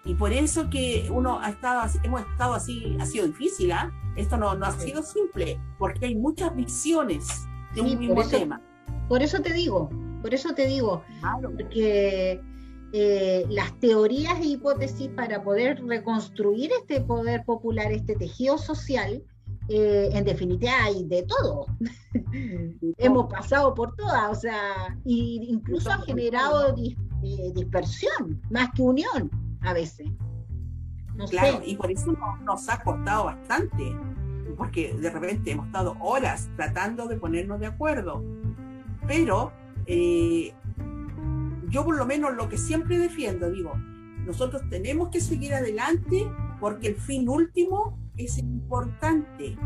Y 0.03 0.13
por 0.13 0.31
eso 0.31 0.69
que 0.69 1.07
uno 1.11 1.39
ha 1.39 1.49
estado 1.49 1.79
así, 1.79 1.97
hemos 2.03 2.21
estado 2.21 2.53
así, 2.53 2.95
ha 2.99 3.05
sido 3.07 3.25
difícil, 3.25 3.71
¿ah? 3.71 3.91
Esto 4.15 4.37
no, 4.37 4.53
no 4.53 4.67
ha 4.67 4.71
sido 4.71 5.01
simple, 5.01 5.59
porque 5.79 6.05
hay 6.05 6.15
muchas 6.15 6.55
visiones 6.55 7.47
de 7.73 7.81
un 7.81 7.97
mismo 7.97 8.23
tema. 8.27 8.61
Por 9.09 9.23
eso 9.23 9.41
te 9.41 9.51
digo, 9.51 9.89
por 10.21 10.31
eso 10.31 10.53
te 10.53 10.67
digo, 10.67 11.03
claro. 11.21 11.51
porque 11.51 12.39
eh, 12.93 13.45
las 13.49 13.77
teorías 13.79 14.39
e 14.39 14.45
hipótesis 14.45 15.09
para 15.09 15.43
poder 15.43 15.83
reconstruir 15.85 16.71
este 16.79 17.01
poder 17.01 17.43
popular, 17.43 17.91
este 17.91 18.15
tejido 18.15 18.57
social, 18.57 19.23
eh, 19.67 20.09
en 20.11 20.23
definitiva 20.23 20.71
hay 20.83 21.03
de 21.05 21.23
todo. 21.23 21.65
Hemos 22.97 23.31
pasado 23.31 23.73
por 23.73 23.95
todas, 23.95 24.31
o 24.31 24.35
sea, 24.39 24.97
y 25.03 25.47
incluso 25.49 25.91
ha 25.91 25.97
generado 26.03 26.75
eh, 27.23 27.51
dispersión 27.53 28.41
más 28.51 28.69
que 28.75 28.83
unión 28.83 29.31
a 29.61 29.73
veces. 29.73 30.07
claro, 31.29 31.61
y 31.65 31.75
por 31.75 31.91
eso 31.91 32.15
nos 32.43 32.69
ha 32.69 32.81
costado 32.83 33.25
bastante, 33.25 33.95
porque 34.55 34.93
de 34.93 35.09
repente 35.09 35.51
hemos 35.51 35.65
estado 35.65 35.97
horas 35.99 36.49
tratando 36.55 37.07
de 37.07 37.17
ponernos 37.17 37.59
de 37.59 37.65
acuerdo, 37.65 38.23
pero 39.07 39.51
yo 41.69 41.85
por 41.85 41.97
lo 41.97 42.05
menos 42.05 42.35
lo 42.35 42.49
que 42.49 42.57
siempre 42.57 42.97
defiendo, 42.97 43.49
digo, 43.49 43.73
nosotros 44.25 44.63
tenemos 44.69 45.09
que 45.09 45.21
seguir 45.21 45.53
adelante 45.53 46.27
porque 46.59 46.87
el 46.87 46.95
fin 46.95 47.29
último 47.29 47.99
es 48.17 48.37
importante. 48.37 49.57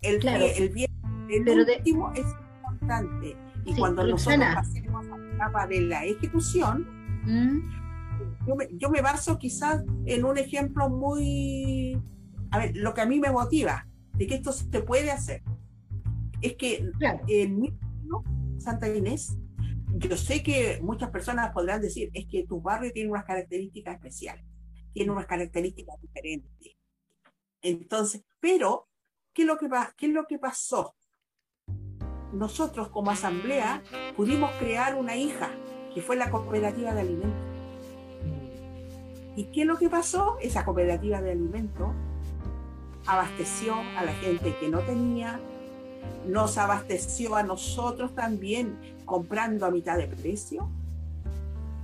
El, 0.00 0.26
el 0.26 0.68
bien 0.70 0.90
El 1.28 1.48
último 1.48 2.12
es 2.12 2.26
importante. 2.62 3.36
Y 3.64 3.74
cuando 3.74 4.06
nosotros 4.06 4.44
pasemos 4.54 5.06
a 5.06 5.18
la 5.18 5.34
etapa 5.34 5.66
de 5.66 5.80
la 5.82 6.04
ejecución, 6.04 6.86
¿Mm? 7.24 8.46
yo, 8.46 8.56
me, 8.56 8.68
yo 8.72 8.90
me 8.90 9.00
baso 9.00 9.38
quizás 9.38 9.82
en 10.04 10.24
un 10.24 10.38
ejemplo 10.38 10.88
muy, 10.88 12.00
a 12.50 12.58
ver, 12.58 12.76
lo 12.76 12.92
que 12.94 13.00
a 13.00 13.06
mí 13.06 13.20
me 13.20 13.30
motiva 13.30 13.86
de 14.14 14.26
que 14.26 14.34
esto 14.34 14.52
se 14.52 14.80
puede 14.80 15.10
hacer. 15.10 15.42
Es 16.40 16.54
que 16.54 16.90
en 17.28 17.60
mi 17.60 17.74
Santa 18.58 18.88
Inés, 18.88 19.36
yo 19.96 20.16
sé 20.16 20.42
que 20.42 20.80
muchas 20.82 21.10
personas 21.10 21.52
podrán 21.52 21.80
decir, 21.80 22.10
es 22.14 22.26
que 22.26 22.44
tu 22.46 22.60
barrio 22.60 22.92
tiene 22.92 23.10
unas 23.10 23.24
características 23.24 23.94
especiales, 23.94 24.44
tiene 24.92 25.12
unas 25.12 25.26
características 25.26 26.00
diferentes. 26.00 26.76
Entonces, 27.62 28.24
pero, 28.40 28.88
¿qué 29.32 29.42
es 29.42 29.48
lo 29.48 29.56
que, 29.56 29.68
qué 29.96 30.06
es 30.06 30.12
lo 30.12 30.26
que 30.26 30.38
pasó? 30.38 30.94
Nosotros 32.32 32.88
como 32.88 33.12
asamblea 33.12 33.82
pudimos 34.16 34.50
crear 34.58 34.96
una 34.96 35.16
hija, 35.16 35.50
que 35.94 36.02
fue 36.02 36.16
la 36.16 36.30
cooperativa 36.30 36.92
de 36.92 37.00
alimentos. 37.00 37.40
¿Y 39.36 39.44
qué 39.52 39.62
es 39.62 39.66
lo 39.66 39.78
que 39.78 39.88
pasó? 39.88 40.38
Esa 40.40 40.64
cooperativa 40.64 41.20
de 41.22 41.30
alimentos 41.30 41.88
abasteció 43.06 43.76
a 43.96 44.04
la 44.04 44.12
gente 44.14 44.56
que 44.58 44.68
no 44.68 44.80
tenía, 44.80 45.40
nos 46.26 46.58
abasteció 46.58 47.36
a 47.36 47.42
nosotros 47.42 48.14
también 48.14 48.93
comprando 49.04 49.66
a 49.66 49.70
mitad 49.70 49.96
de 49.96 50.06
precio. 50.06 50.68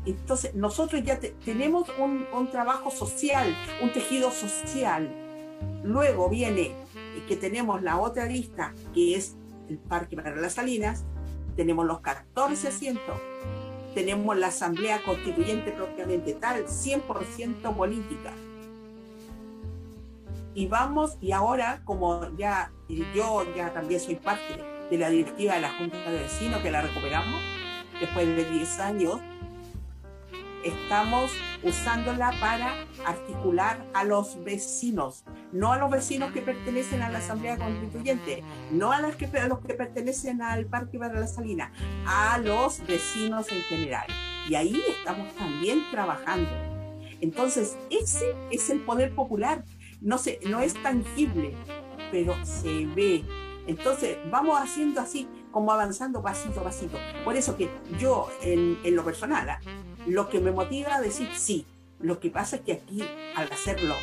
Entonces, 0.07 0.55
nosotros 0.55 1.03
ya 1.05 1.19
tenemos 1.45 1.89
un, 1.99 2.27
un, 2.33 2.51
trabajo 2.51 2.91
social, 2.91 3.55
un 3.83 3.93
tejido 3.93 4.31
social. 4.31 5.11
Luego 5.85 6.29
viene 6.29 6.73
que 7.29 7.37
tenemos 7.37 7.83
la 7.83 7.99
otra 7.99 8.27
lista, 8.27 8.75
que 8.95 9.15
es 9.15 9.37
el 9.69 9.79
Parque 9.79 10.17
para 10.17 10.35
las 10.37 10.55
Salinas, 10.55 11.05
tenemos 11.55 11.87
los 11.87 12.01
14 12.01 12.69
asientos, 12.69 13.21
tenemos 13.95 14.37
la 14.37 14.49
Asamblea 14.49 15.03
Constituyente 15.05 15.73
propiamente 15.73 16.33
tal, 16.35 16.67
100% 16.67 17.77
política 17.77 18.33
y 20.55 20.67
vamos, 20.67 21.17
y 21.21 21.33
ahora 21.33 21.81
como 21.85 22.37
ya 22.37 22.73
yo 23.15 23.45
ya 23.55 23.73
también 23.73 24.01
soy 24.01 24.17
parte 24.17 24.63
de 24.91 24.99
la 24.99 25.11
directiva 25.11 25.55
de 25.55 25.61
la 25.61 25.73
Junta 25.73 25.99
de 26.11 26.23
Vecinos, 26.23 26.61
que 26.63 26.71
la 26.71 26.83
recuperamos 26.83 27.41
después 28.01 28.27
de 28.27 28.45
10 28.45 28.81
años, 28.81 29.21
estamos 30.65 31.31
usándola 31.63 32.33
para 32.41 32.87
articular 33.07 33.85
a 33.95 34.05
los 34.05 34.43
vecinos, 34.45 35.25
no 35.53 35.73
a 35.73 35.79
los 35.79 35.91
vecinos 35.91 36.33
que 36.33 36.43
pertenecen 36.43 37.03
a 37.03 37.11
la 37.11 37.19
Asamblea 37.19 37.57
Constituyente, 37.57 38.43
no 38.71 38.93
a 38.93 39.01
los 39.01 39.17
que, 39.17 39.27
a 39.27 39.49
los 39.49 39.61
que 39.61 39.75
pertenecen 39.75 40.43
al 40.43 40.67
Parque 40.67 40.99
para 40.99 41.19
la 41.19 41.27
Salina, 41.27 41.73
a 42.07 42.39
los 42.39 42.85
vecinos 42.87 43.51
en 43.53 43.63
general. 43.63 44.07
Y 44.49 44.55
ahí 44.55 44.83
estamos 44.89 45.35
también 45.35 45.83
trabajando. 45.91 46.51
Entonces, 47.21 47.77
ese 47.91 48.35
es 48.51 48.71
el 48.71 48.81
poder 48.81 49.15
popular 49.15 49.65
no, 50.01 50.19
se, 50.19 50.41
no 50.47 50.61
es 50.61 50.75
tangible, 50.83 51.55
pero 52.11 52.35
se 52.45 52.87
ve. 52.87 53.25
Entonces, 53.67 54.19
vamos 54.31 54.59
haciendo 54.59 55.01
así, 55.01 55.29
como 55.51 55.73
avanzando 55.73 56.23
pasito 56.23 56.61
a 56.61 56.65
pasito. 56.65 56.99
Por 57.25 57.37
eso 57.37 57.57
que 57.57 57.71
yo, 57.99 58.29
en, 58.43 58.79
lo 58.95 59.05
personal, 59.05 59.49
¿ah? 59.49 59.61
lo 60.07 60.29
que 60.29 60.41
me 60.41 60.53
motiva 60.53 60.97
a 60.97 61.01
decir 61.01 61.29
sí, 61.37 61.67
lo 61.99 62.21
que 62.21 62.31
pasa 62.31 62.57
es 62.57 62.63
que 62.63 62.73
aquí, 62.73 63.05
al 63.37 63.51
hacerlo 63.53 63.95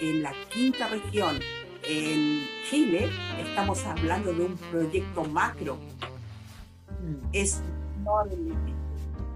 en 0.00 0.22
la 0.22 0.32
quinta 0.52 0.88
región, 0.88 1.38
en 1.82 2.46
Chile, 2.68 3.10
estamos 3.38 3.84
hablando 3.84 4.32
de 4.32 4.44
un 4.44 4.56
proyecto 4.56 5.24
macro. 5.24 5.78
Es 7.32 7.60
enorme 7.98 8.80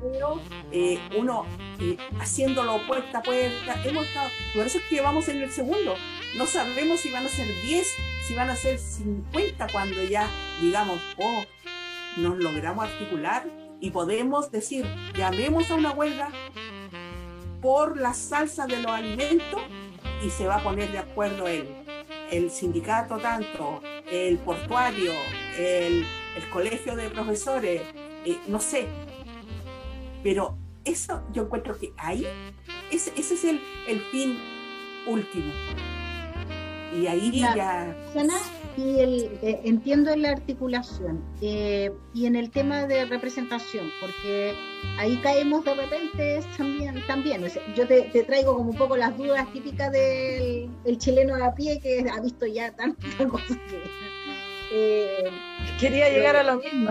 pero 0.05 0.41
eh, 0.71 0.99
uno 1.17 1.47
eh, 1.81 1.97
haciéndolo 2.21 2.87
puerta 2.87 3.19
a 3.19 3.23
puerta, 3.23 3.83
hemos 3.85 4.07
estado, 4.07 4.29
por 4.55 4.67
eso 4.67 4.79
es 4.79 4.85
que 4.85 5.01
vamos 5.01 5.29
en 5.29 5.43
el 5.43 5.51
segundo, 5.51 5.95
no 6.37 6.47
sabemos 6.47 7.01
si 7.01 7.11
van 7.11 7.27
a 7.27 7.29
ser 7.29 7.47
10, 7.63 7.95
si 8.27 8.35
van 8.35 8.51
a 8.51 8.57
ser 8.57 8.79
50 8.79 9.69
cuando 9.73 10.03
ya 10.05 10.29
digamos, 10.61 11.01
oh, 11.19 11.43
nos 12.17 12.37
logramos 12.39 12.85
articular 12.85 13.45
y 13.81 13.91
podemos 13.91 14.51
decir, 14.51 14.87
llamemos 15.17 15.71
a 15.71 15.75
una 15.75 15.91
huelga 15.91 16.31
por 17.61 17.99
la 17.99 18.15
salsa 18.15 18.67
de 18.67 18.81
los 18.81 18.93
alimentos 18.93 19.61
y 20.25 20.31
se 20.31 20.47
va 20.47 20.57
a 20.57 20.63
poner 20.63 20.91
de 20.93 20.99
acuerdo 20.99 21.49
el, 21.49 21.67
el 22.31 22.51
sindicato 22.51 23.19
tanto, 23.19 23.83
el 24.11 24.39
portuario, 24.39 25.13
el, 25.59 26.07
el 26.37 26.51
colegio 26.51 26.97
de 26.97 27.11
profesores, 27.11 27.83
eh, 28.25 28.39
no 28.49 28.61
sé, 28.61 28.87
pero 30.23 30.57
eso 30.85 31.23
yo 31.33 31.43
encuentro 31.43 31.79
que 31.79 31.93
ahí, 31.97 32.27
ese, 32.91 33.13
ese 33.17 33.35
es 33.35 33.45
el, 33.45 33.61
el, 33.89 34.01
fin 34.01 34.39
último. 35.07 35.53
Y 36.95 37.07
ahí 37.07 37.41
ya... 37.41 37.97
y 38.77 38.99
el, 38.99 39.39
eh, 39.43 39.61
entiendo 39.65 40.15
la 40.17 40.31
articulación 40.31 41.23
eh, 41.41 41.93
y 42.13 42.27
en 42.27 42.37
el 42.37 42.51
tema 42.51 42.87
de 42.87 43.05
representación, 43.05 43.91
porque 44.01 44.55
ahí 44.99 45.17
caemos 45.23 45.65
de 45.65 45.75
repente 45.75 46.41
también. 46.57 47.03
también 47.07 47.45
yo 47.77 47.87
te, 47.87 48.03
traigo 48.25 48.57
como 48.57 48.71
un 48.71 48.77
poco 48.77 48.97
las 48.97 49.17
dudas 49.17 49.51
típicas 49.53 49.93
del 49.93 50.99
chileno 50.99 51.35
a 51.43 51.55
pie 51.55 51.81
que 51.81 52.07
ha 52.11 52.21
visto 52.21 52.47
ya 52.47 52.73
tantas 52.73 53.15
cosas 53.31 53.59
que 53.69 53.81
eh, 54.73 55.31
Quería 55.79 56.09
llegar 56.09 56.37
a 56.37 56.43
lo 56.43 56.59
mismo. 56.61 56.91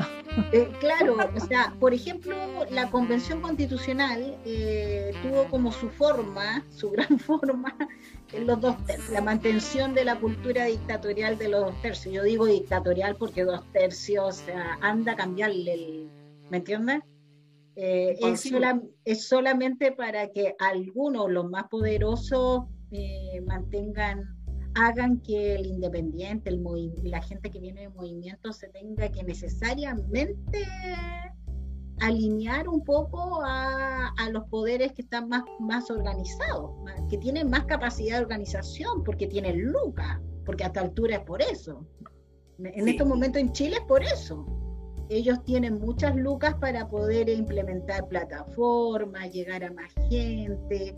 Eh, 0.51 0.69
claro, 0.79 1.17
o 1.35 1.39
sea, 1.39 1.73
por 1.79 1.93
ejemplo, 1.93 2.35
la 2.69 2.89
Convención 2.89 3.41
Constitucional 3.41 4.37
eh, 4.45 5.11
tuvo 5.21 5.45
como 5.45 5.71
su 5.71 5.89
forma, 5.89 6.65
su 6.69 6.91
gran 6.91 7.19
forma, 7.19 7.75
en 8.31 8.47
los 8.47 8.59
dos 8.59 8.83
tercios, 8.85 9.09
la 9.09 9.21
mantención 9.21 9.93
de 9.93 10.05
la 10.05 10.19
cultura 10.19 10.65
dictatorial 10.65 11.37
de 11.37 11.49
los 11.49 11.61
dos 11.65 11.81
tercios. 11.81 12.13
Yo 12.13 12.23
digo 12.23 12.45
dictatorial 12.45 13.15
porque 13.15 13.43
dos 13.43 13.63
tercios, 13.71 14.25
o 14.25 14.31
sea, 14.45 14.77
anda 14.81 15.13
a 15.13 15.15
cambiarle 15.15 15.73
el, 15.73 16.09
¿me 16.49 16.57
entiendes? 16.57 17.01
es, 17.75 18.51
es, 19.05 19.27
solamente 19.27 19.91
para 19.91 20.27
que 20.31 20.55
algunos, 20.59 21.31
los 21.31 21.49
más 21.49 21.63
poderosos, 21.69 22.65
mantengan 23.47 24.42
hagan 24.75 25.19
que 25.19 25.55
el 25.55 25.65
independiente, 25.65 26.49
el 26.49 26.63
la 27.03 27.21
gente 27.21 27.49
que 27.49 27.59
viene 27.59 27.81
de 27.81 27.89
movimiento 27.89 28.51
se 28.53 28.69
tenga 28.69 29.09
que 29.09 29.23
necesariamente 29.23 30.37
alinear 31.99 32.67
un 32.67 32.83
poco 32.83 33.41
a, 33.43 34.11
los 34.31 34.45
poderes 34.45 34.93
que 34.93 35.03
están 35.03 35.29
más, 35.29 35.43
más 35.59 35.91
organizados, 35.91 36.71
que 37.09 37.17
tienen 37.17 37.49
más 37.49 37.65
capacidad 37.65 38.17
de 38.17 38.23
organización, 38.23 39.03
porque 39.03 39.27
tienen 39.27 39.61
lucas, 39.71 40.19
porque 40.45 40.63
a 40.63 40.67
esta 40.67 40.81
altura 40.81 41.17
es 41.17 41.21
por 41.21 41.41
eso. 41.41 41.85
En 42.59 42.87
estos 42.87 43.07
momentos 43.07 43.41
en 43.41 43.51
Chile 43.51 43.77
es 43.77 43.85
por 43.87 44.03
eso. 44.03 44.45
Ellos 45.09 45.43
tienen 45.43 45.79
muchas 45.79 46.15
lucas 46.15 46.55
para 46.55 46.87
poder 46.87 47.29
implementar 47.29 48.07
plataformas, 48.07 49.31
llegar 49.31 49.63
a 49.63 49.71
más 49.71 49.93
gente, 50.09 50.95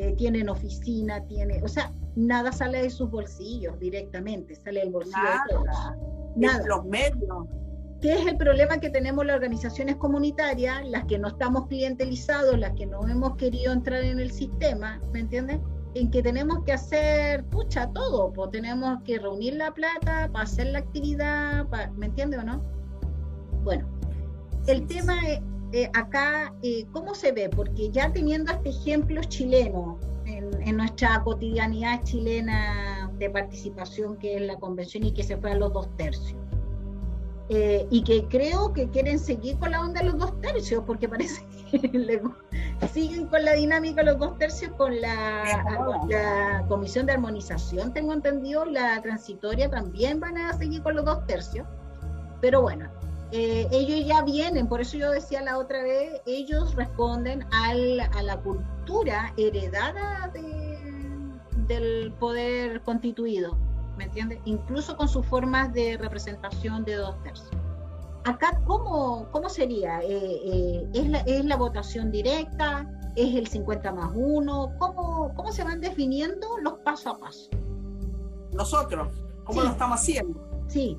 eh, 0.00 0.14
tienen 0.16 0.48
oficina, 0.48 1.24
tiene, 1.24 1.60
o 1.64 1.66
sea, 1.66 1.92
nada 2.14 2.52
sale 2.52 2.82
de 2.82 2.88
sus 2.88 3.10
bolsillos 3.10 3.76
directamente, 3.80 4.54
sale 4.54 4.78
del 4.78 4.92
bolsillo 4.92 5.16
de 5.18 5.54
todos. 5.54 5.66
Nada. 6.36 6.64
Los 6.68 6.84
medios. 6.84 7.46
¿Qué 8.00 8.12
es 8.12 8.24
el 8.28 8.36
problema 8.36 8.78
que 8.78 8.90
tenemos 8.90 9.26
las 9.26 9.34
organizaciones 9.34 9.96
comunitarias, 9.96 10.88
las 10.88 11.04
que 11.06 11.18
no 11.18 11.26
estamos 11.26 11.66
clientelizados, 11.66 12.56
las 12.56 12.74
que 12.74 12.86
no 12.86 13.08
hemos 13.08 13.34
querido 13.34 13.72
entrar 13.72 14.04
en 14.04 14.20
el 14.20 14.30
sistema, 14.30 15.00
¿me 15.12 15.18
entiendes? 15.18 15.58
En 15.94 16.12
que 16.12 16.22
tenemos 16.22 16.62
que 16.62 16.74
hacer, 16.74 17.42
pucha, 17.46 17.88
todo, 17.88 18.32
pues 18.32 18.52
tenemos 18.52 19.02
que 19.02 19.18
reunir 19.18 19.54
la 19.54 19.74
plata 19.74 20.30
para 20.32 20.44
hacer 20.44 20.68
la 20.68 20.78
actividad, 20.78 21.66
¿me 21.96 22.06
entiendes 22.06 22.38
o 22.38 22.44
no? 22.44 22.62
Bueno, 23.64 23.84
el 24.68 24.86
tema 24.86 25.26
es, 25.26 25.40
eh, 25.72 25.90
acá, 25.92 26.54
eh, 26.62 26.86
¿cómo 26.92 27.14
se 27.14 27.32
ve? 27.32 27.50
Porque 27.50 27.90
ya 27.90 28.10
teniendo 28.12 28.52
este 28.52 28.70
ejemplo 28.70 29.22
chileno 29.24 29.98
en, 30.24 30.76
nuestra 30.76 31.22
cotidianidad 31.22 32.02
chilena 32.04 33.10
de 33.18 33.30
participación, 33.30 34.16
que 34.16 34.36
es 34.36 34.42
la 34.42 34.56
convención 34.56 35.04
y 35.04 35.12
que 35.12 35.22
se 35.22 35.36
fue 35.36 35.52
a 35.52 35.56
los 35.56 35.72
dos 35.72 35.88
tercios, 35.96 36.38
eh, 37.48 37.86
y 37.90 38.02
que 38.02 38.24
creo 38.26 38.72
que 38.72 38.88
quieren 38.88 39.18
seguir 39.18 39.58
con 39.58 39.72
la 39.72 39.80
onda 39.80 40.00
de 40.00 40.08
los 40.08 40.18
dos 40.18 40.40
tercios, 40.40 40.84
porque 40.86 41.08
parece 41.08 41.44
que 41.70 41.78
siguen 42.92 43.26
con 43.26 43.44
la 43.44 43.54
dinámica 43.54 44.02
de 44.02 44.12
los 44.12 44.18
dos 44.18 44.38
tercios 44.38 44.72
con 44.72 45.00
la, 45.00 45.64
con 45.76 46.08
la 46.08 46.64
comisión 46.68 47.06
de 47.06 47.12
armonización, 47.12 47.92
tengo 47.92 48.12
entendido, 48.12 48.64
la 48.66 49.00
transitoria 49.02 49.70
también 49.70 50.20
van 50.20 50.36
a 50.36 50.52
seguir 50.52 50.82
con 50.82 50.96
los 50.96 51.04
dos 51.04 51.26
tercios, 51.26 51.66
pero 52.40 52.62
bueno, 52.62 52.90
eh, 53.32 53.68
ellos 53.70 54.06
ya 54.06 54.22
vienen, 54.22 54.68
por 54.68 54.80
eso 54.80 54.96
yo 54.96 55.10
decía 55.10 55.42
la 55.42 55.58
otra 55.58 55.82
vez, 55.82 56.20
ellos 56.26 56.74
responden 56.74 57.46
al, 57.52 58.00
a 58.00 58.22
la 58.22 58.40
cultura 58.40 59.32
heredada 59.36 60.32
del 61.66 62.12
poder 62.18 62.82
constituido. 62.82 63.56
¿me 63.98 64.04
entiendes? 64.04 64.38
Incluso 64.44 64.96
con 64.96 65.08
sus 65.08 65.26
formas 65.26 65.72
de 65.74 65.98
representación 65.98 66.84
de 66.84 66.94
dos 66.94 67.20
tercios. 67.22 67.50
Acá, 68.24 68.60
¿cómo, 68.64 69.28
cómo 69.32 69.48
sería? 69.48 70.00
Eh, 70.02 70.40
eh, 70.44 70.88
¿es, 70.94 71.08
la, 71.08 71.18
¿Es 71.20 71.44
la 71.44 71.56
votación 71.56 72.10
directa? 72.10 72.88
¿Es 73.16 73.34
el 73.34 73.48
50 73.48 73.92
más 73.92 74.12
1? 74.14 74.74
¿Cómo, 74.78 75.34
¿Cómo 75.34 75.52
se 75.52 75.64
van 75.64 75.80
definiendo 75.80 76.46
los 76.62 76.74
paso 76.84 77.10
a 77.10 77.18
paso? 77.18 77.50
Nosotros, 78.52 79.08
¿cómo 79.44 79.62
lo 79.62 79.70
estamos 79.70 80.00
haciendo? 80.00 80.40
Sí. 80.68 80.96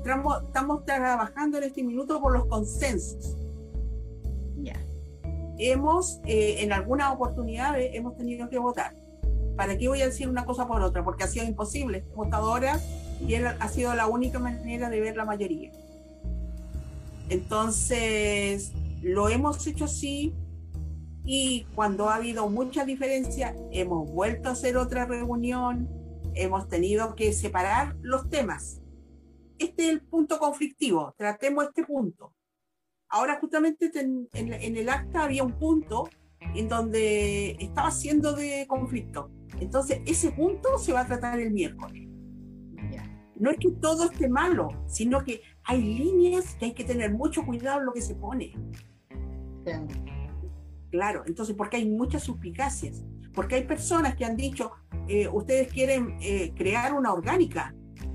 Eh, 0.00 0.06
estamos, 0.06 0.42
estamos 0.44 0.84
trabajando 0.84 1.58
en 1.58 1.64
este 1.64 1.82
minuto 1.82 2.20
por 2.20 2.32
los 2.32 2.46
consensos. 2.46 3.36
Ya. 4.56 4.76
Hemos, 5.58 6.20
en 6.24 6.72
algunas 6.72 7.12
oportunidades, 7.12 7.90
hemos 7.94 8.16
tenido 8.16 8.48
que 8.48 8.58
votar. 8.58 8.96
¿Para 9.56 9.76
qué 9.76 9.88
voy 9.88 10.00
a 10.00 10.06
decir 10.06 10.28
una 10.28 10.46
cosa 10.46 10.66
por 10.66 10.80
otra? 10.80 11.04
Porque 11.04 11.24
ha 11.24 11.26
sido 11.26 11.44
imposible. 11.44 12.04
Votadora 12.14 12.80
y 13.26 13.34
él 13.34 13.46
ha 13.46 13.68
sido 13.68 13.94
la 13.94 14.06
única 14.06 14.38
manera 14.38 14.88
de 14.88 15.00
ver 15.00 15.16
la 15.16 15.26
mayoría. 15.26 15.70
Entonces, 17.28 18.72
lo 19.02 19.28
hemos 19.28 19.66
hecho 19.66 19.84
así 19.84 20.34
y 21.24 21.66
cuando 21.74 22.08
ha 22.08 22.16
habido 22.16 22.48
mucha 22.48 22.86
diferencia, 22.86 23.54
hemos 23.70 24.10
vuelto 24.10 24.48
a 24.48 24.52
hacer 24.52 24.78
otra 24.78 25.04
reunión, 25.04 25.88
hemos 26.34 26.68
tenido 26.68 27.14
que 27.14 27.34
separar 27.34 27.96
los 28.00 28.30
temas. 28.30 28.79
Este 29.60 29.84
es 29.84 29.90
el 29.90 30.00
punto 30.00 30.38
conflictivo, 30.38 31.14
tratemos 31.16 31.66
este 31.66 31.84
punto. 31.84 32.34
Ahora 33.08 33.38
justamente 33.40 33.92
en, 33.94 34.28
en 34.32 34.76
el 34.76 34.88
acta 34.88 35.22
había 35.22 35.44
un 35.44 35.56
punto 35.56 36.08
en 36.54 36.68
donde 36.68 37.56
estaba 37.60 37.90
siendo 37.90 38.32
de 38.32 38.66
conflicto. 38.66 39.30
Entonces, 39.60 40.00
ese 40.06 40.32
punto 40.32 40.78
se 40.78 40.92
va 40.92 41.00
a 41.00 41.06
tratar 41.06 41.38
el 41.38 41.52
miércoles. 41.52 42.08
No 43.36 43.50
es 43.50 43.56
que 43.56 43.70
todo 43.70 44.04
esté 44.10 44.28
malo, 44.28 44.68
sino 44.86 45.24
que 45.24 45.40
hay 45.64 45.82
líneas 45.82 46.56
que 46.56 46.66
hay 46.66 46.74
que 46.74 46.84
tener 46.84 47.12
mucho 47.14 47.44
cuidado 47.44 47.80
en 47.80 47.86
lo 47.86 47.92
que 47.92 48.02
se 48.02 48.14
pone. 48.14 48.54
Claro, 50.90 51.22
entonces 51.26 51.56
porque 51.56 51.78
hay 51.78 51.88
muchas 51.88 52.22
suspicacias, 52.22 53.02
porque 53.32 53.54
hay 53.54 53.64
personas 53.64 54.14
que 54.14 54.26
han 54.26 54.36
dicho, 54.36 54.72
eh, 55.08 55.26
ustedes 55.28 55.72
quieren 55.72 56.18
eh, 56.20 56.52
crear 56.54 56.92
una 56.92 57.14
orgánica. 57.14 57.74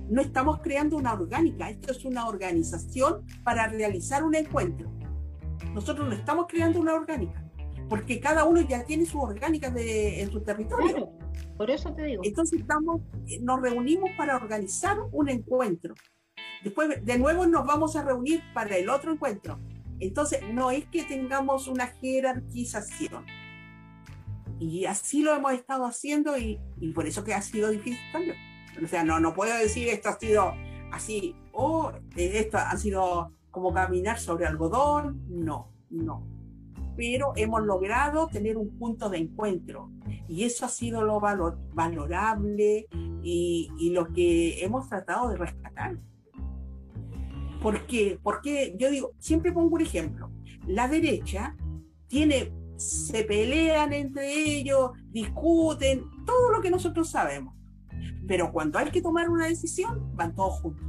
No 0.09 0.21
estamos 0.21 0.59
creando 0.61 0.97
una 0.97 1.13
orgánica, 1.13 1.69
esto 1.69 1.91
es 1.91 2.05
una 2.05 2.27
organización 2.27 3.25
para 3.43 3.67
realizar 3.67 4.23
un 4.23 4.35
encuentro. 4.35 4.91
Nosotros 5.73 6.07
no 6.07 6.13
estamos 6.13 6.45
creando 6.47 6.79
una 6.79 6.93
orgánica, 6.93 7.43
porque 7.89 8.19
cada 8.19 8.45
uno 8.45 8.61
ya 8.61 8.83
tiene 8.83 9.05
su 9.05 9.19
orgánica 9.19 9.71
de, 9.71 10.21
en 10.21 10.31
su 10.31 10.41
territorio. 10.41 11.09
por 11.57 11.71
eso 11.71 11.91
te 11.93 12.03
digo. 12.03 12.21
Entonces 12.23 12.59
estamos, 12.61 13.01
eh, 13.27 13.39
nos 13.41 13.59
reunimos 13.61 14.11
para 14.15 14.35
organizar 14.35 14.97
un 15.11 15.27
encuentro. 15.27 15.95
Después, 16.63 17.03
de 17.03 17.17
nuevo, 17.17 17.47
nos 17.47 17.65
vamos 17.65 17.95
a 17.95 18.03
reunir 18.03 18.41
para 18.53 18.77
el 18.77 18.89
otro 18.89 19.11
encuentro. 19.11 19.59
Entonces, 19.99 20.41
no 20.51 20.69
es 20.69 20.85
que 20.85 21.03
tengamos 21.03 21.67
una 21.67 21.87
jerarquización. 21.87 23.25
Y 24.59 24.85
así 24.85 25.23
lo 25.23 25.33
hemos 25.33 25.53
estado 25.53 25.85
haciendo 25.85 26.37
y, 26.37 26.59
y 26.79 26.91
por 26.93 27.07
eso 27.07 27.23
que 27.23 27.33
ha 27.33 27.41
sido 27.41 27.69
difícil 27.69 27.99
también. 28.11 28.54
O 28.83 28.87
sea, 28.87 29.03
no, 29.03 29.19
no 29.19 29.33
puedo 29.33 29.57
decir 29.57 29.87
esto 29.87 30.09
ha 30.09 30.19
sido 30.19 30.53
así, 30.91 31.35
o 31.51 31.91
esto 32.15 32.57
ha 32.57 32.75
sido 32.77 33.31
como 33.51 33.73
caminar 33.73 34.19
sobre 34.19 34.45
algodón. 34.45 35.23
No, 35.29 35.71
no. 35.89 36.27
Pero 36.97 37.33
hemos 37.35 37.63
logrado 37.63 38.27
tener 38.27 38.57
un 38.57 38.77
punto 38.77 39.09
de 39.09 39.17
encuentro 39.17 39.91
y 40.27 40.43
eso 40.43 40.65
ha 40.65 40.69
sido 40.69 41.03
lo 41.03 41.19
valor, 41.19 41.57
valorable 41.73 42.87
y, 43.21 43.69
y 43.77 43.89
lo 43.91 44.13
que 44.13 44.63
hemos 44.63 44.87
tratado 44.87 45.29
de 45.29 45.37
rescatar. 45.37 45.97
¿Por 47.61 47.85
qué? 47.87 48.19
Porque 48.21 48.75
yo 48.77 48.91
digo, 48.91 49.11
siempre 49.19 49.51
pongo 49.51 49.75
un 49.75 49.81
ejemplo. 49.81 50.31
La 50.67 50.87
derecha 50.87 51.55
tiene, 52.07 52.53
se 52.77 53.23
pelean 53.23 53.91
entre 53.93 54.31
ellos, 54.31 54.91
discuten, 55.09 56.05
todo 56.25 56.51
lo 56.51 56.61
que 56.61 56.69
nosotros 56.69 57.09
sabemos. 57.09 57.55
Pero 58.27 58.51
cuando 58.51 58.79
hay 58.79 58.91
que 58.91 59.01
tomar 59.01 59.29
una 59.29 59.47
decisión, 59.47 60.15
van 60.15 60.33
todos 60.33 60.59
juntos. 60.61 60.85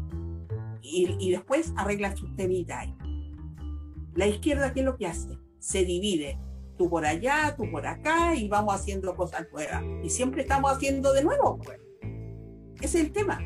Y, 0.82 1.16
y 1.18 1.30
después 1.30 1.72
arreglan 1.76 2.16
sus 2.16 2.34
temitas 2.36 2.78
ahí. 2.78 2.94
La 4.14 4.26
izquierda, 4.26 4.72
¿qué 4.72 4.80
es 4.80 4.86
lo 4.86 4.96
que 4.96 5.06
hace? 5.06 5.38
Se 5.58 5.84
divide. 5.84 6.38
Tú 6.78 6.88
por 6.88 7.04
allá, 7.04 7.54
tú 7.56 7.70
por 7.70 7.86
acá, 7.86 8.34
y 8.34 8.48
vamos 8.48 8.74
haciendo 8.74 9.14
cosas 9.16 9.46
nuevas. 9.52 9.82
Y 10.02 10.10
siempre 10.10 10.42
estamos 10.42 10.72
haciendo 10.72 11.12
de 11.12 11.24
nuevo. 11.24 11.58
Pues. 11.58 11.80
Ese 12.80 13.00
es 13.00 13.06
el 13.06 13.12
tema. 13.12 13.40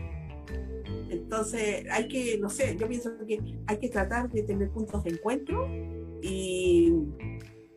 Entonces 1.10 1.86
hay 1.90 2.06
que, 2.08 2.38
no 2.38 2.48
sé, 2.48 2.76
yo 2.78 2.88
pienso 2.88 3.10
que 3.26 3.40
hay 3.66 3.78
que 3.78 3.88
tratar 3.88 4.30
de 4.30 4.44
tener 4.44 4.70
puntos 4.70 5.02
de 5.02 5.10
encuentro 5.10 5.68
y 6.22 6.92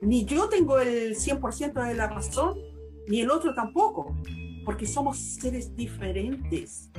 ni 0.01 0.25
yo 0.25 0.49
tengo 0.49 0.79
el 0.79 1.15
100% 1.15 1.87
de 1.87 1.95
la 1.95 2.07
razón, 2.07 2.57
ni 3.07 3.21
el 3.21 3.31
otro 3.31 3.55
tampoco, 3.55 4.15
porque 4.65 4.85
somos 4.85 5.17
seres 5.17 5.75
diferentes. 5.75 6.91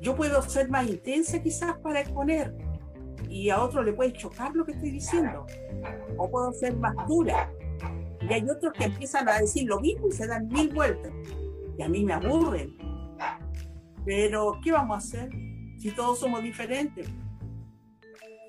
Yo 0.00 0.14
puedo 0.14 0.42
ser 0.42 0.68
más 0.68 0.88
intensa 0.88 1.42
quizás 1.42 1.76
para 1.78 2.00
exponer 2.00 2.54
y 3.28 3.50
a 3.50 3.62
otro 3.62 3.82
le 3.82 3.92
puede 3.92 4.12
chocar 4.12 4.54
lo 4.54 4.64
que 4.64 4.72
estoy 4.72 4.90
diciendo, 4.90 5.46
o 6.16 6.30
puedo 6.30 6.52
ser 6.52 6.76
más 6.76 6.94
dura. 7.08 7.50
Y 8.20 8.32
hay 8.32 8.48
otros 8.48 8.72
que 8.72 8.84
empiezan 8.84 9.28
a 9.28 9.38
decir 9.38 9.66
lo 9.68 9.80
mismo 9.80 10.08
y 10.08 10.12
se 10.12 10.26
dan 10.26 10.48
mil 10.48 10.72
vueltas. 10.72 11.12
Y 11.78 11.82
a 11.82 11.88
mí 11.88 12.04
me 12.04 12.12
aburren 12.12 12.84
pero, 14.04 14.60
¿qué 14.62 14.72
vamos 14.72 14.96
a 14.96 14.98
hacer 14.98 15.30
si 15.78 15.90
todos 15.90 16.18
somos 16.18 16.42
diferentes? 16.42 17.08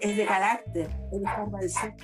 Es 0.02 0.18
de 0.18 0.26
carácter, 0.26 0.90
es 1.12 1.22
de 1.22 1.28
forma 1.30 1.60
de 1.60 1.70
ser. 1.70 1.96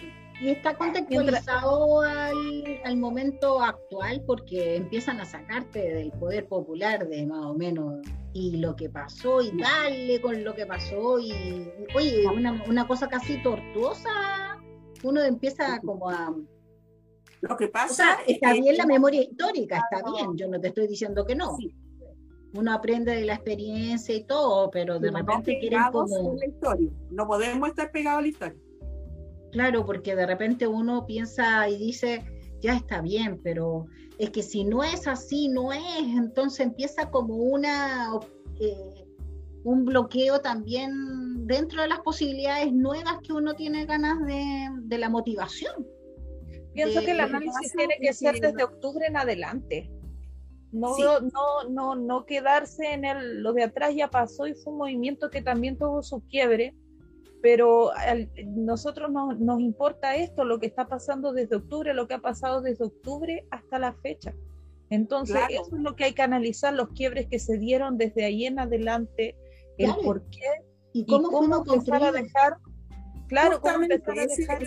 Y 0.41 0.49
está 0.49 0.75
contextualizado 0.75 2.01
al, 2.01 2.81
al, 2.83 2.97
momento 2.97 3.61
actual 3.61 4.23
porque 4.25 4.75
empiezan 4.75 5.19
a 5.19 5.25
sacarte 5.25 5.79
del 5.93 6.11
poder 6.13 6.47
popular 6.47 7.07
de 7.07 7.27
más 7.27 7.45
o 7.45 7.53
menos 7.53 8.01
y 8.33 8.57
lo 8.57 8.75
que 8.75 8.89
pasó 8.89 9.41
y 9.41 9.51
darle 9.55 10.19
con 10.19 10.43
lo 10.43 10.55
que 10.55 10.65
pasó 10.65 11.19
y 11.19 11.71
oye, 11.95 12.27
una, 12.27 12.63
una 12.67 12.87
cosa 12.87 13.07
casi 13.07 13.41
tortuosa, 13.43 14.57
uno 15.03 15.21
empieza 15.21 15.79
como 15.81 16.09
a... 16.09 16.35
Lo 17.41 17.55
que 17.55 17.67
pasa... 17.67 18.17
está 18.27 18.53
bien 18.53 18.77
la 18.77 18.87
memoria 18.87 19.21
histórica, 19.21 19.77
está 19.91 20.03
bien, 20.11 20.35
yo 20.35 20.47
no 20.47 20.59
te 20.59 20.69
estoy 20.69 20.87
diciendo 20.87 21.23
que 21.23 21.35
no. 21.35 21.55
Sí 21.57 21.71
uno 22.53 22.73
aprende 22.73 23.15
de 23.15 23.25
la 23.25 23.35
experiencia 23.35 24.13
y 24.13 24.25
todo, 24.25 24.69
pero 24.71 24.99
de 24.99 25.11
repente 25.11 25.57
quieren 25.59 25.83
como... 25.91 26.35
La 26.37 26.45
historia. 26.45 26.91
No 27.09 27.25
podemos 27.27 27.69
estar 27.69 27.91
pegados 27.91 28.19
a 28.19 28.21
la 28.21 28.27
historia. 28.27 28.59
Claro, 29.51 29.85
porque 29.85 30.15
de 30.15 30.25
repente 30.25 30.67
uno 30.67 31.05
piensa 31.05 31.67
y 31.69 31.77
dice, 31.77 32.23
ya 32.61 32.75
está 32.75 33.01
bien, 33.01 33.39
pero 33.43 33.85
es 34.17 34.29
que 34.29 34.43
si 34.43 34.63
no 34.63 34.83
es 34.83 35.07
así, 35.07 35.49
no 35.49 35.73
es, 35.73 36.03
entonces 36.15 36.61
empieza 36.61 37.09
como 37.09 37.35
una... 37.35 38.09
Eh, 38.59 39.05
un 39.63 39.85
bloqueo 39.85 40.41
también 40.41 41.45
dentro 41.45 41.83
de 41.83 41.87
las 41.87 41.99
posibilidades 41.99 42.73
nuevas 42.73 43.19
que 43.23 43.31
uno 43.33 43.53
tiene 43.53 43.85
ganas 43.85 44.25
de, 44.25 44.69
de 44.83 44.97
la 44.97 45.07
motivación. 45.07 45.85
Pienso 46.73 47.01
que 47.01 47.11
el 47.11 47.19
análisis 47.19 47.73
tiene 47.75 47.95
que 47.99 48.13
ser 48.13 48.39
desde 48.39 48.63
octubre 48.63 49.05
en 49.05 49.17
adelante. 49.17 49.91
No, 50.71 50.95
no, 51.19 51.69
no, 51.69 51.95
no 51.95 52.25
quedarse 52.25 52.93
en 52.93 53.03
el, 53.03 53.43
lo 53.43 53.51
de 53.51 53.63
atrás 53.63 53.93
ya 53.93 54.09
pasó 54.09 54.47
y 54.47 54.53
fue 54.53 54.71
un 54.71 54.79
movimiento 54.79 55.29
que 55.29 55.41
también 55.41 55.77
tuvo 55.77 56.01
su 56.01 56.21
quiebre, 56.27 56.73
pero 57.41 57.91
a 57.91 58.15
nosotros 58.45 59.11
nos, 59.11 59.39
nos 59.39 59.59
importa 59.59 60.15
esto, 60.15 60.43
lo 60.45 60.59
que 60.59 60.67
está 60.67 60.87
pasando 60.87 61.33
desde 61.33 61.55
octubre, 61.55 61.93
lo 61.93 62.07
que 62.07 62.13
ha 62.15 62.19
pasado 62.19 62.61
desde 62.61 62.85
octubre 62.85 63.45
hasta 63.49 63.79
la 63.79 63.93
fecha. 63.93 64.33
Entonces, 64.89 65.39
eso 65.49 65.75
es 65.75 65.81
lo 65.81 65.95
que 65.95 66.03
hay 66.03 66.13
que 66.13 66.21
analizar, 66.21 66.73
los 66.73 66.89
quiebres 66.89 67.27
que 67.27 67.39
se 67.39 67.57
dieron 67.57 67.97
desde 67.97 68.25
ahí 68.25 68.45
en 68.45 68.59
adelante, 68.59 69.37
el 69.77 69.95
por 70.03 70.21
qué 70.29 70.65
y 70.93 71.05
cómo, 71.05 71.55
empezar 71.55 72.03
a 72.03 72.11
dejar, 72.11 72.57
claro, 73.27 73.61
cómo 73.61 73.83
empezar 73.83 74.19
a 74.19 74.25
dejar 74.27 74.61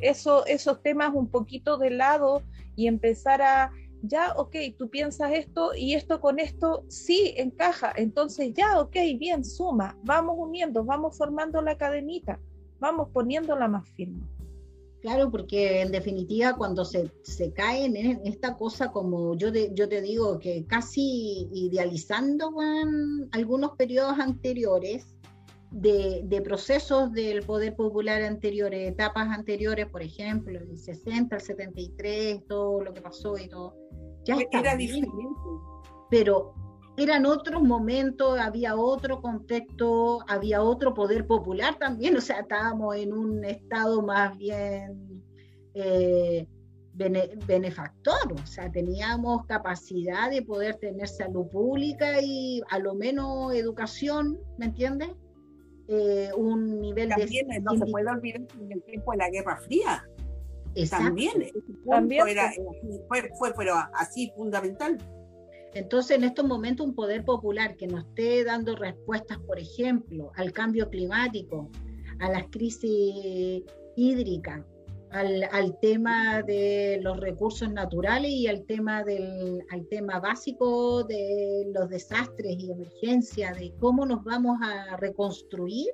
eso, 0.00 0.46
esos 0.46 0.82
temas 0.82 1.12
un 1.14 1.28
poquito 1.28 1.76
de 1.76 1.90
lado 1.90 2.42
y 2.74 2.86
empezar 2.86 3.42
a 3.42 3.70
ya, 4.02 4.32
ok, 4.36 4.56
tú 4.78 4.88
piensas 4.88 5.32
esto 5.32 5.74
y 5.74 5.94
esto 5.94 6.20
con 6.20 6.38
esto 6.38 6.84
sí 6.88 7.34
encaja, 7.36 7.92
entonces 7.96 8.52
ya, 8.54 8.80
ok, 8.80 8.96
bien, 9.18 9.44
suma, 9.44 9.98
vamos 10.04 10.36
uniendo, 10.38 10.84
vamos 10.84 11.16
formando 11.16 11.60
la 11.62 11.76
cadenita, 11.76 12.40
vamos 12.78 13.08
poniéndola 13.12 13.68
más 13.68 13.88
firme. 13.90 14.22
Claro, 15.00 15.30
porque 15.30 15.80
en 15.80 15.92
definitiva 15.92 16.56
cuando 16.56 16.84
se, 16.84 17.10
se 17.22 17.52
cae 17.52 17.86
en 17.86 17.96
esta 18.26 18.56
cosa 18.56 18.92
como 18.92 19.34
yo, 19.34 19.48
yo 19.48 19.88
te 19.88 20.02
digo 20.02 20.38
que 20.38 20.66
casi 20.66 21.48
idealizando 21.52 22.52
algunos 23.32 23.72
periodos 23.76 24.18
anteriores, 24.18 25.16
de, 25.70 26.22
de, 26.24 26.42
procesos 26.42 27.12
del 27.12 27.42
poder 27.44 27.76
popular 27.76 28.22
anteriores, 28.22 28.90
etapas 28.90 29.28
anteriores, 29.28 29.86
por 29.86 30.02
ejemplo, 30.02 30.58
el 30.58 30.78
60, 30.78 31.36
el 31.36 31.40
73, 31.40 32.46
todo 32.48 32.82
lo 32.82 32.92
que 32.92 33.00
pasó 33.00 33.38
y 33.38 33.48
todo, 33.48 33.76
ya 34.24 34.36
está 34.36 34.60
Era 34.60 34.76
diferente. 34.76 35.10
Pero 36.10 36.54
eran 36.96 37.26
otros 37.26 37.62
momentos, 37.62 38.38
había 38.38 38.76
otro 38.76 39.20
contexto, 39.20 40.20
había 40.28 40.62
otro 40.62 40.92
poder 40.94 41.26
popular 41.26 41.76
también, 41.78 42.16
o 42.16 42.20
sea, 42.20 42.40
estábamos 42.40 42.96
en 42.96 43.12
un 43.12 43.44
estado 43.44 44.02
más 44.02 44.36
bien 44.36 45.22
eh, 45.74 46.46
benefactor, 46.94 48.32
o 48.32 48.46
sea, 48.46 48.70
teníamos 48.70 49.46
capacidad 49.46 50.30
de 50.30 50.42
poder 50.42 50.76
tener 50.76 51.08
salud 51.08 51.46
pública 51.48 52.20
y 52.20 52.62
a 52.68 52.78
lo 52.78 52.94
menos 52.94 53.54
educación, 53.54 54.38
¿me 54.58 54.66
entiendes? 54.66 55.10
Eh, 55.88 56.30
un 56.36 56.80
nivel 56.80 57.08
también, 57.08 57.48
de... 57.48 57.60
No 57.60 57.76
se 57.76 57.86
puede 57.86 58.08
olvidar 58.08 58.42
en 58.60 58.72
el 58.72 58.82
tiempo 58.84 59.12
de 59.12 59.18
la 59.18 59.30
Guerra 59.30 59.56
Fría. 59.56 60.04
También, 60.90 61.50
también 61.88 62.28
era, 62.28 62.52
fue, 63.08 63.30
fue, 63.38 63.52
pero 63.56 63.74
así 63.94 64.30
fundamental. 64.36 64.98
Entonces, 65.74 66.16
en 66.16 66.24
estos 66.24 66.44
momentos, 66.44 66.86
un 66.86 66.94
poder 66.94 67.24
popular 67.24 67.76
que 67.76 67.86
nos 67.86 68.04
esté 68.06 68.44
dando 68.44 68.74
respuestas, 68.76 69.38
por 69.38 69.58
ejemplo, 69.58 70.32
al 70.36 70.52
cambio 70.52 70.88
climático, 70.90 71.70
a 72.18 72.30
las 72.30 72.44
crisis 72.50 73.62
hídricas, 73.96 74.64
al, 75.10 75.76
tema 75.80 76.42
de 76.42 77.00
los 77.02 77.18
recursos 77.18 77.70
naturales 77.70 78.30
y 78.30 78.46
al 78.46 78.64
tema, 78.64 79.02
del, 79.02 79.64
al 79.70 79.86
tema 79.88 80.20
básico 80.20 81.02
de 81.04 81.68
los 81.74 81.88
desastres 81.88 82.56
y 82.58 82.70
emergencias, 82.70 83.58
de 83.58 83.72
cómo 83.80 84.06
nos 84.06 84.22
vamos 84.22 84.58
a 84.62 84.96
reconstruir 84.96 85.88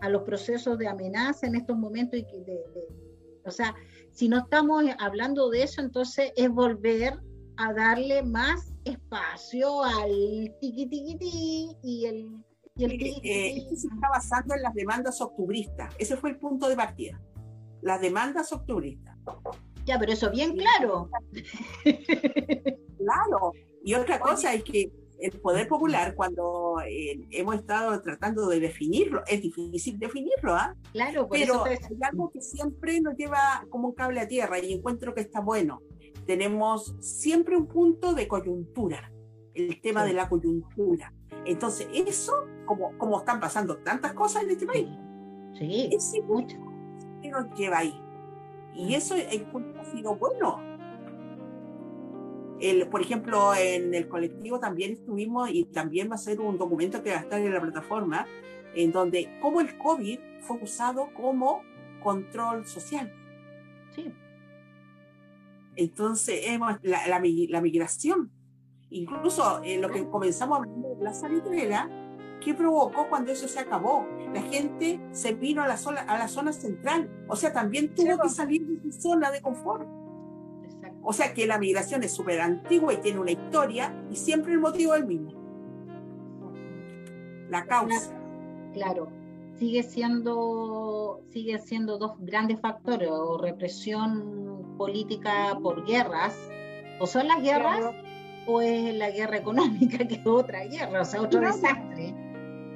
a 0.00 0.08
los 0.08 0.22
procesos 0.22 0.76
de 0.78 0.88
amenaza 0.88 1.46
en 1.46 1.54
estos 1.54 1.76
momentos. 1.76 2.18
Y 2.18 2.44
de, 2.44 2.60
o 3.44 3.50
sea, 3.50 3.74
si 4.12 4.28
no 4.28 4.38
estamos 4.38 4.84
hablando 4.98 5.50
de 5.50 5.64
eso, 5.64 5.80
entonces 5.80 6.32
es 6.36 6.48
volver 6.50 7.18
a 7.56 7.72
darle 7.72 8.22
más 8.22 8.72
espacio 8.84 9.82
al 9.82 10.54
tiqui 10.60 10.86
tiqui 10.86 11.18
ti 11.18 11.76
y 11.82 12.06
el... 12.06 12.44
Y 12.74 12.84
el 12.84 12.92
eh, 12.92 13.56
esto 13.58 13.76
se 13.76 13.88
está 13.88 14.08
basando 14.08 14.54
en 14.54 14.62
las 14.62 14.72
demandas 14.72 15.20
octubristas. 15.20 15.94
Ese 15.98 16.16
fue 16.16 16.30
el 16.30 16.38
punto 16.38 16.70
de 16.70 16.76
partida 16.76 17.20
las 17.82 18.00
demandas 18.00 18.52
octubristas. 18.52 19.14
Ya, 19.84 19.98
pero 19.98 20.12
eso 20.12 20.30
bien 20.30 20.56
claro. 20.56 21.10
claro. 21.82 23.52
Y 23.84 23.94
otra 23.94 24.20
cosa 24.20 24.54
es 24.54 24.62
que 24.62 24.90
el 25.22 25.40
poder 25.40 25.68
popular, 25.68 26.14
cuando 26.14 26.76
eh, 26.86 27.20
hemos 27.30 27.56
estado 27.56 28.00
tratando 28.02 28.48
de 28.48 28.60
definirlo, 28.60 29.22
es 29.26 29.40
difícil 29.40 29.98
definirlo, 29.98 30.54
¿ah? 30.54 30.74
Claro, 30.92 31.28
pero 31.30 31.66
es 31.66 31.80
algo 32.02 32.30
que 32.30 32.40
siempre 32.40 33.00
nos 33.00 33.16
lleva 33.16 33.64
como 33.70 33.88
un 33.88 33.94
cable 33.94 34.20
a 34.20 34.28
tierra 34.28 34.58
y 34.58 34.72
encuentro 34.72 35.14
que 35.14 35.20
está 35.20 35.40
bueno. 35.40 35.80
Tenemos 36.26 36.94
siempre 37.00 37.56
un 37.56 37.66
punto 37.66 38.14
de 38.14 38.28
coyuntura, 38.28 39.12
el 39.54 39.80
tema 39.80 40.04
de 40.04 40.12
la 40.12 40.28
coyuntura. 40.28 41.12
Entonces, 41.44 41.88
eso, 41.92 42.32
como, 42.66 42.96
como 42.98 43.18
están 43.18 43.40
pasando 43.40 43.78
tantas 43.78 44.12
cosas 44.12 44.44
en 44.44 44.50
este 44.50 44.66
país, 44.66 44.88
sí, 45.58 45.90
es 45.92 46.14
mucho 46.24 46.72
nos 47.32 47.58
lleva 47.58 47.78
ahí. 47.78 47.94
Y 48.74 48.94
eso 48.94 49.14
ha 49.14 49.84
sido 49.84 50.16
bueno. 50.16 50.60
El, 52.62 52.88
por 52.88 53.00
ejemplo, 53.00 53.54
en 53.54 53.92
el 53.92 54.08
colectivo 54.08 54.60
también 54.60 54.92
estuvimos 54.92 55.50
y 55.50 55.64
también 55.64 56.08
va 56.08 56.14
a 56.14 56.18
ser 56.18 56.40
un 56.40 56.56
documento 56.56 57.02
que 57.02 57.10
va 57.10 57.16
a 57.16 57.20
estar 57.20 57.40
en 57.40 57.52
la 57.52 57.60
plataforma, 57.60 58.26
en 58.74 58.92
donde 58.92 59.36
cómo 59.42 59.60
el 59.60 59.76
COVID 59.76 60.18
fue 60.40 60.58
usado 60.62 61.08
como 61.14 61.62
control 62.02 62.64
social. 62.66 63.12
Sí. 63.94 64.12
Entonces, 65.74 66.40
la, 66.58 66.78
la, 67.08 67.20
la 67.20 67.60
migración, 67.60 68.30
incluso 68.90 69.60
en 69.64 69.82
lo 69.82 69.90
que 69.90 70.06
comenzamos 70.08 70.58
a 70.58 70.62
hablar 70.62 70.96
de 70.98 71.04
la 71.04 71.14
salitrera, 71.14 71.90
¿Qué 72.44 72.54
provocó 72.54 73.08
cuando 73.08 73.30
eso 73.30 73.46
se 73.46 73.60
acabó? 73.60 74.04
La 74.34 74.42
gente 74.42 75.00
se 75.12 75.32
vino 75.32 75.62
a 75.62 75.68
la 75.68 75.76
zona, 75.76 76.00
a 76.00 76.18
la 76.18 76.26
zona 76.26 76.52
central, 76.52 77.08
o 77.28 77.36
sea, 77.36 77.52
también 77.52 77.94
tuvo 77.94 78.18
que 78.18 78.28
salir 78.28 78.66
de 78.66 78.90
su 78.90 79.00
zona 79.00 79.30
de 79.30 79.40
confort. 79.40 79.86
O 81.02 81.12
sea 81.12 81.34
que 81.34 81.46
la 81.46 81.58
migración 81.58 82.02
es 82.02 82.12
súper 82.12 82.40
antigua 82.40 82.92
y 82.92 82.98
tiene 82.98 83.20
una 83.20 83.32
historia 83.32 83.94
y 84.10 84.16
siempre 84.16 84.52
el 84.52 84.60
motivo 84.60 84.94
es 84.94 85.00
el 85.00 85.06
mismo. 85.06 85.32
La 87.48 87.66
causa. 87.66 88.16
Claro, 88.72 89.08
sigue 89.58 89.82
siendo, 89.82 91.22
sigue 91.30 91.58
siendo 91.58 91.98
dos 91.98 92.12
grandes 92.20 92.60
factores, 92.60 93.08
o 93.10 93.36
represión 93.38 94.74
política 94.78 95.58
por 95.62 95.84
guerras, 95.84 96.34
o 97.00 97.06
son 97.06 97.28
las 97.28 97.42
guerras, 97.42 97.80
o 98.46 98.60
es 98.62 98.94
la 98.94 99.10
guerra 99.10 99.36
económica, 99.36 99.98
que 100.08 100.14
es 100.14 100.26
otra 100.26 100.64
guerra, 100.64 101.02
o 101.02 101.04
sea, 101.04 101.20
otro 101.20 101.40
desastre 101.40 102.31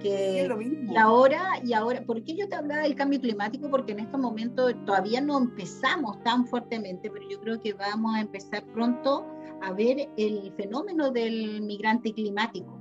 y 0.06 0.96
ahora, 0.96 1.60
y 1.64 1.72
ahora, 1.72 2.02
¿por 2.04 2.22
qué 2.22 2.34
yo 2.36 2.48
te 2.48 2.56
hablaba 2.56 2.82
del 2.82 2.94
cambio 2.94 3.20
climático? 3.20 3.70
Porque 3.70 3.92
en 3.92 4.00
este 4.00 4.16
momento 4.16 4.74
todavía 4.84 5.20
no 5.20 5.38
empezamos 5.38 6.22
tan 6.22 6.46
fuertemente, 6.46 7.10
pero 7.10 7.28
yo 7.28 7.40
creo 7.40 7.60
que 7.60 7.72
vamos 7.72 8.14
a 8.14 8.20
empezar 8.20 8.64
pronto 8.72 9.26
a 9.62 9.72
ver 9.72 10.08
el 10.16 10.52
fenómeno 10.56 11.10
del 11.10 11.62
migrante 11.62 12.12
climático. 12.12 12.78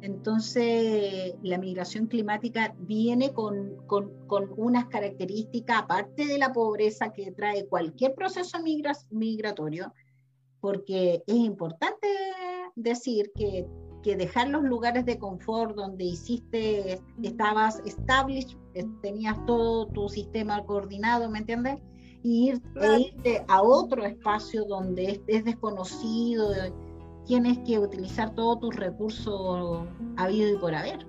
Entonces, 0.00 1.34
la 1.42 1.58
migración 1.58 2.06
climática 2.06 2.74
viene 2.78 3.32
con, 3.32 3.76
con, 3.86 4.26
con 4.26 4.52
unas 4.56 4.86
características, 4.86 5.82
aparte 5.82 6.26
de 6.26 6.38
la 6.38 6.52
pobreza 6.52 7.12
que 7.12 7.32
trae 7.32 7.66
cualquier 7.66 8.14
proceso 8.14 8.58
migratorio, 9.10 9.92
porque 10.60 11.24
es 11.26 11.34
importante 11.34 12.08
decir 12.76 13.32
que 13.34 13.66
que 14.02 14.16
dejar 14.16 14.48
los 14.48 14.62
lugares 14.62 15.04
de 15.04 15.18
confort 15.18 15.74
donde 15.74 16.04
hiciste, 16.04 17.00
estabas 17.22 17.82
established, 17.84 18.56
tenías 19.02 19.44
todo 19.46 19.86
tu 19.88 20.08
sistema 20.08 20.64
coordinado, 20.64 21.28
¿me 21.30 21.38
entiendes? 21.40 21.78
Y 22.22 22.50
ir, 22.50 22.62
e 22.80 23.00
irte 23.00 23.44
a 23.48 23.62
otro 23.62 24.04
espacio 24.04 24.64
donde 24.64 25.20
es, 25.26 25.44
desconocido, 25.44 26.52
tienes 27.26 27.58
que 27.60 27.78
utilizar 27.78 28.34
todos 28.34 28.60
tus 28.60 28.76
recursos 28.76 29.86
habido 30.16 30.54
y 30.54 30.58
por 30.58 30.74
haber, 30.74 31.06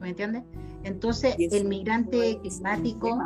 ¿me 0.00 0.10
entiendes? 0.10 0.44
Entonces, 0.84 1.34
el 1.38 1.66
migrante 1.66 2.38
climático, 2.40 3.18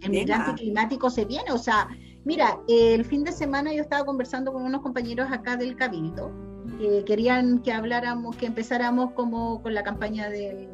el 0.00 0.10
migrante 0.10 0.54
climático 0.54 1.10
se 1.10 1.24
viene, 1.24 1.52
o 1.52 1.58
sea, 1.58 1.88
mira, 2.24 2.60
el 2.68 3.04
fin 3.04 3.24
de 3.24 3.32
semana 3.32 3.72
yo 3.72 3.82
estaba 3.82 4.04
conversando 4.04 4.52
con 4.52 4.62
unos 4.62 4.82
compañeros 4.82 5.28
acá 5.30 5.56
del 5.56 5.76
Cabildo, 5.76 6.30
que 6.78 7.04
querían 7.04 7.60
que 7.60 7.72
habláramos, 7.72 8.36
que 8.36 8.46
empezáramos 8.46 9.12
como 9.12 9.62
con 9.62 9.74
la 9.74 9.82
campaña 9.82 10.28
del 10.28 10.68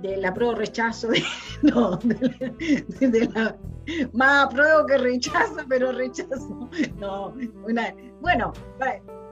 de 0.00 0.16
la 0.16 0.32
prueba 0.32 0.54
rechazo, 0.54 1.08
de, 1.08 1.22
no, 1.62 1.96
de, 1.96 3.30
la, 3.34 3.56
más 4.12 4.46
apruebo 4.46 4.86
que 4.86 4.98
rechazo, 4.98 5.56
pero 5.68 5.92
rechazo, 5.92 6.68
no, 6.98 7.34
bueno, 8.20 8.52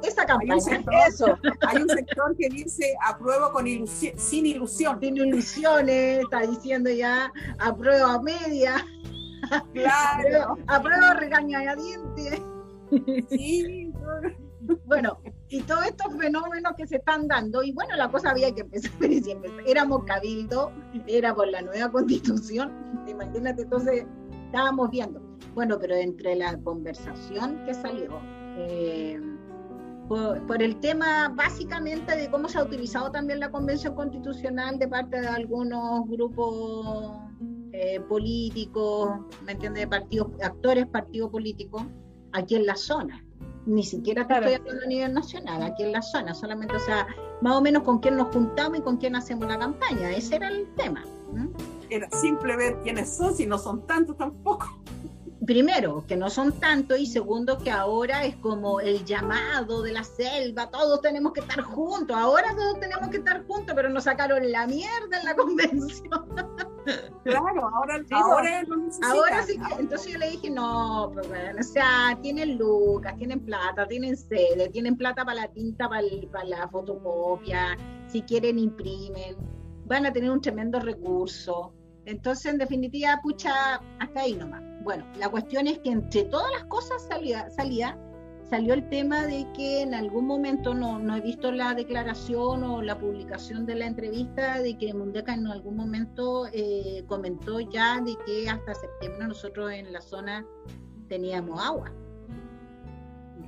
esa 0.03 0.27
campaña, 0.27 0.55
hay 0.55 0.59
un 0.59 0.61
sector, 0.61 0.95
eso. 1.09 1.39
Hay 1.69 1.83
un 1.83 1.89
sector 1.89 2.37
que 2.37 2.49
dice 2.49 2.95
apruebo 3.05 3.53
con 3.53 3.67
ilusión, 3.67 4.19
sin 4.19 4.47
ilusión. 4.47 4.99
Sin 5.01 5.17
ilusiones, 5.17 6.21
está 6.21 6.41
diciendo 6.43 6.91
ya 6.91 7.33
apruebo 7.59 8.07
a 8.07 8.23
media. 8.23 8.85
Claro. 9.73 10.59
apruebo 10.67 11.15
regañadientes. 11.15 12.43
Sí, 13.31 13.93
bueno, 14.87 15.19
y 15.49 15.63
todos 15.63 15.87
estos 15.87 16.15
fenómenos 16.17 16.73
que 16.77 16.87
se 16.87 16.97
están 16.97 17.29
dando, 17.29 17.63
y 17.63 17.73
bueno, 17.73 17.97
la 17.97 18.11
cosa 18.11 18.31
había 18.31 18.55
que 18.55 18.63
empezar, 18.63 18.93
éramos 19.67 20.05
cabildo, 20.05 20.73
era 21.07 21.35
por 21.35 21.49
la 21.49 21.63
nueva 21.63 21.91
constitución, 21.91 22.73
imagínate, 23.09 23.63
entonces 23.63 24.07
estábamos 24.47 24.91
viendo. 24.91 25.21
Bueno, 25.55 25.79
pero 25.79 25.95
entre 25.95 26.37
la 26.37 26.59
conversación 26.59 27.65
que 27.65 27.75
salió, 27.75 28.11
eh, 28.57 29.21
por, 30.09 30.63
el 30.63 30.79
tema 30.81 31.33
básicamente 31.35 32.17
de 32.17 32.31
cómo 32.31 32.49
se 32.49 32.59
ha 32.59 32.63
utilizado 32.63 33.11
también 33.11 33.41
la 33.41 33.51
convención 33.51 33.95
constitucional 33.95 34.79
de 34.79 34.87
parte 34.87 35.21
de 35.21 35.27
algunos 35.27 36.09
grupos 36.09 37.19
eh, 37.73 38.01
políticos, 38.09 39.19
¿me 39.45 39.53
entiendes? 39.53 39.87
Partidos, 39.89 40.29
actores, 40.43 40.87
partidos 40.87 41.31
políticos, 41.31 41.83
aquí 42.33 42.55
en 42.55 42.67
la 42.67 42.77
zona 42.77 43.26
ni 43.67 43.83
siquiera 43.83 44.27
te 44.27 44.35
estoy 44.35 44.55
hablando 44.55 44.85
a 44.85 44.87
nivel 44.87 45.13
nacional, 45.13 45.63
aquí 45.63 45.83
en 45.83 45.93
la 45.93 46.03
zona, 46.03 46.35
solamente, 46.35 46.77
o 46.77 46.81
sea, 46.81 47.07
más 47.43 47.57
o 47.57 47.61
menos 47.61 47.83
con 47.83 47.99
quién 47.99 48.17
nos 48.17 48.33
juntamos 48.33 48.79
y 48.79 48.83
con 48.83 48.97
quién 48.97 49.17
hacemos 49.17 49.47
la 49.49 49.59
campaña, 49.59 50.11
ese 50.11 50.37
era 50.37 50.49
el 50.49 50.67
tema. 50.77 51.05
Era 51.91 52.09
simple 52.11 52.57
ver 52.57 52.81
quiénes 52.83 53.15
son, 53.15 53.35
si 53.35 53.47
no 53.47 53.59
son 53.59 53.85
tantos 53.87 54.17
tampoco. 54.17 54.81
Primero, 55.45 56.07
que 56.07 56.17
no 56.17 56.31
son 56.31 56.59
tantos, 56.59 56.99
y 56.99 57.07
segundo, 57.07 57.59
que 57.59 57.71
ahora 57.71 58.25
es 58.25 58.37
como 58.37 58.81
el 58.81 59.05
llamado 59.05 59.83
de 59.83 59.93
la 59.93 60.03
selva, 60.03 60.71
todos 60.71 61.03
tenemos 61.03 61.35
que 61.35 61.41
estar 61.41 61.61
juntos, 61.61 62.17
ahora 62.17 62.55
todos 62.57 62.81
tenemos 62.81 63.11
que 63.11 63.19
estar 63.19 63.47
juntos, 63.47 63.75
pero 63.77 63.91
nos 63.91 64.05
sacaron 64.05 64.51
la 64.51 64.67
mierda 64.67 65.19
en 65.19 65.25
la 65.25 65.35
convención. 65.37 66.27
Claro, 67.25 67.69
ahora, 67.75 68.03
ahora, 68.13 68.65
ahora 69.03 69.43
sí. 69.43 69.59
entonces 69.79 70.13
yo 70.13 70.19
le 70.19 70.31
dije, 70.31 70.49
no, 70.49 71.11
pues 71.13 71.29
bueno, 71.29 71.61
o 71.61 71.63
sea, 71.63 72.19
tienen 72.23 72.57
lucas, 72.57 73.15
tienen 73.19 73.41
plata, 73.41 73.87
tienen 73.87 74.17
sede, 74.17 74.71
tienen 74.71 74.97
plata 74.97 75.25
para 75.25 75.43
la 75.43 75.49
tinta, 75.49 75.87
para, 75.89 76.03
para 76.33 76.45
la 76.45 76.69
fotocopia, 76.69 77.77
si 78.07 78.23
quieren 78.23 78.59
imprimen, 78.59 79.37
van 79.85 80.07
a 80.07 80.13
tener 80.13 80.31
un 80.31 80.41
tremendo 80.41 80.81
recurso. 80.81 81.75
Entonces, 82.07 82.53
en 82.53 82.59
definitiva, 82.59 83.19
pucha, 83.23 83.81
hasta 83.99 84.21
ahí 84.21 84.35
nomás. 84.35 84.63
Bueno, 84.87 85.05
la 85.19 85.29
cuestión 85.29 85.67
es 85.67 85.81
que 85.81 85.91
entre 85.91 86.23
todas 86.27 86.49
las 86.53 86.65
cosas 86.67 87.03
salía, 87.09 87.51
salía 87.51 87.99
salió 88.49 88.73
el 88.73 88.89
tema 88.89 89.27
de 89.27 89.45
que 89.53 89.83
en 89.83 89.95
algún 89.95 90.29
momento, 90.29 90.75
no, 90.75 91.01
no 91.01 91.17
he 91.17 91.21
visto 91.21 91.51
la 91.51 91.75
declaración 91.75 92.63
o 92.63 92.81
la 92.83 92.97
publicación 92.97 93.67
de 93.67 93.75
la 93.75 93.87
entrevista, 93.87 94.63
de 94.63 94.79
que 94.79 94.95
Mundeca 94.95 95.35
en 95.35 95.49
algún 95.49 95.77
momento 95.77 96.47
eh, 96.53 97.03
comentó 97.09 97.59
ya 97.59 98.01
de 98.01 98.15
que 98.25 98.49
hasta 98.49 98.77
septiembre 98.77 99.27
nosotros 99.27 99.73
en 99.73 99.93
la 99.93 100.01
zona 100.01 100.47
teníamos 101.09 101.61
agua. 101.61 101.91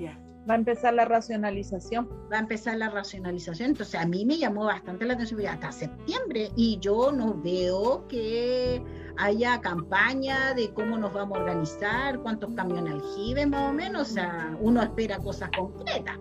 Ya. 0.01 0.19
Va 0.51 0.55
a 0.55 0.57
empezar 0.57 0.95
la 0.95 1.05
racionalización. 1.05 2.09
Va 2.33 2.39
a 2.39 2.41
empezar 2.41 2.79
la 2.79 2.89
racionalización. 2.89 3.71
Entonces 3.71 4.01
a 4.01 4.07
mí 4.07 4.25
me 4.25 4.39
llamó 4.39 4.65
bastante 4.65 5.05
la 5.05 5.15
atención 5.15 5.47
hasta 5.47 5.71
septiembre 5.71 6.51
y 6.57 6.79
yo 6.81 7.13
no 7.13 7.35
veo 7.35 8.09
que 8.09 8.83
haya 9.19 9.61
campaña 9.61 10.55
de 10.55 10.73
cómo 10.73 10.97
nos 10.97 11.13
vamos 11.13 11.39
a 11.39 11.41
organizar, 11.43 12.21
cuántos 12.21 12.55
camiones 12.55 12.95
aljibe 12.95 13.47
más 13.47 13.71
o 13.71 13.73
menos, 13.73 14.11
o 14.11 14.15
sea, 14.15 14.57
uno 14.61 14.81
espera 14.81 15.19
cosas 15.19 15.51
concretas. 15.57 16.17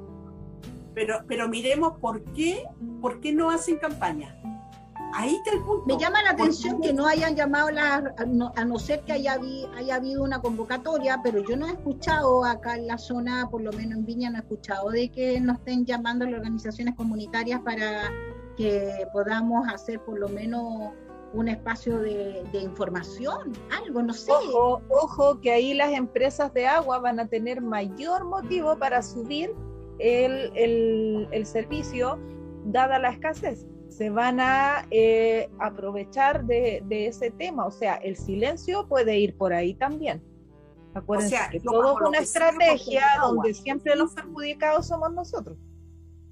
Pero, 0.95 1.20
pero 1.28 1.48
miremos 1.48 1.93
por 2.00 2.24
qué, 2.34 2.64
por 3.00 3.20
qué 3.22 3.32
no 3.32 3.52
hacen 3.52 3.78
campaña. 3.78 4.36
Ahí 5.14 5.36
está 5.36 5.52
el 5.52 5.62
punto. 5.64 5.86
Me 5.86 5.98
llama 5.98 6.22
la 6.24 6.32
atención 6.32 6.82
que 6.82 6.91
no 6.91 7.06
hayan 7.06 7.36
llamado, 7.36 7.70
la, 7.70 8.14
a, 8.18 8.66
no, 8.66 8.80
ser 8.80 9.02
que 9.02 9.14
haya, 9.14 9.38
haya 9.76 9.95
habido 9.95 10.24
una 10.24 10.41
convocatoria, 10.41 11.22
pero 11.24 11.43
yo 11.48 11.56
no 11.56 11.68
he 11.68 11.72
escuchado 11.72 12.43
acá 12.43 12.76
en 12.76 12.88
la 12.88 12.98
zona, 12.98 13.48
por 13.50 13.62
lo 13.62 13.72
menos 13.74 14.00
en 14.00 14.06
Viña, 14.06 14.32
no 14.32 14.38
he 14.38 14.39
escuchado 14.41 14.89
de 14.89 15.10
que 15.10 15.39
nos 15.39 15.60
estén 15.60 15.86
llamando 15.86 16.26
las 16.26 16.34
organizaciones 16.34 16.95
comunitarias 16.95 17.62
para 17.62 18.12
que 18.58 19.08
podamos 19.14 19.68
hacer 19.72 20.00
por 20.02 20.20
lo 20.20 20.30
menos 20.30 20.93
un 21.38 21.48
espacio 21.48 22.00
de, 22.00 22.44
información, 22.54 23.54
algo, 23.70 24.02
no 24.02 24.14
sé. 24.14 24.32
Ojo, 24.32 24.82
ojo, 24.90 25.40
que 25.40 25.52
ahí 25.52 25.74
las 25.74 25.94
empresas 25.94 26.52
de 26.54 26.66
agua 26.66 26.98
van 27.00 27.20
a 27.20 27.28
tener 27.28 27.62
mayor 27.62 28.26
motivo 28.26 28.78
para 28.78 29.04
subir 29.04 29.54
el, 30.00 30.52
el, 31.32 31.46
servicio, 31.46 32.20
dada 32.66 32.98
la 32.98 33.10
escasez. 33.10 33.68
Se 33.88 34.10
van 34.10 34.40
a 34.40 34.88
eh, 34.90 35.50
aprovechar 35.60 36.46
de, 36.46 36.84
de, 36.86 37.08
ese 37.08 37.30
tema, 37.30 37.66
o 37.66 37.72
sea, 37.72 37.96
el 37.96 38.16
silencio 38.16 38.88
puede 38.88 39.20
ir 39.20 39.38
por 39.38 39.54
ahí 39.54 39.76
también. 39.76 40.22
Acuérdense 40.96 41.36
o 41.36 41.38
sea, 41.38 41.50
que 41.50 41.60
todo 41.60 42.00
es 42.00 42.08
una 42.08 42.18
estrategia 42.18 43.06
donde 43.22 43.54
siempre 43.54 43.96
los 43.96 44.14
perjudicados 44.14 44.88
somos 44.88 45.14
nosotros. 45.14 45.58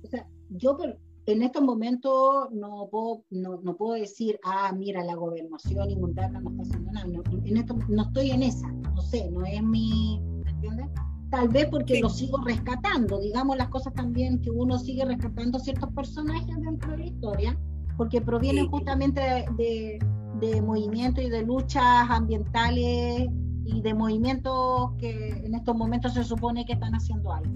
O 0.04 0.08
sea, 0.08 0.28
yo 0.50 0.76
en 1.28 1.42
estos 1.42 1.64
momentos 1.64 2.52
no 2.52 2.88
puedo, 2.92 3.24
no, 3.32 3.60
no, 3.62 3.76
puedo 3.76 3.94
decir, 3.94 4.40
ah, 4.44 4.72
mira, 4.78 5.04
la 5.04 5.16
gobernación 5.16 5.90
y 5.90 5.96
Mundaca 5.96 6.40
no 6.40 6.52
está 6.52 6.64
haciendo 6.64 6.92
nada. 6.92 7.08
No, 7.08 7.24
en 7.46 7.58
esto, 7.58 7.76
no 7.90 8.04
estoy 8.04 8.32
en 8.32 8.44
esa, 8.44 8.72
no 8.72 9.02
sé, 9.02 9.30
no 9.32 9.44
es 9.46 9.62
mi, 9.64 10.20
¿me 10.44 10.52
entiendes? 10.52 10.88
Tal 11.32 11.50
vez 11.50 11.66
porque 11.70 12.00
lo 12.00 12.10
sigo 12.10 12.38
rescatando, 12.46 13.20
digamos 13.20 13.58
las 13.58 13.70
cosas 13.70 13.94
también 13.94 14.40
que 14.40 14.52
uno 14.52 14.78
sigue 14.78 15.04
rescatando 15.04 15.58
ciertos 15.60 15.92
personajes 15.94 16.56
dentro 16.62 16.92
de 16.92 16.98
la 17.00 17.06
historia, 17.06 17.60
porque 17.98 18.22
provienen 18.22 18.68
justamente 18.68 19.46
de, 19.58 20.00
de, 20.40 20.62
movimientos 20.62 21.24
y 21.24 21.30
de 21.30 21.42
luchas 21.42 22.10
ambientales 22.10 23.28
y 23.66 23.82
de 23.82 23.94
movimientos 23.96 24.92
que 25.00 25.30
en 25.30 25.56
estos 25.56 25.76
momentos 25.76 26.14
se 26.14 26.24
supone 26.24 26.66
que 26.66 26.74
están 26.74 26.94
haciendo 26.94 27.34
algo. 27.34 27.52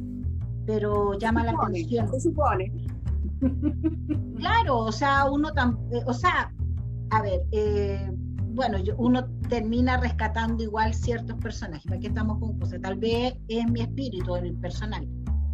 Pero 0.65 1.17
llama 1.17 1.43
la 1.43 1.51
atención. 1.51 2.09
Se 2.11 2.19
supone 2.19 2.71
claro, 4.37 4.77
o 4.77 4.91
sea, 4.91 5.25
uno 5.29 5.51
también, 5.53 6.03
o 6.05 6.13
sea, 6.13 6.53
a 7.11 7.21
ver, 7.21 7.41
eh, 7.51 8.11
bueno, 8.51 8.77
uno 8.97 9.25
termina 9.47 9.97
rescatando 9.97 10.63
igual 10.63 10.93
ciertos 10.93 11.37
personajes, 11.37 11.91
aquí 11.91 12.07
estamos 12.07 12.39
con 12.39 12.59
cosas, 12.59 12.81
tal 12.81 12.95
vez 12.95 13.33
es 13.47 13.65
mi 13.69 13.81
espíritu 13.81 14.35
el 14.35 14.55
personal, 14.55 15.07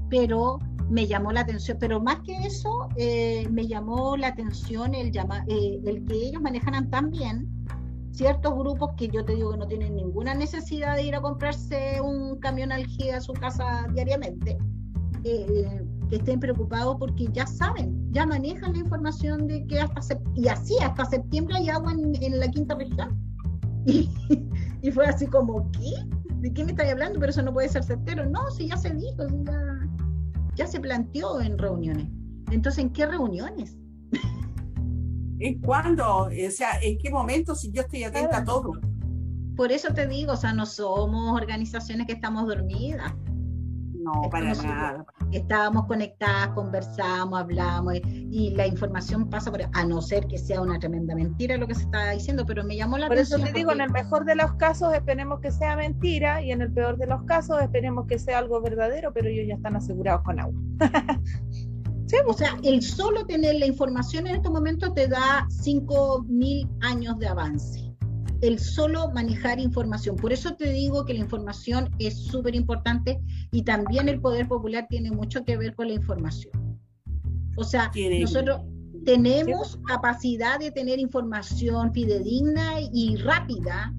pero 0.10 0.60
me 0.90 1.08
llamó 1.08 1.32
la 1.32 1.42
atención, 1.42 1.78
pero 1.80 2.00
más 2.00 2.20
que 2.22 2.36
eso, 2.46 2.90
eh, 2.96 3.48
me 3.52 3.68
llamó 3.68 4.18
la 4.18 4.28
atención 4.28 4.94
el, 4.94 5.12
llama, 5.12 5.44
eh, 5.48 5.80
el 5.86 6.06
que 6.06 6.16
ellos 6.16 6.42
manejaran 6.42 6.90
tan 6.90 7.12
bien 7.12 7.48
ciertos 8.12 8.54
grupos 8.54 8.92
que 8.96 9.10
yo 9.10 9.26
te 9.26 9.36
digo 9.36 9.52
que 9.52 9.58
no 9.58 9.68
tienen 9.68 9.96
ninguna 9.96 10.34
necesidad 10.34 10.96
de 10.96 11.04
ir 11.04 11.16
a 11.16 11.22
comprarse 11.22 12.00
un 12.02 12.40
camión 12.40 12.72
algía 12.72 13.18
a 13.18 13.22
su 13.22 13.34
casa 13.34 13.88
diariamente. 13.94 14.58
Eh, 15.26 15.82
que 16.10 16.18
estén 16.18 16.40
preocupados 16.40 16.98
porque 17.00 17.28
ya 17.32 17.46
saben, 17.46 18.12
ya 18.12 18.26
manejan 18.26 18.74
la 18.74 18.80
información 18.80 19.48
de 19.48 19.66
que 19.68 19.80
hasta 19.80 20.20
y 20.36 20.48
así 20.48 20.76
hasta 20.82 21.06
septiembre 21.06 21.58
hay 21.58 21.70
agua 21.70 21.94
en, 21.94 22.40
la 22.40 22.50
quinta 22.50 22.76
región. 22.76 23.18
Y, 24.82 24.92
fue 24.92 25.08
así 25.08 25.26
como, 25.26 25.72
¿qué? 25.72 25.94
¿De 26.42 26.54
qué 26.54 26.64
me 26.64 26.72
estáis 26.72 26.92
hablando? 26.92 27.20
Pero 27.20 27.32
eso 27.32 27.42
no 27.42 27.52
puede 27.52 27.70
ser 27.70 27.84
certero. 27.84 28.30
No, 28.30 28.52
si 28.52 28.68
ya 28.68 28.78
se 28.78 28.94
dijo, 28.94 29.26
ya, 29.46 29.90
ya 30.56 30.68
se 30.68 30.80
planteó 30.80 31.42
en 31.42 31.58
reuniones. 31.58 32.08
Entonces, 32.52 32.84
¿en 32.84 32.92
qué 32.92 33.08
reuniones? 33.08 33.76
¿En 35.40 35.60
cuándo? 35.62 36.26
O 36.26 36.52
sea, 36.52 36.80
¿en 36.84 37.00
qué 37.00 37.10
momento? 37.10 37.56
Si 37.56 37.72
yo 37.72 37.82
estoy 37.82 38.04
atenta 38.04 38.38
a 38.38 38.44
todo. 38.44 38.74
Por 39.56 39.72
eso 39.72 39.94
te 39.94 40.08
digo, 40.08 40.34
o 40.34 40.38
sea, 40.38 40.54
no 40.54 40.66
somos 40.66 41.36
organizaciones 41.36 42.08
que 42.08 42.14
estamos 42.14 42.48
dormidas. 42.48 43.14
No, 43.94 44.30
para 44.30 44.54
nada. 44.54 45.06
Estábamos 45.36 45.86
conectadas, 45.86 46.50
conversamos, 46.50 47.38
hablamos 47.38 47.96
y 48.06 48.52
la 48.52 48.66
información 48.68 49.30
pasa 49.30 49.52
por, 49.52 49.62
a 49.62 49.84
no 49.86 50.02
ser 50.02 50.28
que 50.28 50.38
sea 50.38 50.62
una 50.62 50.80
tremenda 50.80 51.14
mentira 51.14 51.58
lo 51.58 51.68
que 51.68 51.76
se 51.76 51.84
está 51.84 52.12
diciendo, 52.12 52.46
pero 52.46 52.64
me 52.64 52.78
llamó 52.78 52.98
la 52.98 53.08
atención. 53.08 53.42
Por 53.42 53.48
eso 53.48 53.54
te 53.54 53.60
digo, 53.60 53.72
en 53.74 53.82
el 53.82 53.92
mejor 53.92 54.24
de 54.24 54.36
los 54.36 54.54
casos 54.54 54.94
esperemos 54.94 55.42
que 55.42 55.52
sea 55.52 55.76
mentira 55.76 56.42
y 56.42 56.52
en 56.52 56.62
el 56.62 56.72
peor 56.72 56.98
de 56.98 57.08
los 57.08 57.24
casos 57.24 57.62
esperemos 57.62 58.08
que 58.08 58.18
sea 58.18 58.40
algo 58.40 58.62
verdadero, 58.62 59.12
pero 59.14 59.28
ellos 59.28 59.46
ya 59.48 59.56
están 59.56 59.76
asegurados 59.76 60.22
con 60.24 60.40
agua. 60.40 60.56
sí, 62.08 62.18
o 62.28 62.34
sea, 62.34 62.58
el 62.64 62.82
solo 62.82 63.26
tener 63.26 63.56
la 63.56 63.66
información 63.66 64.28
en 64.28 64.36
estos 64.36 64.54
momentos 64.54 64.94
te 64.94 65.08
da 65.08 65.46
5.000 65.50 66.70
años 66.82 67.20
de 67.20 67.28
avance 67.28 67.95
el 68.48 68.60
solo 68.60 69.12
manejar 69.12 69.60
información. 69.60 70.16
Por 70.16 70.32
eso 70.32 70.56
te 70.56 70.72
digo 70.72 71.06
que 71.06 71.14
la 71.14 71.20
información 71.20 71.90
es 72.00 72.26
súper 72.26 72.56
importante 72.56 73.20
y 73.52 73.64
también 73.64 74.10
el 74.10 74.22
poder 74.22 74.48
popular 74.48 74.88
tiene 74.90 75.12
mucho 75.12 75.44
que 75.44 75.58
ver 75.58 75.76
con 75.76 75.88
la 75.88 75.94
información. 75.94 76.54
O 77.58 77.64
sea, 77.64 77.92
nosotros 78.20 78.62
tenemos 79.06 79.80
capacidad 79.86 80.60
de 80.60 80.72
tener 80.72 81.00
información 81.00 81.94
fidedigna 81.94 82.82
y 82.94 83.16
rápida 83.18 83.94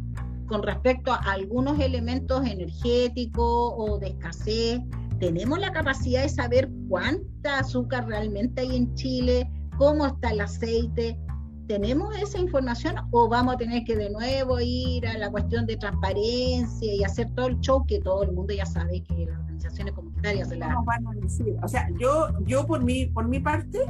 con 0.47 0.63
respecto 0.63 1.13
a 1.13 1.19
algunos 1.33 1.79
elementos 1.81 2.47
energéticos 2.47 3.75
o 3.77 3.99
de 3.99 4.09
escasez. 4.09 4.81
Tenemos 5.19 5.59
la 5.59 5.73
capacidad 5.73 6.23
de 6.23 6.29
saber 6.29 6.71
cuánta 6.89 7.61
azúcar 7.61 8.07
realmente 8.07 8.61
hay 8.61 8.77
en 8.77 8.95
Chile, 8.95 9.51
cómo 9.79 10.07
está 10.07 10.31
el 10.31 10.41
aceite, 10.41 11.19
¿Tenemos 11.67 12.17
esa 12.17 12.39
información 12.39 12.97
o 13.11 13.29
vamos 13.29 13.55
a 13.55 13.59
tener 13.59 13.83
que 13.85 13.97
de 13.97 14.11
nuevo 14.11 14.61
ir 14.61 15.07
a 15.07 15.19
la 15.19 15.31
cuestión 15.31 15.67
de 15.67 15.77
transparencia 15.77 16.95
y 16.95 17.03
hacer 17.03 17.29
todo 17.35 17.49
el 17.49 17.59
show 17.61 17.85
que 17.85 18.01
todo 18.01 18.23
el 18.23 18.33
mundo 18.33 18.55
ya 18.55 18.64
sabe 18.64 19.03
que 19.03 19.27
las 19.27 19.41
organizaciones 19.41 19.95
comunitarias 19.95 20.49
se 20.49 20.57
la... 20.57 20.69
No, 20.69 20.85
van 20.85 21.07
a 21.07 21.12
decir. 21.14 21.57
O 21.62 21.69
sea, 21.69 21.89
yo, 21.99 22.29
yo 22.45 22.67
por, 22.67 22.85
mi, 22.85 23.07
por 23.07 23.27
mi 23.27 23.41
parte, 23.41 23.81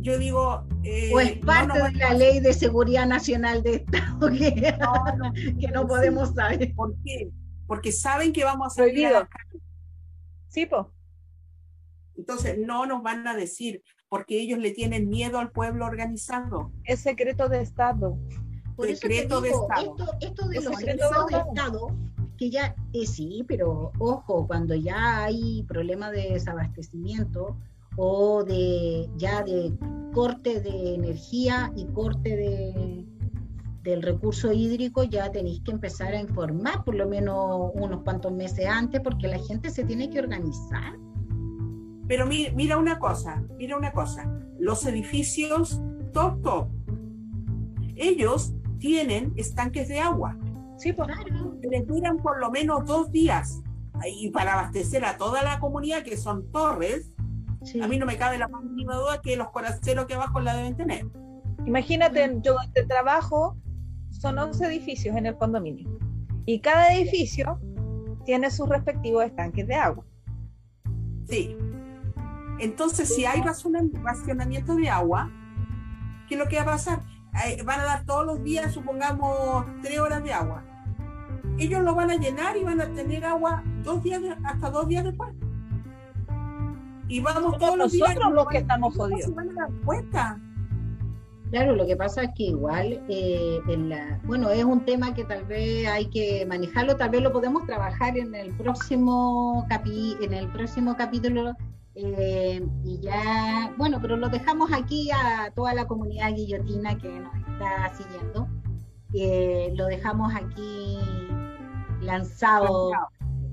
yo 0.00 0.18
digo... 0.18 0.66
Eh, 0.82 1.10
o 1.14 1.20
es 1.20 1.38
parte 1.38 1.82
de 1.82 1.92
la 1.92 2.12
ley 2.12 2.40
de 2.40 2.52
seguridad 2.52 3.06
nacional 3.06 3.62
de 3.62 3.76
Estado 3.76 4.28
que 4.28 4.76
no, 4.78 5.32
que 5.60 5.68
no 5.68 5.86
podemos 5.86 6.34
saber. 6.34 6.74
¿Por 6.74 6.94
qué? 7.02 7.30
Porque 7.66 7.92
saben 7.92 8.32
que 8.32 8.44
vamos 8.44 8.72
a 8.72 8.82
salir 8.82 9.06
a 9.06 9.28
Sí, 10.48 10.66
po. 10.66 10.92
Entonces, 12.16 12.58
no 12.58 12.86
nos 12.86 13.02
van 13.02 13.26
a 13.26 13.34
decir, 13.34 13.82
porque 14.08 14.40
ellos 14.40 14.58
le 14.58 14.70
tienen 14.70 15.08
miedo 15.08 15.38
al 15.38 15.50
pueblo 15.50 15.86
organizado. 15.86 16.70
Es 16.84 17.00
secreto 17.00 17.48
de 17.48 17.60
Estado. 17.60 18.16
Por 18.76 18.86
secreto 18.94 19.40
de 19.40 19.50
Estado. 19.50 19.96
Esto, 20.20 20.48
de 20.48 20.60
los 20.60 20.76
secretos 20.76 21.26
de 21.30 21.38
Estado, 21.38 21.88
que 22.36 22.50
ya, 22.50 22.74
eh, 22.92 23.06
sí, 23.06 23.44
pero 23.48 23.92
ojo, 23.98 24.46
cuando 24.46 24.74
ya 24.74 25.24
hay 25.24 25.64
problemas 25.64 26.12
de 26.12 26.32
desabastecimiento 26.32 27.56
o 27.96 28.44
de 28.44 29.08
ya 29.16 29.42
de 29.42 29.72
corte 30.12 30.60
de 30.60 30.94
energía 30.94 31.72
y 31.74 31.86
corte 31.86 32.36
de, 32.36 33.06
del 33.82 34.02
recurso 34.02 34.52
hídrico, 34.52 35.04
ya 35.04 35.32
tenéis 35.32 35.62
que 35.62 35.70
empezar 35.70 36.12
a 36.12 36.20
informar 36.20 36.84
por 36.84 36.94
lo 36.94 37.08
menos 37.08 37.70
unos 37.74 38.02
cuantos 38.02 38.32
meses 38.32 38.66
antes, 38.66 39.00
porque 39.00 39.28
la 39.28 39.38
gente 39.38 39.70
se 39.70 39.84
tiene 39.84 40.10
que 40.10 40.18
organizar 40.18 40.98
pero 42.08 42.26
mira, 42.26 42.78
una 42.78 42.98
cosa, 42.98 43.42
mira 43.58 43.76
una 43.76 43.92
cosa, 43.92 44.30
los 44.58 44.84
edificios 44.86 45.80
top 46.12 46.40
top, 46.42 46.68
ellos 47.96 48.54
tienen 48.78 49.32
estanques 49.36 49.88
de 49.88 50.00
agua. 50.00 50.36
Sí, 50.78 50.92
pues. 50.92 51.08
Les 51.62 51.86
duran 51.86 52.18
por 52.18 52.38
lo 52.38 52.50
menos 52.50 52.84
dos 52.84 53.10
días. 53.10 53.62
Y 54.06 54.30
para 54.30 54.52
abastecer 54.52 55.04
a 55.04 55.16
toda 55.16 55.42
la 55.42 55.58
comunidad, 55.58 56.02
que 56.02 56.18
son 56.18 56.50
torres, 56.52 57.10
a 57.82 57.88
mí 57.88 57.98
no 57.98 58.06
me 58.06 58.16
cabe 58.16 58.38
la 58.38 58.46
más 58.48 58.62
mínima 58.62 58.94
duda 58.94 59.20
que 59.22 59.36
los 59.36 59.50
coraceros 59.50 60.06
que 60.06 60.14
abajo 60.14 60.40
la 60.40 60.54
deben 60.54 60.76
tener. 60.76 61.06
Imagínate, 61.64 62.38
yo 62.42 62.54
donde 62.54 62.84
trabajo 62.84 63.56
son 64.10 64.38
11 64.38 64.66
edificios 64.66 65.16
en 65.16 65.26
el 65.26 65.36
condominio. 65.36 65.98
Y 66.44 66.60
cada 66.60 66.94
edificio 66.94 67.58
tiene 68.24 68.50
sus 68.50 68.68
respectivos 68.68 69.24
estanques 69.24 69.66
de 69.66 69.74
agua. 69.74 70.04
Sí. 71.28 71.56
Entonces, 72.58 73.14
si 73.14 73.24
hay 73.24 73.42
racionamiento 73.42 74.74
de 74.76 74.88
agua, 74.88 75.30
¿qué 76.28 76.34
es 76.34 76.38
lo 76.38 76.48
que 76.48 76.56
va 76.56 76.62
a 76.62 76.66
pasar? 76.66 77.00
Van 77.64 77.80
a 77.80 77.84
dar 77.84 78.04
todos 78.06 78.24
los 78.24 78.42
días, 78.42 78.72
supongamos, 78.72 79.66
tres 79.82 79.98
horas 79.98 80.22
de 80.24 80.32
agua. 80.32 80.64
Ellos 81.58 81.82
lo 81.82 81.94
van 81.94 82.10
a 82.10 82.16
llenar 82.16 82.56
y 82.56 82.64
van 82.64 82.80
a 82.80 82.92
tener 82.92 83.24
agua 83.24 83.62
dos 83.82 84.02
días, 84.02 84.22
hasta 84.44 84.70
dos 84.70 84.88
días 84.88 85.04
después. 85.04 85.32
Y 87.08 87.20
vamos 87.20 87.58
todos 87.58 87.76
los 87.76 87.92
días. 87.92 88.08
Nosotros 88.08 88.34
los 88.34 88.46
que 88.48 88.58
estamos 88.58 88.96
jodidos. 88.96 89.32
Claro, 91.50 91.76
lo 91.76 91.86
que 91.86 91.96
pasa 91.96 92.24
es 92.24 92.30
que 92.34 92.44
igual, 92.44 93.04
eh, 93.08 93.60
en 93.68 93.88
la, 93.88 94.20
bueno, 94.24 94.50
es 94.50 94.64
un 94.64 94.84
tema 94.84 95.14
que 95.14 95.24
tal 95.24 95.44
vez 95.44 95.86
hay 95.86 96.06
que 96.06 96.44
manejarlo, 96.44 96.96
tal 96.96 97.10
vez 97.10 97.22
lo 97.22 97.32
podemos 97.32 97.64
trabajar 97.66 98.18
en 98.18 98.34
el 98.34 98.52
próximo 98.56 99.64
capi, 99.68 100.16
en 100.20 100.34
el 100.34 100.48
próximo 100.48 100.96
capítulo 100.96 101.54
eh, 101.98 102.62
y 102.84 103.00
ya, 103.00 103.72
bueno, 103.78 103.98
pero 104.02 104.18
lo 104.18 104.28
dejamos 104.28 104.70
aquí 104.70 105.10
a 105.10 105.50
toda 105.54 105.72
la 105.72 105.86
comunidad 105.86 106.34
guillotina 106.34 106.98
que 106.98 107.08
nos 107.08 107.34
está 107.34 107.90
siguiendo, 107.96 108.48
eh, 109.14 109.72
lo 109.74 109.86
dejamos 109.86 110.34
aquí 110.34 110.98
lanzado 112.02 112.90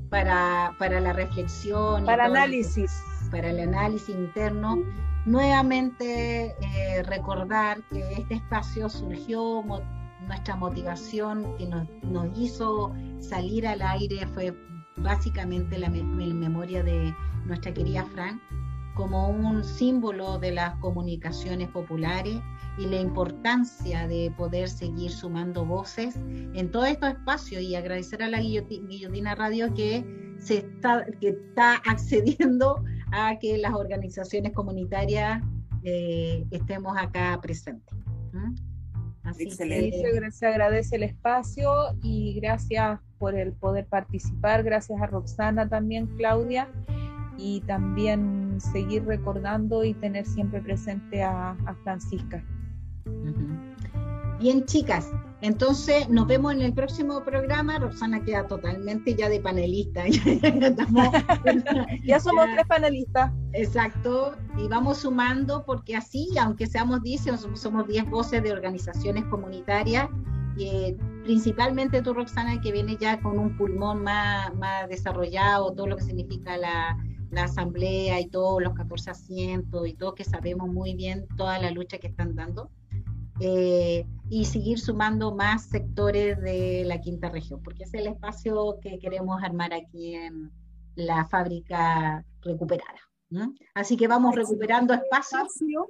para, 0.09 0.75
para 0.77 0.99
la 0.99 1.13
reflexión, 1.13 2.05
para 2.05 2.25
análisis, 2.25 2.91
para 3.31 3.49
el 3.49 3.61
análisis 3.61 4.13
interno. 4.13 4.83
Nuevamente 5.25 6.47
eh, 6.47 7.03
recordar 7.03 7.81
que 7.91 8.01
este 8.11 8.35
espacio 8.35 8.89
surgió, 8.89 9.63
nuestra 10.27 10.57
motivación 10.57 11.55
que 11.57 11.65
nos, 11.65 11.87
hizo 12.37 12.93
salir 13.19 13.65
al 13.65 13.81
aire 13.81 14.27
fue 14.33 14.53
básicamente 14.97 15.77
la, 15.77 15.89
memoria 15.89 16.83
de 16.83 17.13
nuestra 17.45 17.73
querida 17.73 18.05
Fran 18.05 18.41
como 18.95 19.29
un 19.29 19.63
símbolo 19.63 20.37
de 20.37 20.51
las 20.51 20.75
comunicaciones 20.75 21.67
populares 21.69 22.39
y 22.77 22.85
la 22.85 22.99
importancia 22.99 24.07
de 24.07 24.31
poder 24.37 24.69
seguir 24.69 25.11
sumando 25.11 25.65
voces 25.65 26.15
en 26.53 26.69
todos 26.71 26.87
estos 26.87 27.09
espacios 27.09 27.61
y 27.63 27.75
agradecer 27.75 28.21
a 28.21 28.29
la 28.29 28.39
Guillotina 28.39 29.35
Radio 29.35 29.73
que 29.73 30.05
se 30.37 30.57
está, 30.57 31.05
que 31.19 31.29
está 31.29 31.75
accediendo 31.85 32.83
a 33.11 33.37
que 33.39 33.57
las 33.57 33.73
organizaciones 33.73 34.53
comunitarias 34.53 35.41
eh, 35.83 36.45
estemos 36.51 36.95
acá 36.97 37.39
presentes. 37.41 37.97
Así 39.23 39.45
Que, 39.45 40.31
se 40.31 40.47
agradece 40.47 40.95
el 40.97 41.03
espacio 41.03 41.71
y 42.01 42.33
gracias 42.35 42.99
por 43.23 43.35
el 43.35 43.53
poder 43.53 43.85
participar, 43.85 44.63
gracias 44.63 45.01
a 45.01 45.07
Roxana 45.07 45.69
también, 45.69 46.07
Claudia, 46.17 46.67
y 47.37 47.61
también 47.61 48.59
seguir 48.59 49.05
recordando 49.05 49.85
y 49.85 49.93
tener 49.93 50.25
siempre 50.25 50.59
presente 50.59 51.23
a, 51.23 51.55
Francisca. 51.83 52.43
Bien, 54.41 54.65
chicas, 54.65 55.09
entonces 55.39 56.09
nos 56.09 56.27
vemos 56.27 56.51
en 56.51 56.63
el 56.63 56.73
próximo 56.73 57.23
programa. 57.23 57.79
Roxana 57.79 58.21
queda 58.25 58.45
totalmente 58.45 59.15
ya 59.15 59.29
de 59.29 59.39
panelista. 59.39 60.03
ya, 62.03 62.19
somos 62.19 62.47
tres 62.53 62.67
panelistas. 62.67 63.31
Exacto, 63.53 64.35
y 64.57 64.67
vamos 64.67 64.97
sumando 64.97 65.63
porque 65.65 65.95
así, 65.95 66.27
aunque 66.37 66.67
seamos 66.67 67.01
10, 67.03 67.39
somos 67.53 67.87
10 67.87 68.09
voces 68.09 68.43
de 68.43 68.51
organizaciones 68.51 69.23
comunitarias, 69.27 70.09
eh, 70.59 70.97
principalmente 71.23 72.01
tú, 72.01 72.13
Roxana, 72.13 72.61
que 72.61 72.71
viene 72.71 72.97
ya 72.97 73.19
con 73.21 73.39
un 73.39 73.57
pulmón 73.57 74.03
más, 74.03 74.53
más 74.55 74.87
desarrollado, 74.89 75.73
todo 75.73 75.87
lo 75.87 75.97
que 75.97 76.03
significa 76.03 76.57
la, 76.57 76.97
la 77.31 77.45
asamblea 77.45 78.19
y 78.19 78.27
todos 78.27 78.61
los 78.61 78.73
14 78.73 79.11
asientos 79.11 79.87
y 79.87 79.93
todo 79.93 80.15
que 80.15 80.23
sabemos 80.23 80.69
muy 80.69 80.95
bien 80.95 81.27
toda 81.35 81.59
la 81.59 81.71
lucha 81.71 81.97
que 81.97 82.07
están 82.07 82.35
dando. 82.35 82.69
Eh, 83.39 84.05
y 84.29 84.45
seguir 84.45 84.79
sumando 84.79 85.35
más 85.35 85.65
sectores 85.65 86.39
de 86.39 86.83
la 86.85 87.01
quinta 87.01 87.29
región, 87.29 87.61
porque 87.63 87.83
es 87.83 87.93
el 87.93 88.07
espacio 88.07 88.77
que 88.81 88.99
queremos 88.99 89.41
armar 89.43 89.73
aquí 89.73 90.15
en 90.15 90.51
la 90.95 91.25
fábrica 91.25 92.23
recuperada. 92.41 92.99
Así 93.73 93.97
que 93.97 94.07
vamos 94.07 94.35
recuperando 94.35 94.93
espacio. 94.93 95.89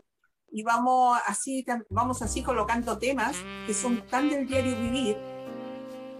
Y 0.53 0.61
vamos 0.63 1.19
así, 1.25 1.65
vamos 1.89 2.21
así 2.21 2.43
colocando 2.43 2.97
temas 2.99 3.35
que 3.65 3.73
son 3.73 4.05
tan 4.07 4.29
del 4.29 4.47
diario 4.47 4.77
vivir 4.77 5.17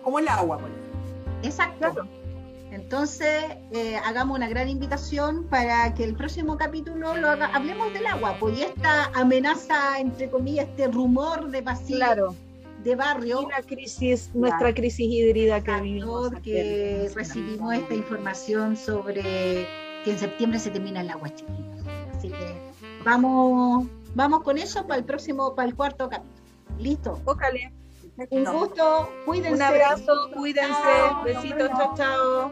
como 0.03 0.17
el 0.17 0.27
agua. 0.27 0.59
Exacto. 1.43 2.07
Entonces, 2.71 3.43
eh, 3.71 3.97
hagamos 3.97 4.36
una 4.36 4.49
gran 4.49 4.67
invitación 4.67 5.47
para 5.47 5.93
que 5.93 6.03
el 6.03 6.15
próximo 6.15 6.57
capítulo 6.57 7.15
lo 7.15 7.29
hablemos 7.29 7.93
del 7.93 8.07
agua, 8.07 8.36
pues 8.39 8.57
y 8.57 8.63
esta 8.63 9.11
amenaza, 9.13 9.99
entre 9.99 10.31
comillas, 10.31 10.67
este 10.67 10.88
rumor 10.88 11.51
de 11.51 11.61
vacío 11.61 12.36
de 12.84 12.95
barrio. 12.95 13.47
la 13.49 13.61
crisis, 13.61 14.31
nuestra 14.34 14.73
crisis 14.73 15.07
hídrica 15.07 15.61
que 15.63 15.81
vivimos. 15.81 16.31
Que 16.43 17.11
recibimos 17.13 17.75
esta 17.75 17.93
información 17.93 18.75
sobre 18.75 19.21
que 20.03 20.11
en 20.11 20.19
septiembre 20.19 20.59
se 20.59 20.71
termina 20.71 21.01
el 21.01 21.09
agua, 21.11 21.29
chiquitos. 21.29 21.86
Así 22.17 22.29
que 22.29 22.55
vamos, 23.05 23.88
vamos 24.16 24.43
con 24.43 24.57
eso 24.57 24.86
para 24.88 24.99
el 24.99 25.05
próximo, 25.05 25.55
para 25.55 25.68
el 25.68 25.76
cuarto 25.76 26.09
capítulo. 26.09 26.43
¿Listo? 26.80 27.22
Ócale. 27.26 27.74
Un 28.30 28.45
gusto, 28.45 29.09
cuídense. 29.26 29.55
Un 29.55 29.61
abrazo, 29.61 30.30
cuídense. 30.36 30.74
Besitos, 31.26 31.70
chao, 31.70 31.93
chao. 31.95 32.51